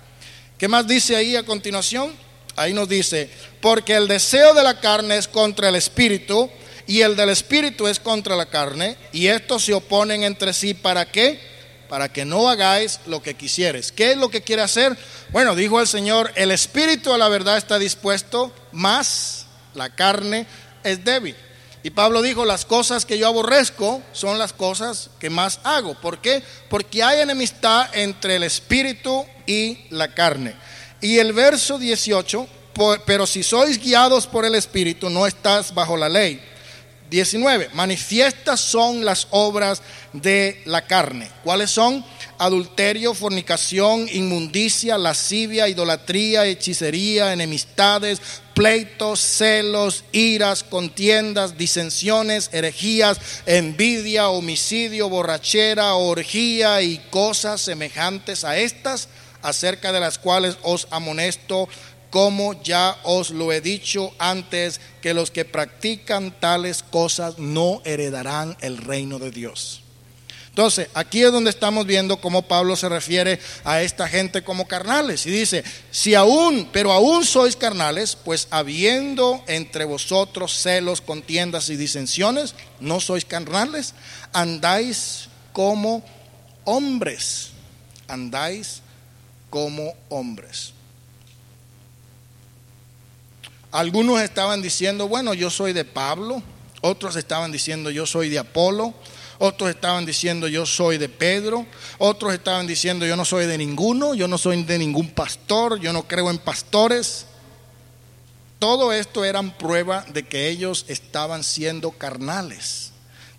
¿Qué 0.58 0.68
más 0.68 0.88
dice 0.88 1.16
ahí 1.16 1.36
a 1.36 1.46
continuación? 1.46 2.14
Ahí 2.56 2.74
nos 2.74 2.90
dice, 2.90 3.30
porque 3.62 3.96
el 3.96 4.08
deseo 4.08 4.54
de 4.54 4.64
la 4.64 4.80
carne 4.80 5.18
es 5.18 5.28
contra 5.28 5.70
el 5.70 5.76
Espíritu 5.76 6.50
y 6.86 7.02
el 7.02 7.16
del 7.16 7.30
Espíritu 7.30 7.88
es 7.88 8.00
contra 8.00 8.36
la 8.36 8.48
carne 8.48 8.98
y 9.12 9.28
estos 9.28 9.66
se 9.66 9.74
oponen 9.74 10.24
entre 10.24 10.54
sí. 10.54 10.74
¿Para 10.74 11.10
qué? 11.10 11.40
Para 11.88 12.12
que 12.12 12.26
no 12.26 12.50
hagáis 12.50 13.00
lo 13.06 13.22
que 13.22 13.36
quisieres. 13.36 13.92
¿Qué 13.92 14.12
es 14.12 14.18
lo 14.18 14.30
que 14.30 14.42
quiere 14.42 14.64
hacer? 14.64 14.98
Bueno, 15.30 15.56
dijo 15.56 15.80
el 15.80 15.88
Señor, 15.88 16.32
el 16.36 16.52
Espíritu 16.52 17.14
a 17.14 17.18
la 17.18 17.30
verdad 17.30 17.58
está 17.58 17.78
dispuesto, 17.78 18.52
más 18.72 19.47
la 19.78 19.96
carne 19.96 20.46
es 20.84 21.06
débil. 21.06 21.36
Y 21.84 21.92
Pablo 21.92 22.22
dijo, 22.22 22.44
las 22.44 22.66
cosas 22.66 23.06
que 23.06 23.18
yo 23.18 23.28
aborrezco 23.28 24.02
son 24.12 24.40
las 24.40 24.52
cosas 24.52 25.10
que 25.20 25.30
más 25.30 25.60
hago. 25.63 25.94
¿Por 26.02 26.20
qué? 26.20 26.44
Porque 26.70 27.04
hay 27.04 27.22
enemistad 27.22 27.88
entre 27.94 28.36
el 28.36 28.44
espíritu 28.44 29.26
y 29.46 29.86
la 29.92 30.13
carne. 30.13 30.56
Y 31.00 31.20
el 31.20 31.32
verso 31.32 31.78
18, 31.78 32.48
pero 33.06 33.26
si 33.26 33.44
sois 33.44 33.82
guiados 33.82 34.28
por 34.28 34.44
el 34.44 34.56
espíritu, 34.56 35.10
no 35.10 35.26
estás 35.28 35.74
bajo 35.74 35.96
la 35.96 36.10
ley. 36.10 36.42
19. 37.10 37.70
Manifiestas 37.74 38.60
son 38.60 39.06
las 39.06 39.28
obras 39.30 39.82
de 40.12 40.62
la 40.66 40.82
carne. 40.82 41.32
¿Cuáles 41.44 41.72
son? 41.72 42.04
Adulterio, 42.39 43.13
fornicación, 43.13 44.08
inmundicia, 44.12 44.97
lascivia, 44.97 45.67
idolatría, 45.67 46.45
hechicería, 46.45 47.34
enemistades, 47.34 48.21
pleitos, 48.54 49.19
celos, 49.19 50.04
iras, 50.12 50.63
contiendas, 50.63 51.58
disensiones, 51.58 52.50
herejías, 52.54 53.19
envidia, 53.45 54.30
homicidio, 54.30 55.10
borrachera, 55.10 55.93
orgía 55.95 56.82
y 56.82 56.97
cosas 57.10 57.62
semejantes 57.62 58.43
a 58.43 58.58
estas, 58.58 59.10
acerca 59.41 59.91
de 59.91 60.00
las 60.00 60.17
cuales 60.17 60.58
os 60.62 60.88
amonesto 60.91 61.67
como 62.10 62.62
ya 62.63 62.97
os 63.04 63.32
lo 63.32 63.52
he 63.52 63.62
dicho 63.62 64.13
antes, 64.17 64.80
que 65.02 65.13
los 65.13 65.32
que 65.32 65.45
practican 65.45 66.32
tales 66.39 66.84
cosas 66.84 67.38
no 67.38 67.82
heredarán 67.86 68.58
el 68.62 68.78
reino 68.78 69.19
de 69.19 69.32
Dios. 69.32 69.84
Entonces, 70.58 70.89
aquí 70.96 71.22
es 71.22 71.32
donde 71.32 71.52
estamos 71.52 71.86
viendo 71.86 72.17
cómo 72.17 72.41
Pablo 72.41 72.76
se 72.76 72.89
refiere 72.89 73.39
a 73.63 73.84
esta 73.84 74.08
gente 74.08 74.43
como 74.43 74.67
carnales. 74.67 75.28
Y 75.28 75.30
dice, 75.30 75.63
si 75.91 76.15
aún, 76.15 76.67
pero 76.74 76.91
aún 76.91 77.26
sois 77.26 77.56
carnales, 77.56 78.15
pues 78.15 78.48
habiendo 78.50 79.43
entre 79.46 79.86
vosotros 79.86 80.52
celos, 80.60 81.00
contiendas 81.00 81.70
y 81.70 81.76
disensiones, 81.76 82.56
no 82.80 83.00
sois 83.00 83.24
carnales, 83.24 83.93
andáis 84.34 85.30
como 85.54 86.04
hombres, 86.63 87.50
andáis 88.08 88.82
como 89.52 89.93
hombres. 90.10 90.74
Algunos 93.72 94.22
estaban 94.22 94.63
diciendo, 94.63 95.08
bueno, 95.08 95.36
yo 95.36 95.52
soy 95.52 95.74
de 95.74 95.86
Pablo, 95.86 96.41
otros 96.82 97.15
estaban 97.15 97.52
diciendo, 97.52 97.91
yo 97.91 98.08
soy 98.08 98.30
de 98.30 98.39
Apolo, 98.39 98.96
otros 99.39 99.69
estaban 99.69 100.06
diciendo, 100.06 100.47
yo 100.47 100.65
soy 100.65 100.97
de 100.97 101.10
Pedro, 101.10 101.65
otros 101.97 102.34
estaban 102.34 102.67
diciendo, 102.67 103.06
yo 103.06 103.15
no 103.15 103.26
soy 103.26 103.45
de 103.45 103.58
ninguno, 103.58 104.15
yo 104.15 104.28
no 104.28 104.38
soy 104.38 104.63
de 104.63 104.80
ningún 104.80 105.10
pastor, 105.10 105.80
yo 105.80 105.93
no 105.93 106.08
creo 106.08 106.30
en 106.30 106.38
pastores. 106.39 107.26
Todo 108.60 108.91
esto 108.91 109.23
eran 109.23 109.56
prueba 109.58 110.06
de 110.13 110.23
que 110.23 110.50
ellos 110.50 110.86
estaban 110.88 111.43
siendo 111.43 111.91
carnales. 111.91 112.91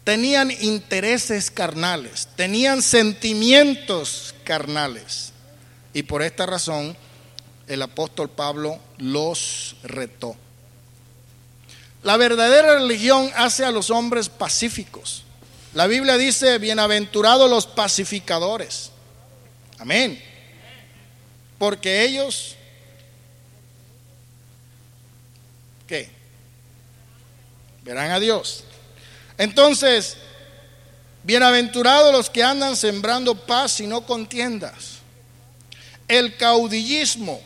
Tenían 0.05 0.51
intereses 0.51 1.51
carnales, 1.51 2.29
tenían 2.37 2.83
sentimientos 2.83 4.35
carnales. 4.45 5.33
Y 5.93 6.05
por 6.05 6.23
esta 6.23 6.47
razón 6.47 6.97
el 7.67 7.83
apóstol 7.83 8.31
Pablo 8.31 8.79
los 8.97 9.77
retó. 9.83 10.37
La 12.03 12.17
verdadera 12.17 12.75
religión 12.79 13.31
hace 13.37 13.65
a 13.65 13.71
los 13.71 13.91
hombres 13.91 14.29
pacíficos. 14.29 15.25
La 15.79 15.87
Biblia 15.87 16.17
dice, 16.17 16.59
bienaventurados 16.59 17.49
los 17.49 17.65
pacificadores. 17.65 18.91
Amén. 19.79 20.21
Porque 21.57 22.03
ellos, 22.03 22.57
¿qué? 25.87 26.11
Verán 27.85 28.11
a 28.11 28.19
Dios. 28.19 28.65
Entonces, 29.39 30.17
bienaventurados 31.23 32.13
los 32.13 32.29
que 32.29 32.43
andan 32.43 32.75
sembrando 32.75 33.37
paz 33.37 33.79
y 33.79 33.87
no 33.87 34.05
contiendas. 34.05 34.97
El 36.09 36.37
caudillismo 36.37 37.41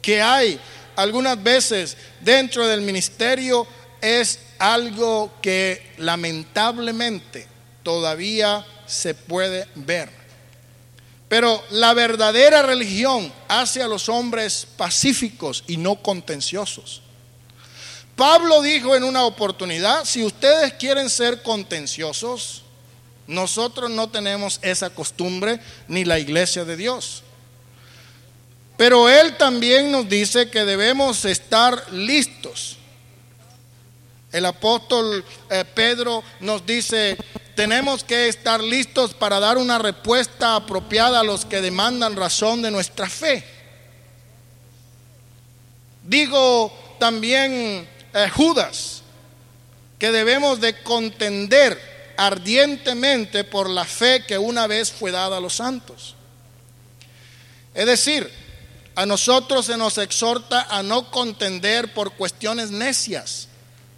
que 0.00 0.22
hay 0.22 0.60
algunas 0.94 1.42
veces 1.42 1.96
dentro 2.20 2.68
del 2.68 2.82
ministerio 2.82 3.66
es 4.00 4.38
algo 4.60 5.32
que 5.42 5.94
lamentablemente 5.98 7.52
todavía 7.84 8.66
se 8.86 9.14
puede 9.14 9.68
ver. 9.76 10.10
Pero 11.28 11.62
la 11.70 11.94
verdadera 11.94 12.62
religión 12.62 13.32
hace 13.46 13.82
a 13.82 13.88
los 13.88 14.08
hombres 14.08 14.66
pacíficos 14.76 15.62
y 15.68 15.76
no 15.76 15.96
contenciosos. 15.96 17.02
Pablo 18.16 18.62
dijo 18.62 18.94
en 18.94 19.04
una 19.04 19.24
oportunidad, 19.24 20.04
si 20.04 20.24
ustedes 20.24 20.74
quieren 20.74 21.10
ser 21.10 21.42
contenciosos, 21.42 22.62
nosotros 23.26 23.90
no 23.90 24.08
tenemos 24.08 24.58
esa 24.62 24.90
costumbre 24.90 25.58
ni 25.88 26.04
la 26.04 26.18
iglesia 26.18 26.64
de 26.64 26.76
Dios. 26.76 27.22
Pero 28.76 29.08
Él 29.08 29.36
también 29.36 29.90
nos 29.90 30.08
dice 30.08 30.50
que 30.50 30.64
debemos 30.64 31.24
estar 31.24 31.92
listos. 31.92 32.76
El 34.32 34.46
apóstol 34.46 35.24
eh, 35.48 35.64
Pedro 35.74 36.22
nos 36.40 36.66
dice, 36.66 37.16
tenemos 37.54 38.04
que 38.04 38.28
estar 38.28 38.62
listos 38.62 39.14
para 39.14 39.40
dar 39.40 39.58
una 39.58 39.78
respuesta 39.78 40.56
apropiada 40.56 41.20
a 41.20 41.24
los 41.24 41.44
que 41.44 41.60
demandan 41.60 42.16
razón 42.16 42.62
de 42.62 42.70
nuestra 42.70 43.08
fe. 43.08 43.44
Digo 46.02 46.96
también 46.98 47.88
eh, 48.12 48.28
Judas 48.30 49.02
que 49.98 50.12
debemos 50.12 50.60
de 50.60 50.82
contender 50.82 51.80
ardientemente 52.16 53.44
por 53.44 53.70
la 53.70 53.84
fe 53.84 54.24
que 54.26 54.38
una 54.38 54.66
vez 54.66 54.92
fue 54.92 55.10
dada 55.10 55.38
a 55.38 55.40
los 55.40 55.54
santos. 55.54 56.14
Es 57.74 57.86
decir, 57.86 58.30
a 58.94 59.06
nosotros 59.06 59.66
se 59.66 59.76
nos 59.76 59.98
exhorta 59.98 60.66
a 60.70 60.82
no 60.82 61.10
contender 61.10 61.92
por 61.94 62.12
cuestiones 62.12 62.70
necias, 62.70 63.48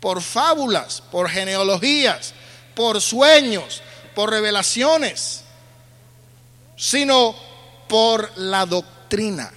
por 0.01 0.23
fábulas, 0.23 1.03
por 1.11 1.29
genealogías, 1.29 2.33
por 2.77 3.01
sueños, 3.01 3.83
por 4.15 4.31
revelaciones, 4.31 5.41
sino 6.77 7.35
por 7.89 8.31
la 8.37 8.67
doctrina. 8.67 9.51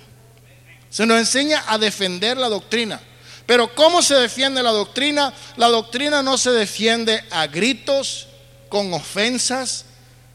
Se 0.90 1.06
nos 1.06 1.20
enseña 1.20 1.66
a 1.68 1.78
defender 1.78 2.38
la 2.38 2.48
doctrina. 2.50 3.00
Pero 3.46 3.76
¿cómo 3.76 4.02
se 4.02 4.16
defiende 4.16 4.64
la 4.64 4.72
doctrina? 4.72 5.34
La 5.58 5.68
doctrina 5.68 6.24
no 6.24 6.38
se 6.38 6.52
defiende 6.52 7.24
a 7.30 7.48
gritos, 7.48 8.28
con 8.70 8.94
ofensas, 8.94 9.86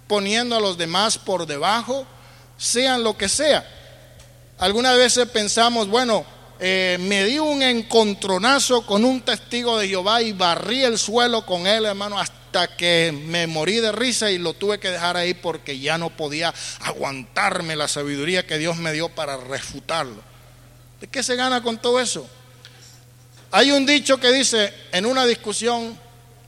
poniendo 0.06 0.56
a 0.56 0.60
los 0.60 0.76
demás 0.76 1.16
por 1.16 1.46
debajo, 1.46 2.06
sean 2.58 3.02
lo 3.02 3.16
que 3.16 3.28
sea. 3.28 3.66
Algunas 4.58 4.96
veces 4.96 5.28
pensamos, 5.28 5.88
bueno, 5.88 6.24
eh, 6.60 6.98
me 7.00 7.24
di 7.24 7.38
un 7.38 7.62
encontronazo 7.62 8.84
con 8.84 9.04
un 9.04 9.22
testigo 9.22 9.78
de 9.78 9.88
Jehová 9.88 10.20
y 10.20 10.32
barrí 10.32 10.84
el 10.84 10.98
suelo 10.98 11.46
con 11.46 11.66
él, 11.66 11.86
hermano, 11.86 12.18
hasta 12.18 12.43
que 12.76 13.12
me 13.26 13.46
morí 13.46 13.80
de 13.80 13.92
risa 13.92 14.30
y 14.30 14.38
lo 14.38 14.54
tuve 14.54 14.78
que 14.78 14.90
dejar 14.90 15.16
ahí 15.16 15.34
porque 15.34 15.78
ya 15.78 15.98
no 15.98 16.10
podía 16.10 16.54
aguantarme 16.80 17.76
la 17.76 17.88
sabiduría 17.88 18.46
que 18.46 18.58
Dios 18.58 18.76
me 18.76 18.92
dio 18.92 19.08
para 19.08 19.36
refutarlo. 19.36 20.22
¿De 21.00 21.08
qué 21.08 21.22
se 21.22 21.36
gana 21.36 21.62
con 21.62 21.78
todo 21.78 22.00
eso? 22.00 22.28
Hay 23.50 23.72
un 23.72 23.84
dicho 23.84 24.18
que 24.18 24.32
dice, 24.32 24.72
en 24.92 25.06
una 25.06 25.26
discusión 25.26 25.98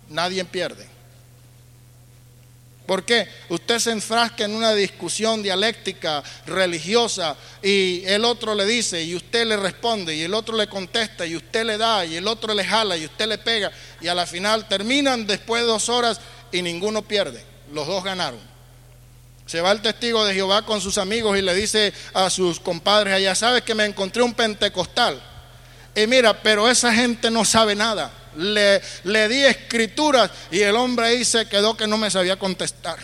nadie 0.09 0.45
pierde. 0.45 0.96
¿Por 2.87 3.05
qué? 3.05 3.29
Usted 3.49 3.81
se 3.81 3.91
enfrasca 3.91 4.45
en 4.45 4.55
una 4.55 4.73
discusión 4.73 5.43
dialéctica 5.43 6.23
religiosa 6.47 7.37
y 7.61 8.05
el 8.07 8.25
otro 8.25 8.55
le 8.55 8.65
dice 8.65 9.03
y 9.03 9.17
usted 9.17 9.45
le 9.45 9.57
responde 9.57 10.15
y 10.15 10.23
el 10.23 10.33
otro 10.33 10.57
le 10.57 10.69
contesta 10.69 11.27
y 11.27 11.35
usted 11.35 11.65
le 11.65 11.79
da 11.79 12.07
y 12.07 12.15
el 12.15 12.29
otro 12.29 12.55
le 12.55 12.65
jala 12.65 12.97
y 12.97 13.05
usted 13.05 13.27
le 13.27 13.39
pega 13.39 13.73
y 14.01 14.07
a 14.07 14.15
la 14.15 14.25
final 14.25 14.69
terminan 14.69 15.27
después 15.27 15.63
de 15.63 15.69
dos 15.69 15.89
horas 15.89 16.21
y 16.53 16.63
ninguno 16.63 17.03
pierde. 17.03 17.45
Los 17.73 17.89
dos 17.89 18.05
ganaron. 18.05 18.41
Se 19.47 19.61
va 19.61 19.73
el 19.73 19.83
testigo 19.83 20.25
de 20.25 20.35
Jehová 20.35 20.63
con 20.63 20.81
sus 20.81 20.97
amigos 20.97 21.37
y 21.37 21.43
le 21.43 21.55
dice 21.55 21.93
a 22.15 22.31
sus 22.31 22.61
compadres 22.61 23.15
allá, 23.15 23.35
sabes 23.35 23.63
que 23.63 23.75
me 23.75 23.85
encontré 23.85 24.23
un 24.23 24.35
pentecostal. 24.35 25.21
Y 25.95 26.07
mira, 26.07 26.41
pero 26.41 26.69
esa 26.69 26.93
gente 26.93 27.31
no 27.31 27.45
sabe 27.45 27.75
nada 27.75 28.13
le, 28.37 28.81
le 29.05 29.29
di 29.29 29.45
escrituras 29.45 30.31
y 30.51 30.61
el 30.61 30.77
hombre 30.77 31.07
ahí 31.07 31.25
se 31.25 31.49
quedó 31.49 31.77
que 31.77 31.87
no 31.87 31.99
me 31.99 32.11
sabía 32.11 32.39
contestar. 32.39 32.99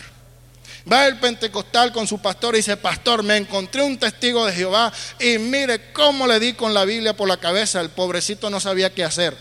Va 0.91 1.07
el 1.07 1.17
pentecostal 1.17 1.93
con 1.93 2.07
su 2.07 2.21
pastor 2.21 2.55
y 2.55 2.57
dice, 2.57 2.75
pastor, 2.75 3.23
me 3.23 3.37
encontré 3.37 3.83
un 3.83 3.97
testigo 3.97 4.45
de 4.45 4.51
Jehová 4.51 4.91
y 5.19 5.37
mire 5.37 5.93
cómo 5.93 6.27
le 6.27 6.39
di 6.39 6.53
con 6.53 6.73
la 6.73 6.83
Biblia 6.83 7.15
por 7.15 7.27
la 7.27 7.37
cabeza. 7.37 7.79
El 7.79 7.89
pobrecito 7.89 8.49
no 8.49 8.59
sabía 8.59 8.93
qué 8.93 9.03
hacer. 9.03 9.37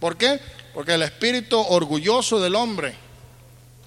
¿Por 0.00 0.16
qué? 0.16 0.40
Porque 0.72 0.94
el 0.94 1.02
espíritu 1.02 1.60
orgulloso 1.60 2.40
del 2.40 2.54
hombre 2.54 2.96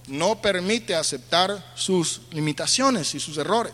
no 0.08 0.40
permite 0.40 0.94
aceptar 0.94 1.74
sus 1.74 2.22
limitaciones 2.32 3.16
y 3.16 3.20
sus 3.20 3.38
errores. 3.38 3.74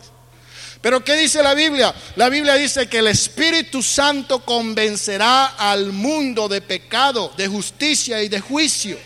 Pero 0.82 1.04
¿qué 1.04 1.16
dice 1.16 1.42
la 1.44 1.54
Biblia? 1.54 1.94
La 2.16 2.28
Biblia 2.28 2.54
dice 2.56 2.88
que 2.88 2.98
el 2.98 3.06
Espíritu 3.06 3.84
Santo 3.84 4.44
convencerá 4.44 5.46
al 5.56 5.92
mundo 5.92 6.48
de 6.48 6.60
pecado, 6.60 7.32
de 7.36 7.46
justicia 7.46 8.20
y 8.20 8.28
de 8.28 8.40
juicio. 8.40 8.98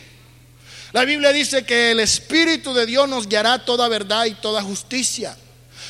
La 0.92 1.04
Biblia 1.04 1.32
dice 1.32 1.66
que 1.66 1.90
el 1.90 2.00
Espíritu 2.00 2.72
de 2.72 2.86
Dios 2.86 3.06
nos 3.06 3.28
guiará 3.28 3.62
toda 3.62 3.88
verdad 3.88 4.24
y 4.24 4.32
toda 4.32 4.62
justicia. 4.62 5.36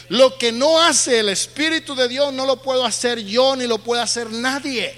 Lo 0.08 0.36
que 0.36 0.50
no 0.50 0.82
hace 0.82 1.20
el 1.20 1.28
Espíritu 1.28 1.94
de 1.94 2.08
Dios 2.08 2.32
no 2.32 2.46
lo 2.46 2.60
puedo 2.60 2.84
hacer 2.84 3.20
yo 3.20 3.54
ni 3.54 3.68
lo 3.68 3.78
puede 3.78 4.02
hacer 4.02 4.28
nadie. 4.30 4.92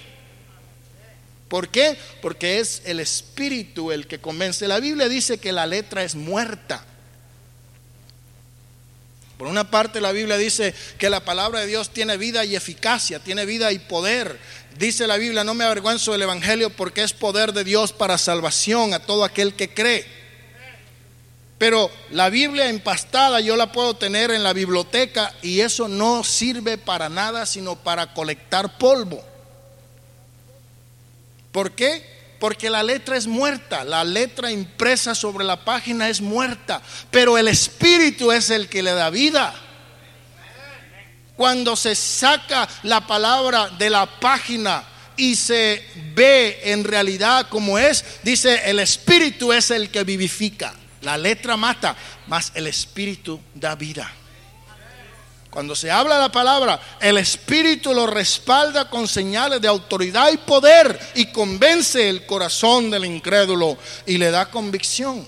¿Por 1.49 1.69
qué? 1.69 1.99
Porque 2.23 2.61
es 2.61 2.81
el 2.87 3.01
Espíritu 3.01 3.93
el 3.93 4.07
que 4.07 4.21
convence. 4.21 4.67
La 4.67 4.81
Biblia 4.81 5.07
dice 5.11 5.37
que 5.37 5.53
la 5.53 5.67
letra 5.67 6.03
es 6.03 6.15
muerta. 6.15 6.83
Por 9.39 9.47
una 9.47 9.71
parte 9.71 10.01
la 10.01 10.11
Biblia 10.11 10.37
dice 10.37 10.75
que 10.99 11.09
la 11.09 11.21
palabra 11.21 11.61
de 11.61 11.69
Dios 11.69 11.91
tiene 11.91 12.17
vida 12.17 12.45
y 12.45 12.57
eficacia, 12.57 13.21
tiene 13.21 13.47
vida 13.47 13.71
y 13.71 13.79
poder. 13.79 14.37
Dice 14.77 15.07
la 15.07 15.17
Biblia, 15.17 15.45
no 15.45 15.55
me 15.55 15.65
avergüenzo 15.65 16.11
del 16.11 16.23
Evangelio 16.23 16.71
porque 16.71 17.05
es 17.05 17.13
poder 17.13 17.53
de 17.53 17.63
Dios 17.63 17.93
para 17.93 18.19
salvación 18.19 18.95
a 18.95 18.99
todo 18.99 19.23
aquel 19.23 19.55
que 19.55 19.73
cree. 19.73 20.05
Pero 21.57 21.89
la 22.11 22.31
Biblia 22.31 22.69
empastada 22.69 23.41
yo 23.41 23.55
la 23.55 23.71
puedo 23.71 23.95
tener 23.95 24.33
en 24.33 24.43
la 24.43 24.53
biblioteca 24.53 25.33
y 25.41 25.61
eso 25.61 25.87
no 25.87 26.25
sirve 26.25 26.77
para 26.77 27.09
nada 27.09 27.47
sino 27.47 27.77
para 27.77 28.15
colectar 28.15 28.77
polvo. 28.77 29.25
¿Por 31.53 31.73
qué? 31.73 32.18
Porque 32.39 32.71
la 32.71 32.83
letra 32.83 33.17
es 33.17 33.27
muerta, 33.27 33.85
la 33.85 34.05
letra 34.05 34.51
impresa 34.51 35.15
sobre 35.15 35.45
la 35.45 35.65
página 35.65 36.09
es 36.09 36.21
muerta, 36.21 36.81
pero 37.11 37.37
el 37.37 37.49
espíritu 37.49 38.31
es 38.31 38.51
el 38.51 38.69
que 38.69 38.83
le 38.83 38.93
da 38.93 39.11
vida. 39.11 39.55
Cuando 41.37 41.77
se 41.77 41.95
saca 41.95 42.69
la 42.85 43.07
palabra 43.07 43.69
de 43.71 43.91
la 43.91 44.07
página 44.21 44.85
y 45.17 45.35
se 45.37 45.85
ve 46.15 46.61
en 46.65 46.85
realidad 46.85 47.49
como 47.49 47.79
es, 47.79 48.05
dice, 48.23 48.63
el 48.65 48.79
espíritu 48.79 49.53
es 49.53 49.71
el 49.71 49.91
que 49.91 50.05
vivifica. 50.05 50.75
La 51.03 51.17
letra 51.17 51.57
mata, 51.57 51.97
mas 52.27 52.53
el 52.55 52.67
espíritu 52.67 53.41
da 53.55 53.75
vida. 53.75 54.13
Cuando 55.59 55.75
se 55.75 55.91
habla 55.91 56.21
la 56.21 56.31
palabra, 56.31 56.81
el 57.01 57.19
Espíritu 57.19 57.93
lo 57.93 58.07
respalda 58.07 58.89
con 58.89 59.09
señales 59.09 59.61
de 59.61 59.67
autoridad 59.67 60.31
y 60.33 60.37
poder 60.37 60.97
y 61.17 61.33
convence 61.33 62.09
el 62.09 62.27
corazón 62.27 62.93
del 62.93 63.05
incrédulo 63.05 63.77
y 64.07 64.19
le 64.19 64.31
da 64.31 64.53
convicción. 64.53 65.27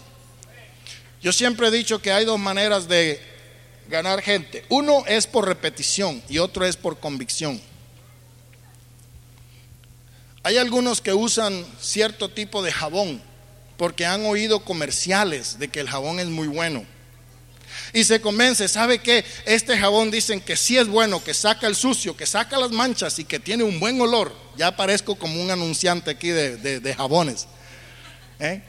Yo 1.20 1.32
siempre 1.32 1.66
he 1.66 1.72
dicho 1.72 2.00
que 2.00 2.12
hay 2.12 2.24
dos 2.24 2.38
maneras 2.38 2.86
de 2.86 3.20
ganar 3.88 4.22
gente. 4.22 4.64
Uno 4.68 5.02
es 5.08 5.26
por 5.26 5.48
repetición 5.48 6.22
y 6.28 6.38
otro 6.38 6.64
es 6.64 6.76
por 6.76 7.00
convicción. 7.00 7.60
Hay 10.44 10.58
algunos 10.58 11.00
que 11.00 11.12
usan 11.12 11.66
cierto 11.80 12.28
tipo 12.28 12.62
de 12.62 12.70
jabón 12.70 13.20
porque 13.76 14.06
han 14.06 14.24
oído 14.26 14.60
comerciales 14.60 15.58
de 15.58 15.66
que 15.66 15.80
el 15.80 15.88
jabón 15.88 16.20
es 16.20 16.28
muy 16.28 16.46
bueno 16.46 16.86
y 17.92 18.04
se 18.04 18.20
convence, 18.20 18.68
¿sabe 18.68 19.00
qué? 19.00 19.24
Este 19.44 19.76
jabón 19.76 20.10
dicen 20.10 20.40
que 20.40 20.56
sí 20.56 20.78
es 20.78 20.86
bueno, 20.86 21.22
que 21.22 21.34
saca 21.34 21.66
el 21.66 21.74
sucio, 21.74 22.16
que 22.16 22.26
saca 22.26 22.58
las 22.58 22.70
manchas 22.70 23.18
y 23.18 23.24
que 23.24 23.38
tiene 23.38 23.64
un 23.64 23.80
buen 23.80 24.00
olor. 24.00 24.34
Ya 24.56 24.76
parezco 24.76 25.16
como 25.16 25.42
un 25.42 25.50
anunciante 25.50 26.10
aquí 26.10 26.28
de, 26.28 26.94
jabones. 26.96 27.48
¿eh? 28.38 28.62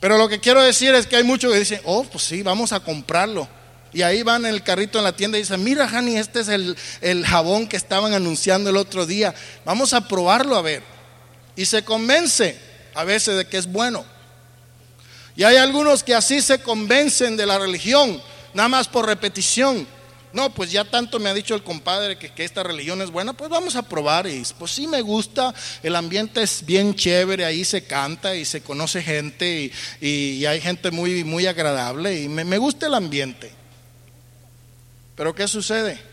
Pero 0.00 0.18
lo 0.18 0.28
que 0.28 0.40
quiero 0.40 0.62
decir 0.62 0.94
es 0.94 1.06
que 1.06 1.16
hay 1.16 1.24
muchos 1.24 1.52
que 1.52 1.58
dicen, 1.58 1.80
oh, 1.84 2.04
pues 2.04 2.24
sí, 2.24 2.42
vamos 2.42 2.72
a 2.72 2.80
comprarlo. 2.80 3.48
Y 3.92 4.02
ahí 4.02 4.22
van 4.22 4.46
en 4.46 4.54
el 4.54 4.62
carrito 4.62 4.98
en 4.98 5.04
la 5.04 5.14
tienda 5.14 5.36
y 5.36 5.42
dicen, 5.42 5.62
mira, 5.62 5.86
Hani, 5.86 6.16
este 6.16 6.40
es 6.40 6.48
el, 6.48 6.76
el 7.00 7.26
jabón 7.26 7.66
que 7.66 7.76
estaban 7.76 8.14
anunciando 8.14 8.70
el 8.70 8.76
otro 8.76 9.04
día. 9.04 9.34
Vamos 9.64 9.92
a 9.92 10.08
probarlo 10.08 10.56
a 10.56 10.62
ver. 10.62 10.82
Y 11.56 11.66
se 11.66 11.84
convence 11.84 12.58
a 12.94 13.04
veces 13.04 13.36
de 13.36 13.46
que 13.46 13.58
es 13.58 13.66
bueno. 13.66 14.04
Y 15.36 15.44
hay 15.44 15.56
algunos 15.56 16.02
que 16.02 16.14
así 16.14 16.42
se 16.42 16.60
convencen 16.60 17.36
de 17.36 17.46
la 17.46 17.58
religión, 17.58 18.20
nada 18.54 18.68
más 18.68 18.88
por 18.88 19.06
repetición. 19.06 19.86
No, 20.32 20.48
pues 20.54 20.70
ya 20.70 20.84
tanto 20.84 21.18
me 21.18 21.28
ha 21.28 21.34
dicho 21.34 21.54
el 21.54 21.62
compadre 21.62 22.16
que, 22.16 22.32
esta 22.42 22.62
religión 22.62 23.02
es 23.02 23.10
buena, 23.10 23.34
pues 23.34 23.50
vamos 23.50 23.76
a 23.76 23.82
probar. 23.82 24.26
Y 24.26 24.42
pues 24.58 24.70
sí 24.70 24.86
me 24.86 25.02
gusta, 25.02 25.54
el 25.82 25.94
ambiente 25.94 26.42
es 26.42 26.64
bien 26.64 26.94
chévere, 26.94 27.44
ahí 27.44 27.64
se 27.64 27.84
canta 27.84 28.34
y 28.34 28.44
se 28.44 28.62
conoce 28.62 29.02
gente 29.02 29.70
y, 30.00 30.44
hay 30.46 30.60
gente 30.60 30.90
muy, 30.90 31.24
muy 31.24 31.46
agradable 31.46 32.22
y 32.22 32.28
me 32.28 32.58
gusta 32.58 32.86
el 32.86 32.94
ambiente. 32.94 33.52
Pero 35.16 35.34
¿qué 35.34 35.46
sucede? 35.46 36.11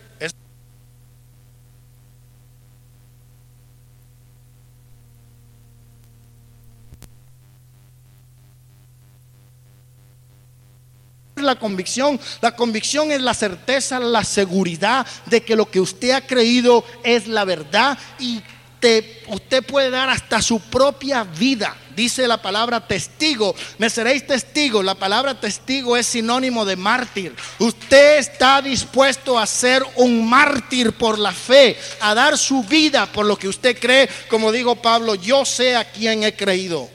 La 11.49 11.59
convicción? 11.59 12.19
La 12.41 12.55
convicción 12.55 13.11
es 13.11 13.21
la 13.21 13.33
certeza, 13.33 13.99
la 13.99 14.23
seguridad 14.23 15.05
de 15.25 15.41
que 15.41 15.55
lo 15.55 15.69
que 15.69 15.79
usted 15.79 16.11
ha 16.11 16.25
creído 16.25 16.85
es 17.03 17.27
la 17.27 17.45
verdad 17.45 17.97
y 18.19 18.41
te, 18.79 19.23
usted 19.27 19.63
puede 19.65 19.89
dar 19.89 20.09
hasta 20.09 20.41
su 20.41 20.59
propia 20.59 21.23
vida. 21.23 21.75
Dice 21.95 22.27
la 22.27 22.41
palabra 22.41 22.87
testigo, 22.87 23.53
me 23.77 23.89
seréis 23.89 24.25
testigo. 24.25 24.81
La 24.81 24.95
palabra 24.95 25.39
testigo 25.39 25.97
es 25.97 26.07
sinónimo 26.07 26.63
de 26.63 26.77
mártir. 26.77 27.35
Usted 27.57 28.19
está 28.19 28.61
dispuesto 28.61 29.37
a 29.37 29.45
ser 29.45 29.83
un 29.97 30.29
mártir 30.29 30.93
por 30.93 31.19
la 31.19 31.33
fe, 31.33 31.77
a 31.99 32.13
dar 32.13 32.37
su 32.37 32.63
vida 32.63 33.05
por 33.11 33.25
lo 33.25 33.37
que 33.37 33.49
usted 33.49 33.77
cree. 33.77 34.07
Como 34.29 34.51
digo 34.51 34.77
Pablo, 34.77 35.15
yo 35.15 35.43
sé 35.43 35.75
a 35.75 35.83
quién 35.83 36.23
he 36.23 36.33
creído. 36.35 36.89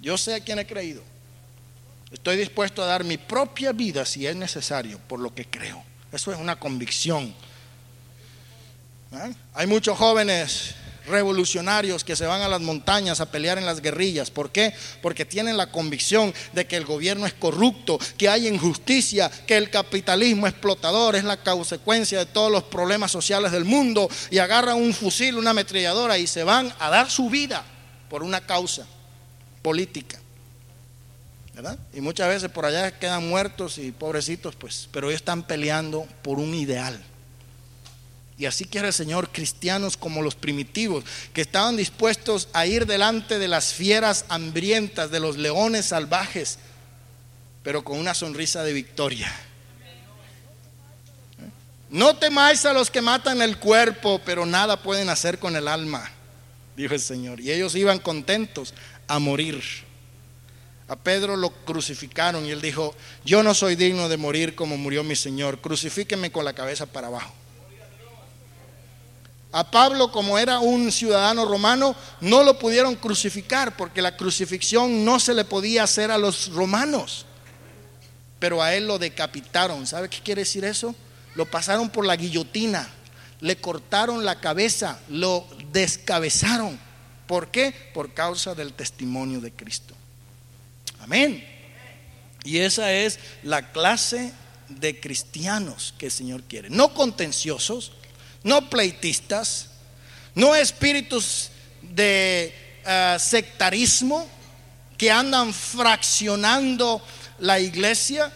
Yo 0.00 0.16
sé 0.16 0.34
a 0.34 0.40
quién 0.40 0.58
he 0.58 0.66
creído. 0.66 1.11
Estoy 2.12 2.36
dispuesto 2.36 2.82
a 2.82 2.86
dar 2.86 3.04
mi 3.04 3.16
propia 3.16 3.72
vida 3.72 4.04
si 4.04 4.26
es 4.26 4.36
necesario 4.36 4.98
por 5.08 5.18
lo 5.18 5.34
que 5.34 5.46
creo. 5.46 5.82
Eso 6.12 6.30
es 6.30 6.38
una 6.38 6.58
convicción. 6.58 7.34
¿Eh? 9.12 9.34
Hay 9.54 9.66
muchos 9.66 9.96
jóvenes 9.96 10.74
revolucionarios 11.06 12.04
que 12.04 12.14
se 12.14 12.26
van 12.26 12.42
a 12.42 12.48
las 12.48 12.60
montañas 12.60 13.20
a 13.20 13.30
pelear 13.30 13.58
en 13.58 13.66
las 13.66 13.80
guerrillas. 13.80 14.30
¿Por 14.30 14.50
qué? 14.50 14.74
Porque 15.00 15.24
tienen 15.24 15.56
la 15.56 15.70
convicción 15.70 16.32
de 16.52 16.66
que 16.66 16.76
el 16.76 16.84
gobierno 16.84 17.26
es 17.26 17.32
corrupto, 17.32 17.98
que 18.16 18.28
hay 18.28 18.46
injusticia, 18.46 19.30
que 19.46 19.56
el 19.56 19.70
capitalismo 19.70 20.46
explotador 20.46 21.16
es 21.16 21.24
la 21.24 21.38
consecuencia 21.38 22.18
de 22.18 22.26
todos 22.26 22.52
los 22.52 22.62
problemas 22.64 23.10
sociales 23.10 23.52
del 23.52 23.64
mundo 23.64 24.08
y 24.30 24.38
agarran 24.38 24.76
un 24.76 24.94
fusil, 24.94 25.38
una 25.38 25.50
ametralladora 25.50 26.18
y 26.18 26.26
se 26.26 26.44
van 26.44 26.72
a 26.78 26.90
dar 26.90 27.10
su 27.10 27.28
vida 27.28 27.64
por 28.08 28.22
una 28.22 28.40
causa 28.40 28.86
política. 29.62 30.21
Y 31.92 32.00
muchas 32.00 32.28
veces 32.28 32.50
por 32.50 32.64
allá 32.64 32.98
quedan 32.98 33.28
muertos 33.28 33.78
y 33.78 33.92
pobrecitos, 33.92 34.56
pues, 34.56 34.88
pero 34.90 35.08
ellos 35.08 35.20
están 35.20 35.46
peleando 35.46 36.06
por 36.22 36.38
un 36.38 36.54
ideal. 36.54 37.02
Y 38.38 38.46
así 38.46 38.64
quiere 38.64 38.88
el 38.88 38.94
Señor 38.94 39.30
cristianos 39.30 39.96
como 39.96 40.22
los 40.22 40.34
primitivos, 40.34 41.04
que 41.32 41.42
estaban 41.42 41.76
dispuestos 41.76 42.48
a 42.52 42.66
ir 42.66 42.86
delante 42.86 43.38
de 43.38 43.48
las 43.48 43.74
fieras 43.74 44.24
hambrientas, 44.28 45.10
de 45.10 45.20
los 45.20 45.36
leones 45.36 45.86
salvajes, 45.86 46.58
pero 47.62 47.84
con 47.84 47.98
una 47.98 48.14
sonrisa 48.14 48.64
de 48.64 48.72
victoria. 48.72 49.32
No 51.90 52.16
temáis 52.16 52.64
a 52.64 52.72
los 52.72 52.90
que 52.90 53.02
matan 53.02 53.42
el 53.42 53.58
cuerpo, 53.58 54.20
pero 54.24 54.46
nada 54.46 54.82
pueden 54.82 55.10
hacer 55.10 55.38
con 55.38 55.54
el 55.54 55.68
alma, 55.68 56.10
dijo 56.74 56.94
el 56.94 57.00
Señor. 57.00 57.38
Y 57.38 57.52
ellos 57.52 57.76
iban 57.76 57.98
contentos 57.98 58.72
a 59.06 59.18
morir. 59.18 59.62
A 60.88 60.96
Pedro 60.96 61.36
lo 61.36 61.50
crucificaron 61.50 62.44
y 62.44 62.50
él 62.50 62.60
dijo, 62.60 62.94
yo 63.24 63.42
no 63.42 63.54
soy 63.54 63.76
digno 63.76 64.08
de 64.08 64.16
morir 64.16 64.54
como 64.54 64.76
murió 64.76 65.04
mi 65.04 65.16
Señor, 65.16 65.60
crucifíqueme 65.60 66.32
con 66.32 66.44
la 66.44 66.52
cabeza 66.52 66.86
para 66.86 67.06
abajo. 67.06 67.32
A 69.52 69.70
Pablo, 69.70 70.10
como 70.10 70.38
era 70.38 70.60
un 70.60 70.90
ciudadano 70.90 71.44
romano, 71.44 71.94
no 72.22 72.42
lo 72.42 72.58
pudieron 72.58 72.96
crucificar 72.96 73.76
porque 73.76 74.00
la 74.00 74.16
crucifixión 74.16 75.04
no 75.04 75.20
se 75.20 75.34
le 75.34 75.44
podía 75.44 75.82
hacer 75.82 76.10
a 76.10 76.16
los 76.16 76.50
romanos. 76.52 77.26
Pero 78.38 78.62
a 78.62 78.74
él 78.74 78.86
lo 78.86 78.98
decapitaron. 78.98 79.86
¿Sabe 79.86 80.08
qué 80.08 80.20
quiere 80.20 80.40
decir 80.40 80.64
eso? 80.64 80.94
Lo 81.34 81.44
pasaron 81.50 81.90
por 81.90 82.06
la 82.06 82.16
guillotina, 82.16 82.88
le 83.40 83.56
cortaron 83.56 84.24
la 84.24 84.40
cabeza, 84.40 84.98
lo 85.08 85.46
descabezaron. 85.70 86.78
¿Por 87.26 87.48
qué? 87.48 87.74
Por 87.92 88.14
causa 88.14 88.54
del 88.54 88.72
testimonio 88.72 89.40
de 89.40 89.52
Cristo. 89.52 89.94
Amén. 91.02 91.44
Y 92.44 92.58
esa 92.58 92.92
es 92.92 93.18
la 93.42 93.72
clase 93.72 94.32
de 94.68 95.00
cristianos 95.00 95.94
que 95.98 96.06
el 96.06 96.12
Señor 96.12 96.44
quiere. 96.44 96.70
No 96.70 96.94
contenciosos, 96.94 97.92
no 98.44 98.70
pleitistas, 98.70 99.70
no 100.34 100.54
espíritus 100.54 101.50
de 101.82 102.54
eh, 102.84 103.16
sectarismo 103.18 104.26
que 104.96 105.10
andan 105.10 105.52
fraccionando 105.52 107.02
la 107.40 107.58
iglesia. 107.58 108.32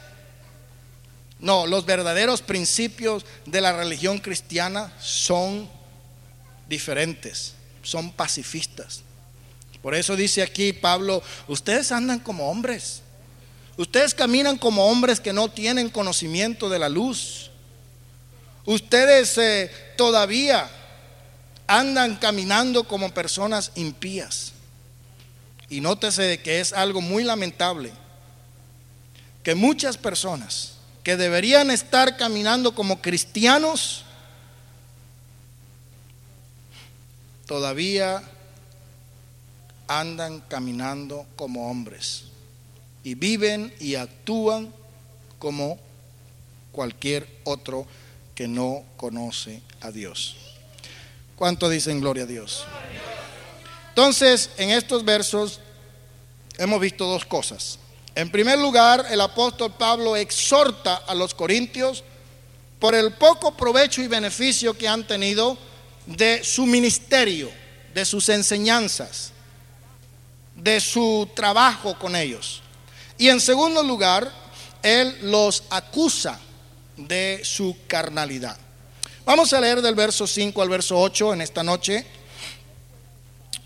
No, 1.38 1.66
los 1.66 1.86
verdaderos 1.86 2.42
principios 2.42 3.24
de 3.44 3.60
la 3.60 3.72
religión 3.72 4.18
cristiana 4.18 4.92
son 5.00 5.70
diferentes, 6.68 7.54
son 7.82 8.10
pacifistas. 8.12 9.05
Por 9.86 9.94
eso 9.94 10.16
dice 10.16 10.42
aquí 10.42 10.72
Pablo, 10.72 11.22
ustedes 11.46 11.92
andan 11.92 12.18
como 12.18 12.50
hombres, 12.50 13.02
ustedes 13.76 14.14
caminan 14.14 14.58
como 14.58 14.84
hombres 14.84 15.20
que 15.20 15.32
no 15.32 15.48
tienen 15.48 15.90
conocimiento 15.90 16.68
de 16.68 16.80
la 16.80 16.88
luz, 16.88 17.52
ustedes 18.64 19.38
eh, 19.38 19.70
todavía 19.96 20.68
andan 21.68 22.16
caminando 22.16 22.82
como 22.82 23.14
personas 23.14 23.70
impías. 23.76 24.54
Y 25.68 25.80
nótese 25.80 26.40
que 26.42 26.58
es 26.58 26.72
algo 26.72 27.00
muy 27.00 27.22
lamentable 27.22 27.92
que 29.44 29.54
muchas 29.54 29.96
personas 29.96 30.78
que 31.04 31.16
deberían 31.16 31.70
estar 31.70 32.16
caminando 32.16 32.74
como 32.74 33.00
cristianos 33.00 34.04
todavía 37.46 38.32
andan 39.88 40.40
caminando 40.40 41.26
como 41.36 41.70
hombres 41.70 42.24
y 43.04 43.14
viven 43.14 43.72
y 43.78 43.94
actúan 43.94 44.72
como 45.38 45.78
cualquier 46.72 47.26
otro 47.44 47.86
que 48.34 48.48
no 48.48 48.84
conoce 48.96 49.62
a 49.80 49.90
Dios. 49.90 50.36
¿Cuánto 51.36 51.68
dicen 51.68 52.00
gloria 52.00 52.24
a 52.24 52.26
Dios? 52.26 52.64
Entonces, 53.90 54.50
en 54.58 54.70
estos 54.70 55.04
versos 55.04 55.60
hemos 56.58 56.80
visto 56.80 57.06
dos 57.06 57.24
cosas. 57.24 57.78
En 58.14 58.30
primer 58.30 58.58
lugar, 58.58 59.06
el 59.10 59.20
apóstol 59.20 59.74
Pablo 59.78 60.16
exhorta 60.16 60.96
a 60.96 61.14
los 61.14 61.34
corintios 61.34 62.02
por 62.78 62.94
el 62.94 63.12
poco 63.12 63.56
provecho 63.56 64.02
y 64.02 64.08
beneficio 64.08 64.76
que 64.76 64.88
han 64.88 65.06
tenido 65.06 65.56
de 66.06 66.42
su 66.44 66.66
ministerio, 66.66 67.50
de 67.94 68.04
sus 68.04 68.28
enseñanzas, 68.28 69.32
de 70.56 70.80
su 70.80 71.28
trabajo 71.34 71.98
con 71.98 72.16
ellos. 72.16 72.62
Y 73.18 73.28
en 73.28 73.40
segundo 73.40 73.82
lugar, 73.82 74.30
él 74.82 75.16
los 75.22 75.64
acusa 75.70 76.40
de 76.96 77.40
su 77.44 77.76
carnalidad. 77.86 78.56
Vamos 79.24 79.52
a 79.52 79.60
leer 79.60 79.82
del 79.82 79.94
verso 79.94 80.26
5 80.26 80.62
al 80.62 80.68
verso 80.68 80.98
8 80.98 81.34
en 81.34 81.40
esta 81.40 81.62
noche. 81.62 82.06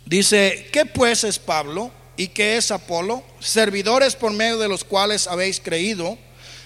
Dice, 0.04 0.68
¿qué 0.72 0.86
pues 0.86 1.24
es 1.24 1.38
Pablo 1.38 1.90
y 2.16 2.28
qué 2.28 2.56
es 2.56 2.70
Apolo? 2.70 3.22
Servidores 3.38 4.16
por 4.16 4.32
medio 4.32 4.58
de 4.58 4.68
los 4.68 4.84
cuales 4.84 5.26
habéis 5.26 5.60
creído, 5.60 6.18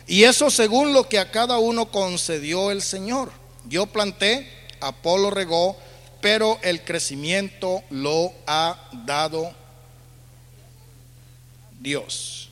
y 0.06 0.24
eso 0.24 0.50
según 0.50 0.92
lo 0.92 1.08
que 1.08 1.18
a 1.18 1.30
cada 1.30 1.58
uno 1.58 1.90
concedió 1.90 2.70
el 2.70 2.82
Señor. 2.82 3.32
Yo 3.66 3.86
planté, 3.86 4.48
Apolo 4.80 5.30
regó, 5.30 5.76
pero 6.20 6.58
el 6.62 6.84
crecimiento 6.84 7.82
lo 7.90 8.32
ha 8.46 8.88
dado 9.04 9.54
Dios. 11.84 12.48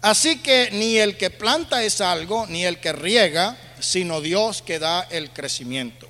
Así 0.00 0.38
que 0.38 0.70
ni 0.72 0.96
el 0.96 1.16
que 1.16 1.30
planta 1.30 1.84
es 1.84 2.00
algo, 2.00 2.46
ni 2.46 2.64
el 2.64 2.80
que 2.80 2.92
riega, 2.92 3.56
sino 3.78 4.20
Dios 4.20 4.62
que 4.62 4.78
da 4.78 5.02
el 5.10 5.30
crecimiento. 5.30 6.08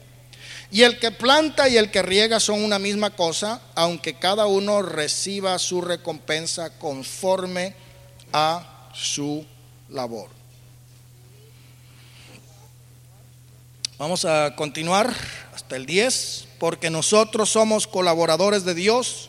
Y 0.70 0.82
el 0.82 0.98
que 0.98 1.10
planta 1.10 1.68
y 1.68 1.76
el 1.76 1.90
que 1.90 2.02
riega 2.02 2.40
son 2.40 2.62
una 2.62 2.78
misma 2.78 3.10
cosa, 3.10 3.60
aunque 3.74 4.14
cada 4.14 4.46
uno 4.46 4.82
reciba 4.82 5.58
su 5.58 5.80
recompensa 5.80 6.78
conforme 6.78 7.74
a 8.32 8.90
su 8.94 9.44
labor. 9.88 10.30
Vamos 13.96 14.24
a 14.24 14.54
continuar 14.54 15.12
hasta 15.54 15.74
el 15.76 15.86
10, 15.86 16.48
porque 16.58 16.90
nosotros 16.90 17.48
somos 17.48 17.86
colaboradores 17.86 18.64
de 18.64 18.74
Dios 18.74 19.27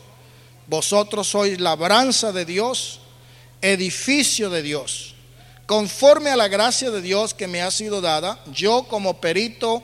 vosotros 0.70 1.28
sois 1.28 1.59
labranza 1.59 2.32
de 2.32 2.45
Dios, 2.45 2.99
edificio 3.61 4.49
de 4.49 4.61
Dios. 4.61 5.15
Conforme 5.65 6.30
a 6.30 6.36
la 6.38 6.47
gracia 6.47 6.91
de 6.91 7.01
Dios 7.01 7.34
que 7.34 7.47
me 7.47 7.61
ha 7.61 7.72
sido 7.72 8.01
dada, 8.01 8.39
yo 8.53 8.84
como 8.84 9.20
perito 9.20 9.84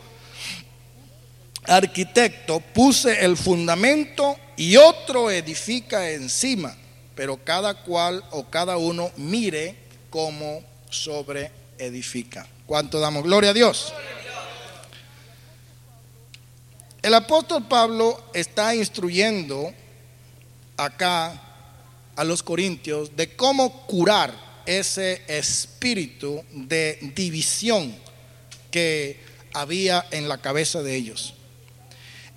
arquitecto 1.68 2.60
puse 2.60 3.26
el 3.26 3.36
fundamento 3.36 4.38
y 4.56 4.78
otro 4.78 5.32
edifica 5.32 6.12
encima, 6.12 6.76
pero 7.16 7.44
cada 7.44 7.84
cual 7.84 8.24
o 8.32 8.46
cada 8.46 8.78
uno 8.78 9.12
mire 9.18 9.76
cómo 10.12 10.64
sobre 10.90 11.52
edifica. 11.80 12.48
¿Cuánto 12.68 13.00
damos 13.00 13.24
gloria 13.24 13.50
a 13.50 13.54
Dios? 13.54 13.92
El 17.02 17.14
apóstol 17.14 17.68
Pablo 17.68 18.24
está 18.34 18.74
instruyendo 18.74 19.74
acá 20.78 21.42
a 22.16 22.24
los 22.24 22.44
corintios 22.44 23.16
de 23.16 23.36
cómo 23.36 23.86
curar 23.88 24.34
ese 24.66 25.22
espíritu 25.28 26.44
de 26.52 26.98
división 27.16 27.96
que 28.72 29.20
había 29.54 30.06
en 30.12 30.28
la 30.28 30.40
cabeza 30.40 30.82
de 30.82 30.96
ellos. 30.96 31.34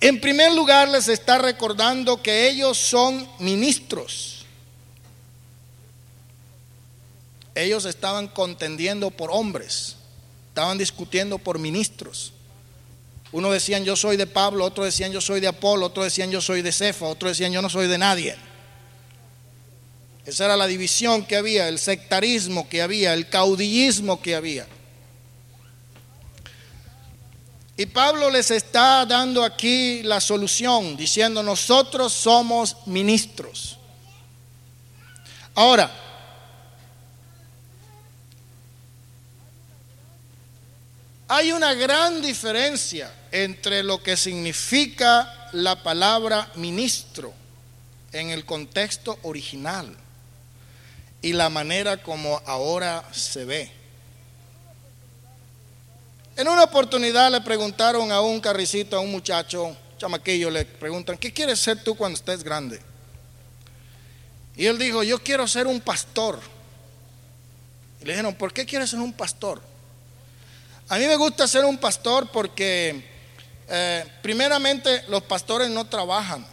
En 0.01 0.21
primer 0.21 0.53
lugar 0.53 0.87
les 0.87 1.07
está 1.09 1.37
recordando 1.37 2.21
que 2.23 2.49
ellos 2.49 2.77
son 2.77 3.27
ministros. 3.39 4.45
Ellos 7.55 7.83
estaban 7.83 8.29
contendiendo 8.29 9.11
por 9.11 9.31
hombres, 9.31 9.97
estaban 10.47 10.77
discutiendo 10.77 11.37
por 11.37 11.59
ministros. 11.59 12.31
Uno 13.31 13.51
decían 13.51 13.85
yo 13.85 13.95
soy 13.95 14.17
de 14.17 14.25
Pablo, 14.25 14.65
otro 14.65 14.83
decían 14.83 15.11
yo 15.11 15.21
soy 15.21 15.39
de 15.39 15.47
Apolo, 15.47 15.85
otro 15.87 16.03
decían 16.03 16.31
yo 16.31 16.41
soy 16.41 16.61
de 16.61 16.71
Cefa, 16.71 17.05
otro 17.05 17.29
decían 17.29 17.51
yo 17.51 17.61
no 17.61 17.69
soy 17.69 17.87
de 17.87 17.97
nadie. 17.97 18.35
Esa 20.25 20.45
era 20.45 20.57
la 20.57 20.67
división 20.67 21.25
que 21.25 21.35
había, 21.35 21.67
el 21.67 21.79
sectarismo 21.79 22.67
que 22.69 22.81
había, 22.81 23.13
el 23.13 23.29
caudillismo 23.29 24.21
que 24.21 24.35
había. 24.35 24.67
Y 27.77 27.85
Pablo 27.85 28.29
les 28.29 28.51
está 28.51 29.05
dando 29.05 29.43
aquí 29.43 30.03
la 30.03 30.19
solución, 30.19 30.97
diciendo 30.97 31.41
nosotros 31.41 32.11
somos 32.11 32.75
ministros. 32.85 33.77
Ahora, 35.55 36.08
hay 41.29 41.51
una 41.51 41.75
gran 41.75 42.23
diferencia 42.23 43.13
entre 43.31 43.83
lo 43.83 44.01
que 44.01 44.17
significa 44.17 45.47
la 45.53 45.83
palabra 45.83 46.51
ministro 46.55 47.31
en 48.11 48.31
el 48.31 48.45
contexto 48.45 49.19
original 49.21 49.95
y 51.21 51.33
la 51.33 51.49
manera 51.49 52.01
como 52.01 52.41
ahora 52.47 53.03
se 53.13 53.45
ve. 53.45 53.71
En 56.35 56.47
una 56.47 56.63
oportunidad 56.63 57.31
le 57.31 57.41
preguntaron 57.41 58.11
a 58.11 58.21
un 58.21 58.41
carricito, 58.41 58.97
a 58.97 58.99
un 58.99 59.11
muchacho, 59.11 59.77
chamaquillo, 59.99 60.49
le 60.49 60.65
preguntan, 60.65 61.15
¿qué 61.15 61.31
quieres 61.31 61.59
ser 61.59 61.83
tú 61.83 61.95
cuando 61.95 62.17
estés 62.17 62.43
grande? 62.43 62.81
Y 64.55 64.65
él 64.65 64.79
dijo, 64.79 65.03
yo 65.03 65.21
quiero 65.21 65.47
ser 65.47 65.67
un 65.67 65.79
pastor. 65.79 66.39
Y 68.01 68.05
le 68.05 68.13
dijeron, 68.13 68.33
¿por 68.33 68.51
qué 68.51 68.65
quieres 68.65 68.89
ser 68.89 68.99
un 68.99 69.13
pastor? 69.13 69.61
A 70.89 70.97
mí 70.97 71.05
me 71.05 71.15
gusta 71.17 71.47
ser 71.47 71.65
un 71.65 71.77
pastor 71.77 72.31
porque 72.31 73.03
eh, 73.67 74.05
primeramente 74.23 75.03
los 75.07 75.21
pastores 75.21 75.69
no 75.69 75.85
trabajan 75.85 76.43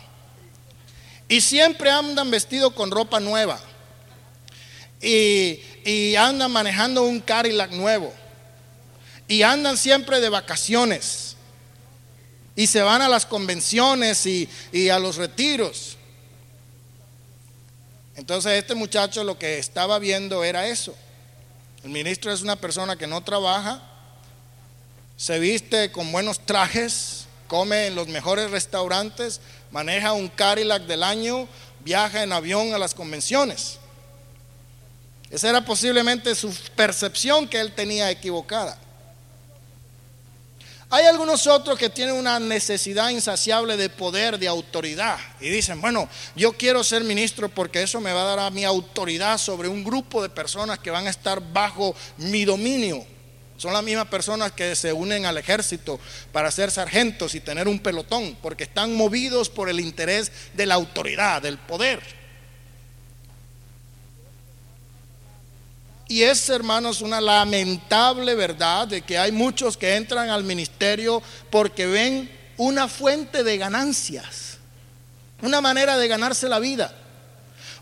y 1.26 1.40
siempre 1.40 1.90
andan 1.90 2.30
vestidos 2.30 2.74
con 2.74 2.90
ropa 2.90 3.18
nueva 3.18 3.58
y, 5.00 5.58
y 5.86 6.16
andan 6.16 6.52
manejando 6.52 7.04
un 7.04 7.20
Cadillac 7.20 7.70
nuevo 7.70 8.12
y 9.26 9.40
andan 9.40 9.78
siempre 9.78 10.20
de 10.20 10.28
vacaciones 10.28 11.34
y 12.54 12.66
se 12.66 12.82
van 12.82 13.00
a 13.00 13.08
las 13.08 13.24
convenciones 13.24 14.26
y, 14.26 14.46
y 14.70 14.90
a 14.90 14.98
los 14.98 15.16
retiros. 15.16 15.96
Entonces 18.16 18.52
este 18.52 18.74
muchacho 18.74 19.24
lo 19.24 19.38
que 19.38 19.58
estaba 19.58 19.98
viendo 19.98 20.44
era 20.44 20.66
eso. 20.66 20.94
El 21.82 21.88
ministro 21.88 22.30
es 22.30 22.42
una 22.42 22.56
persona 22.56 22.96
que 22.96 23.06
no 23.06 23.22
trabaja, 23.22 23.95
se 25.16 25.38
viste 25.38 25.90
con 25.92 26.12
buenos 26.12 26.40
trajes, 26.40 27.26
come 27.48 27.86
en 27.86 27.94
los 27.94 28.08
mejores 28.08 28.50
restaurantes, 28.50 29.40
maneja 29.70 30.12
un 30.12 30.28
Cadillac 30.28 30.82
del 30.82 31.02
año, 31.02 31.48
viaja 31.80 32.22
en 32.22 32.32
avión 32.32 32.74
a 32.74 32.78
las 32.78 32.94
convenciones. 32.94 33.78
Esa 35.30 35.48
era 35.48 35.64
posiblemente 35.64 36.34
su 36.34 36.54
percepción 36.76 37.48
que 37.48 37.60
él 37.60 37.74
tenía 37.74 38.10
equivocada. 38.10 38.78
Hay 40.88 41.04
algunos 41.06 41.48
otros 41.48 41.76
que 41.78 41.90
tienen 41.90 42.14
una 42.14 42.38
necesidad 42.38 43.08
insaciable 43.08 43.76
de 43.76 43.88
poder, 43.88 44.38
de 44.38 44.46
autoridad, 44.46 45.18
y 45.40 45.48
dicen, 45.48 45.80
bueno, 45.80 46.08
yo 46.36 46.52
quiero 46.52 46.84
ser 46.84 47.02
ministro 47.02 47.48
porque 47.48 47.82
eso 47.82 48.00
me 48.00 48.12
va 48.12 48.22
a 48.22 48.36
dar 48.36 48.38
a 48.38 48.50
mi 48.50 48.64
autoridad 48.64 49.38
sobre 49.38 49.68
un 49.68 49.82
grupo 49.82 50.22
de 50.22 50.28
personas 50.28 50.78
que 50.78 50.92
van 50.92 51.08
a 51.08 51.10
estar 51.10 51.40
bajo 51.52 51.96
mi 52.18 52.44
dominio. 52.44 53.04
Son 53.56 53.72
las 53.72 53.82
mismas 53.82 54.08
personas 54.08 54.52
que 54.52 54.76
se 54.76 54.92
unen 54.92 55.24
al 55.24 55.38
ejército 55.38 55.98
para 56.32 56.50
ser 56.50 56.70
sargentos 56.70 57.34
y 57.34 57.40
tener 57.40 57.68
un 57.68 57.78
pelotón, 57.78 58.36
porque 58.42 58.64
están 58.64 58.94
movidos 58.94 59.48
por 59.48 59.70
el 59.70 59.80
interés 59.80 60.30
de 60.54 60.66
la 60.66 60.74
autoridad, 60.74 61.40
del 61.40 61.56
poder. 61.58 62.02
Y 66.08 66.22
es, 66.22 66.48
hermanos, 66.50 67.00
una 67.00 67.20
lamentable 67.20 68.34
verdad 68.34 68.86
de 68.86 69.02
que 69.02 69.18
hay 69.18 69.32
muchos 69.32 69.76
que 69.76 69.96
entran 69.96 70.28
al 70.30 70.44
ministerio 70.44 71.22
porque 71.50 71.86
ven 71.86 72.30
una 72.58 72.88
fuente 72.88 73.42
de 73.42 73.58
ganancias, 73.58 74.58
una 75.42 75.60
manera 75.60 75.96
de 75.98 76.06
ganarse 76.06 76.48
la 76.48 76.60
vida, 76.60 76.94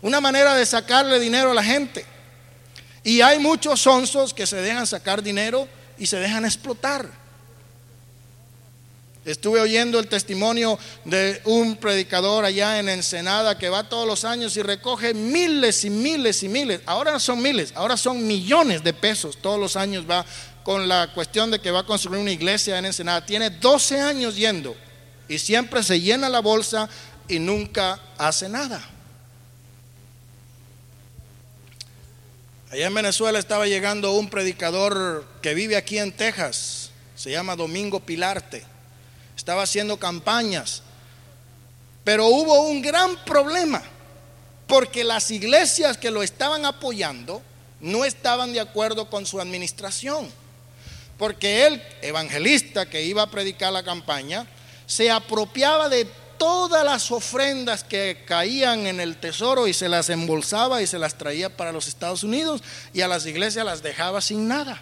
una 0.01 0.21
manera 0.21 0.55
de 0.55 0.65
sacarle 0.65 1.19
dinero 1.19 1.51
a 1.51 1.53
la 1.53 1.63
gente. 1.63 2.05
Y 3.05 3.21
hay 3.21 3.37
muchos 3.37 3.81
sonsos 3.81 4.33
que 4.33 4.47
se 4.47 4.57
dejan 4.57 4.87
sacar 4.87 5.21
dinero 5.21 5.67
y 5.97 6.07
se 6.07 6.17
dejan 6.17 6.43
explotar. 6.43 7.07
Estuve 9.23 9.59
oyendo 9.59 9.99
el 9.99 10.07
testimonio 10.07 10.79
de 11.03 11.39
un 11.45 11.77
predicador 11.77 12.45
allá 12.45 12.79
en 12.79 12.89
Ensenada 12.89 13.59
que 13.59 13.69
va 13.69 13.87
todos 13.87 14.07
los 14.07 14.25
años 14.25 14.57
y 14.57 14.63
recoge 14.63 15.13
miles 15.13 15.85
y 15.85 15.91
miles 15.91 16.41
y 16.41 16.49
miles. 16.49 16.81
Ahora 16.87 17.19
son 17.19 17.43
miles, 17.43 17.73
ahora 17.75 17.95
son 17.95 18.25
millones 18.25 18.83
de 18.83 18.93
pesos. 18.93 19.37
Todos 19.39 19.59
los 19.59 19.75
años 19.75 20.05
va 20.09 20.25
con 20.63 20.87
la 20.87 21.13
cuestión 21.13 21.51
de 21.51 21.61
que 21.61 21.69
va 21.69 21.81
a 21.81 21.85
construir 21.85 22.19
una 22.19 22.31
iglesia 22.31 22.79
en 22.79 22.85
Ensenada. 22.85 23.23
Tiene 23.23 23.51
12 23.51 24.01
años 24.01 24.35
yendo 24.35 24.75
y 25.27 25.37
siempre 25.37 25.83
se 25.83 26.01
llena 26.01 26.27
la 26.27 26.39
bolsa 26.39 26.89
y 27.27 27.37
nunca 27.37 27.99
hace 28.17 28.49
nada. 28.49 28.94
Allá 32.75 32.87
en 32.87 32.93
Venezuela 32.93 33.39
estaba 33.39 33.67
llegando 33.67 34.11
un 34.11 34.29
predicador 34.29 35.25
que 35.41 35.53
vive 35.53 35.77
aquí 35.77 35.97
en 35.97 36.11
Texas, 36.11 36.89
se 37.15 37.31
llama 37.31 37.55
Domingo 37.55 38.01
Pilarte. 38.01 38.65
Estaba 39.37 39.63
haciendo 39.63 39.95
campañas, 39.95 40.81
pero 42.03 42.27
hubo 42.27 42.67
un 42.67 42.81
gran 42.81 43.15
problema, 43.23 43.81
porque 44.67 45.05
las 45.05 45.31
iglesias 45.31 45.97
que 45.97 46.11
lo 46.11 46.21
estaban 46.21 46.65
apoyando 46.65 47.41
no 47.79 48.03
estaban 48.03 48.51
de 48.51 48.59
acuerdo 48.59 49.09
con 49.09 49.25
su 49.25 49.39
administración. 49.39 50.29
Porque 51.17 51.67
él, 51.67 51.81
evangelista 52.01 52.89
que 52.89 53.03
iba 53.03 53.21
a 53.21 53.31
predicar 53.31 53.71
la 53.71 53.83
campaña, 53.83 54.45
se 54.85 55.09
apropiaba 55.09 55.87
de 55.87 56.09
todas 56.37 56.83
las 56.83 57.11
ofrendas 57.11 57.83
que 57.83 58.23
caían 58.25 58.87
en 58.87 58.99
el 58.99 59.17
tesoro 59.17 59.67
y 59.67 59.73
se 59.73 59.89
las 59.89 60.09
embolsaba 60.09 60.81
y 60.81 60.87
se 60.87 60.99
las 60.99 61.17
traía 61.17 61.55
para 61.55 61.71
los 61.71 61.87
Estados 61.87 62.23
Unidos 62.23 62.61
y 62.93 63.01
a 63.01 63.07
las 63.07 63.25
iglesias 63.25 63.65
las 63.65 63.83
dejaba 63.83 64.21
sin 64.21 64.47
nada. 64.47 64.81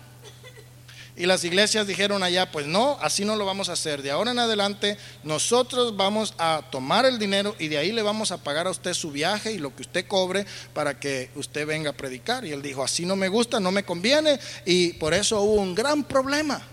Y 1.16 1.28
las 1.28 1.44
iglesias 1.44 1.86
dijeron 1.86 2.24
allá, 2.24 2.52
pues 2.52 2.66
no, 2.66 2.98
así 3.00 3.24
no 3.24 3.36
lo 3.36 3.46
vamos 3.46 3.70
a 3.70 3.74
hacer. 3.74 4.02
De 4.02 4.10
ahora 4.10 4.32
en 4.32 4.40
adelante 4.40 4.98
nosotros 5.24 5.96
vamos 5.96 6.34
a 6.40 6.64
tomar 6.72 7.06
el 7.06 7.20
dinero 7.20 7.56
y 7.60 7.68
de 7.68 7.78
ahí 7.78 7.92
le 7.92 8.02
vamos 8.02 8.32
a 8.32 8.44
pagar 8.44 8.66
a 8.66 8.72
usted 8.72 8.96
su 8.96 9.12
viaje 9.12 9.52
y 9.52 9.60
lo 9.60 9.76
que 9.76 9.84
usted 9.84 10.08
cobre 10.08 10.48
para 10.74 11.00
que 11.00 11.30
usted 11.36 11.68
venga 11.68 11.92
a 11.92 11.94
predicar. 11.94 12.46
Y 12.46 12.52
él 12.52 12.64
dijo, 12.64 12.84
así 12.84 13.06
no 13.06 13.16
me 13.16 13.28
gusta, 13.28 13.60
no 13.60 13.72
me 13.72 13.84
conviene 13.84 14.40
y 14.66 14.94
por 14.94 15.14
eso 15.14 15.40
hubo 15.42 15.62
un 15.62 15.76
gran 15.76 16.04
problema. 16.04 16.73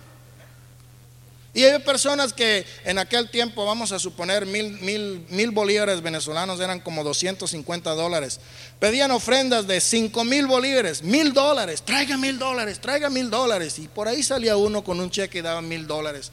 Y 1.52 1.64
hay 1.64 1.80
personas 1.80 2.32
que 2.32 2.64
en 2.84 2.98
aquel 2.98 3.28
tiempo, 3.28 3.66
vamos 3.66 3.90
a 3.90 3.98
suponer, 3.98 4.46
mil, 4.46 4.70
mil, 4.80 5.26
mil 5.30 5.50
bolívares 5.50 6.00
venezolanos 6.00 6.60
eran 6.60 6.78
como 6.78 7.02
250 7.02 7.90
dólares. 7.90 8.38
Pedían 8.78 9.10
ofrendas 9.10 9.66
de 9.66 9.80
5 9.80 10.24
mil 10.24 10.46
bolívares, 10.46 11.02
mil 11.02 11.32
dólares, 11.32 11.82
traiga 11.82 12.16
mil 12.16 12.38
dólares, 12.38 12.80
traiga 12.80 13.10
mil 13.10 13.30
dólares. 13.30 13.80
Y 13.80 13.88
por 13.88 14.06
ahí 14.06 14.22
salía 14.22 14.56
uno 14.56 14.84
con 14.84 15.00
un 15.00 15.10
cheque 15.10 15.38
y 15.38 15.42
daba 15.42 15.60
mil 15.60 15.88
dólares. 15.88 16.30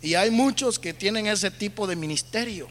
Y 0.00 0.14
hay 0.14 0.30
muchos 0.30 0.78
que 0.78 0.94
tienen 0.94 1.26
ese 1.26 1.50
tipo 1.50 1.88
de 1.88 1.96
ministerio. 1.96 2.68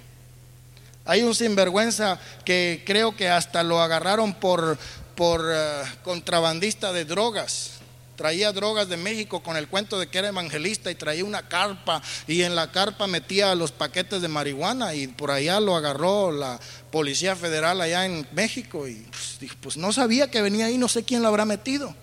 Hay 1.04 1.24
un 1.24 1.36
sinvergüenza 1.36 2.18
que 2.46 2.82
creo 2.86 3.14
que 3.14 3.28
hasta 3.28 3.62
lo 3.62 3.82
agarraron 3.82 4.34
por, 4.36 4.78
por 5.16 5.44
eh, 5.54 5.84
contrabandista 6.04 6.94
de 6.94 7.04
drogas 7.04 7.73
traía 8.16 8.52
drogas 8.52 8.90
de 8.90 8.98
México 8.98 9.42
con 9.42 9.58
el 9.58 9.68
cuento 9.68 10.00
de 10.00 10.08
que 10.08 10.20
era 10.20 10.30
evangelista 10.30 10.92
y 10.92 10.96
traía 10.96 11.26
una 11.26 11.48
carpa 11.48 12.02
y 12.28 12.44
en 12.44 12.56
la 12.56 12.72
carpa 12.72 13.08
metía 13.08 13.56
los 13.56 13.72
paquetes 13.72 14.22
de 14.22 14.28
marihuana 14.28 14.94
y 14.94 15.08
por 15.08 15.32
allá 15.32 15.60
lo 15.60 15.76
agarró 15.76 16.32
la 16.32 16.60
Policía 16.92 17.36
Federal 17.36 17.82
allá 17.82 18.06
en 18.06 18.28
México 18.34 18.88
y 18.88 19.06
pues, 19.40 19.52
pues 19.60 19.78
no 19.78 19.92
sabía 19.92 20.30
que 20.30 20.42
venía 20.42 20.68
ahí, 20.68 20.78
no 20.78 20.88
sé 20.88 21.04
quién 21.04 21.22
lo 21.22 21.28
habrá 21.28 21.46
metido. 21.46 21.96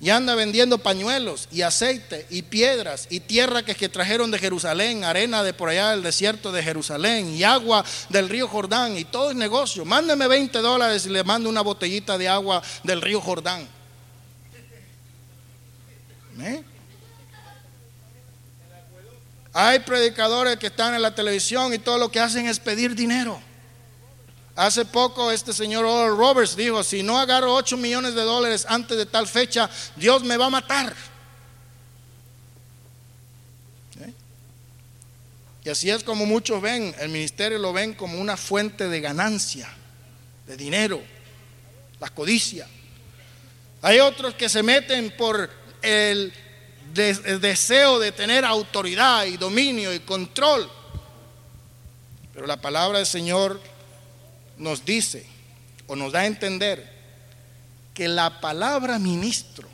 Y 0.00 0.10
anda 0.10 0.34
vendiendo 0.34 0.78
pañuelos 0.78 1.48
y 1.52 1.62
aceite 1.62 2.26
y 2.28 2.42
piedras 2.42 3.06
y 3.08 3.20
tierra 3.20 3.64
que, 3.64 3.76
que 3.76 3.88
trajeron 3.88 4.32
de 4.32 4.40
Jerusalén, 4.40 5.04
arena 5.04 5.44
de 5.44 5.54
por 5.54 5.68
allá 5.68 5.90
del 5.90 6.02
desierto 6.02 6.50
de 6.50 6.60
Jerusalén 6.60 7.32
y 7.32 7.44
agua 7.44 7.84
del 8.08 8.28
río 8.28 8.48
Jordán 8.48 8.98
y 8.98 9.04
todo 9.04 9.30
es 9.30 9.36
negocio. 9.36 9.84
Mándeme 9.84 10.26
20 10.26 10.58
dólares 10.58 11.06
y 11.06 11.10
le 11.10 11.22
mando 11.22 11.48
una 11.48 11.60
botellita 11.60 12.18
de 12.18 12.28
agua 12.28 12.60
del 12.82 13.00
río 13.00 13.20
Jordán. 13.20 13.68
¿Eh? 16.42 16.64
Hay 19.52 19.78
predicadores 19.80 20.56
que 20.56 20.68
están 20.68 20.94
en 20.94 21.02
la 21.02 21.14
televisión 21.14 21.72
y 21.72 21.78
todo 21.78 21.98
lo 21.98 22.10
que 22.10 22.20
hacen 22.20 22.46
es 22.46 22.58
pedir 22.58 22.94
dinero. 22.94 23.40
Hace 24.56 24.84
poco 24.84 25.30
este 25.30 25.52
señor 25.52 25.84
Oral 25.84 26.16
Roberts 26.16 26.56
dijo, 26.56 26.82
si 26.82 27.02
no 27.02 27.18
agarro 27.18 27.54
8 27.54 27.76
millones 27.76 28.14
de 28.14 28.22
dólares 28.22 28.66
antes 28.68 28.98
de 28.98 29.06
tal 29.06 29.26
fecha, 29.26 29.70
Dios 29.96 30.24
me 30.24 30.36
va 30.36 30.46
a 30.46 30.50
matar. 30.50 30.94
¿Eh? 34.00 34.12
Y 35.64 35.68
así 35.70 35.90
es 35.90 36.02
como 36.02 36.26
muchos 36.26 36.60
ven, 36.60 36.94
el 36.98 37.10
ministerio 37.10 37.58
lo 37.58 37.72
ven 37.72 37.94
como 37.94 38.18
una 38.18 38.36
fuente 38.36 38.88
de 38.88 39.00
ganancia, 39.00 39.68
de 40.46 40.56
dinero, 40.56 41.00
la 42.00 42.08
codicia. 42.08 42.66
Hay 43.80 44.00
otros 44.00 44.34
que 44.34 44.48
se 44.48 44.62
meten 44.62 45.14
por 45.16 45.61
el, 45.82 46.32
deseo 46.94 47.98
de 47.98 48.12
tener 48.12 48.44
autoridad 48.44 49.24
y 49.24 49.36
dominio 49.36 49.92
y 49.94 50.00
control. 50.00 50.70
Pero 52.34 52.46
la 52.46 52.60
palabra 52.60 52.98
del 52.98 53.06
Señor 53.06 53.60
nos 54.58 54.84
dice 54.84 55.26
o 55.86 55.96
nos 55.96 56.12
da 56.12 56.20
a 56.20 56.26
entender 56.26 56.90
que 57.94 58.08
la 58.08 58.40
palabra 58.40 58.98
ministro, 58.98 59.68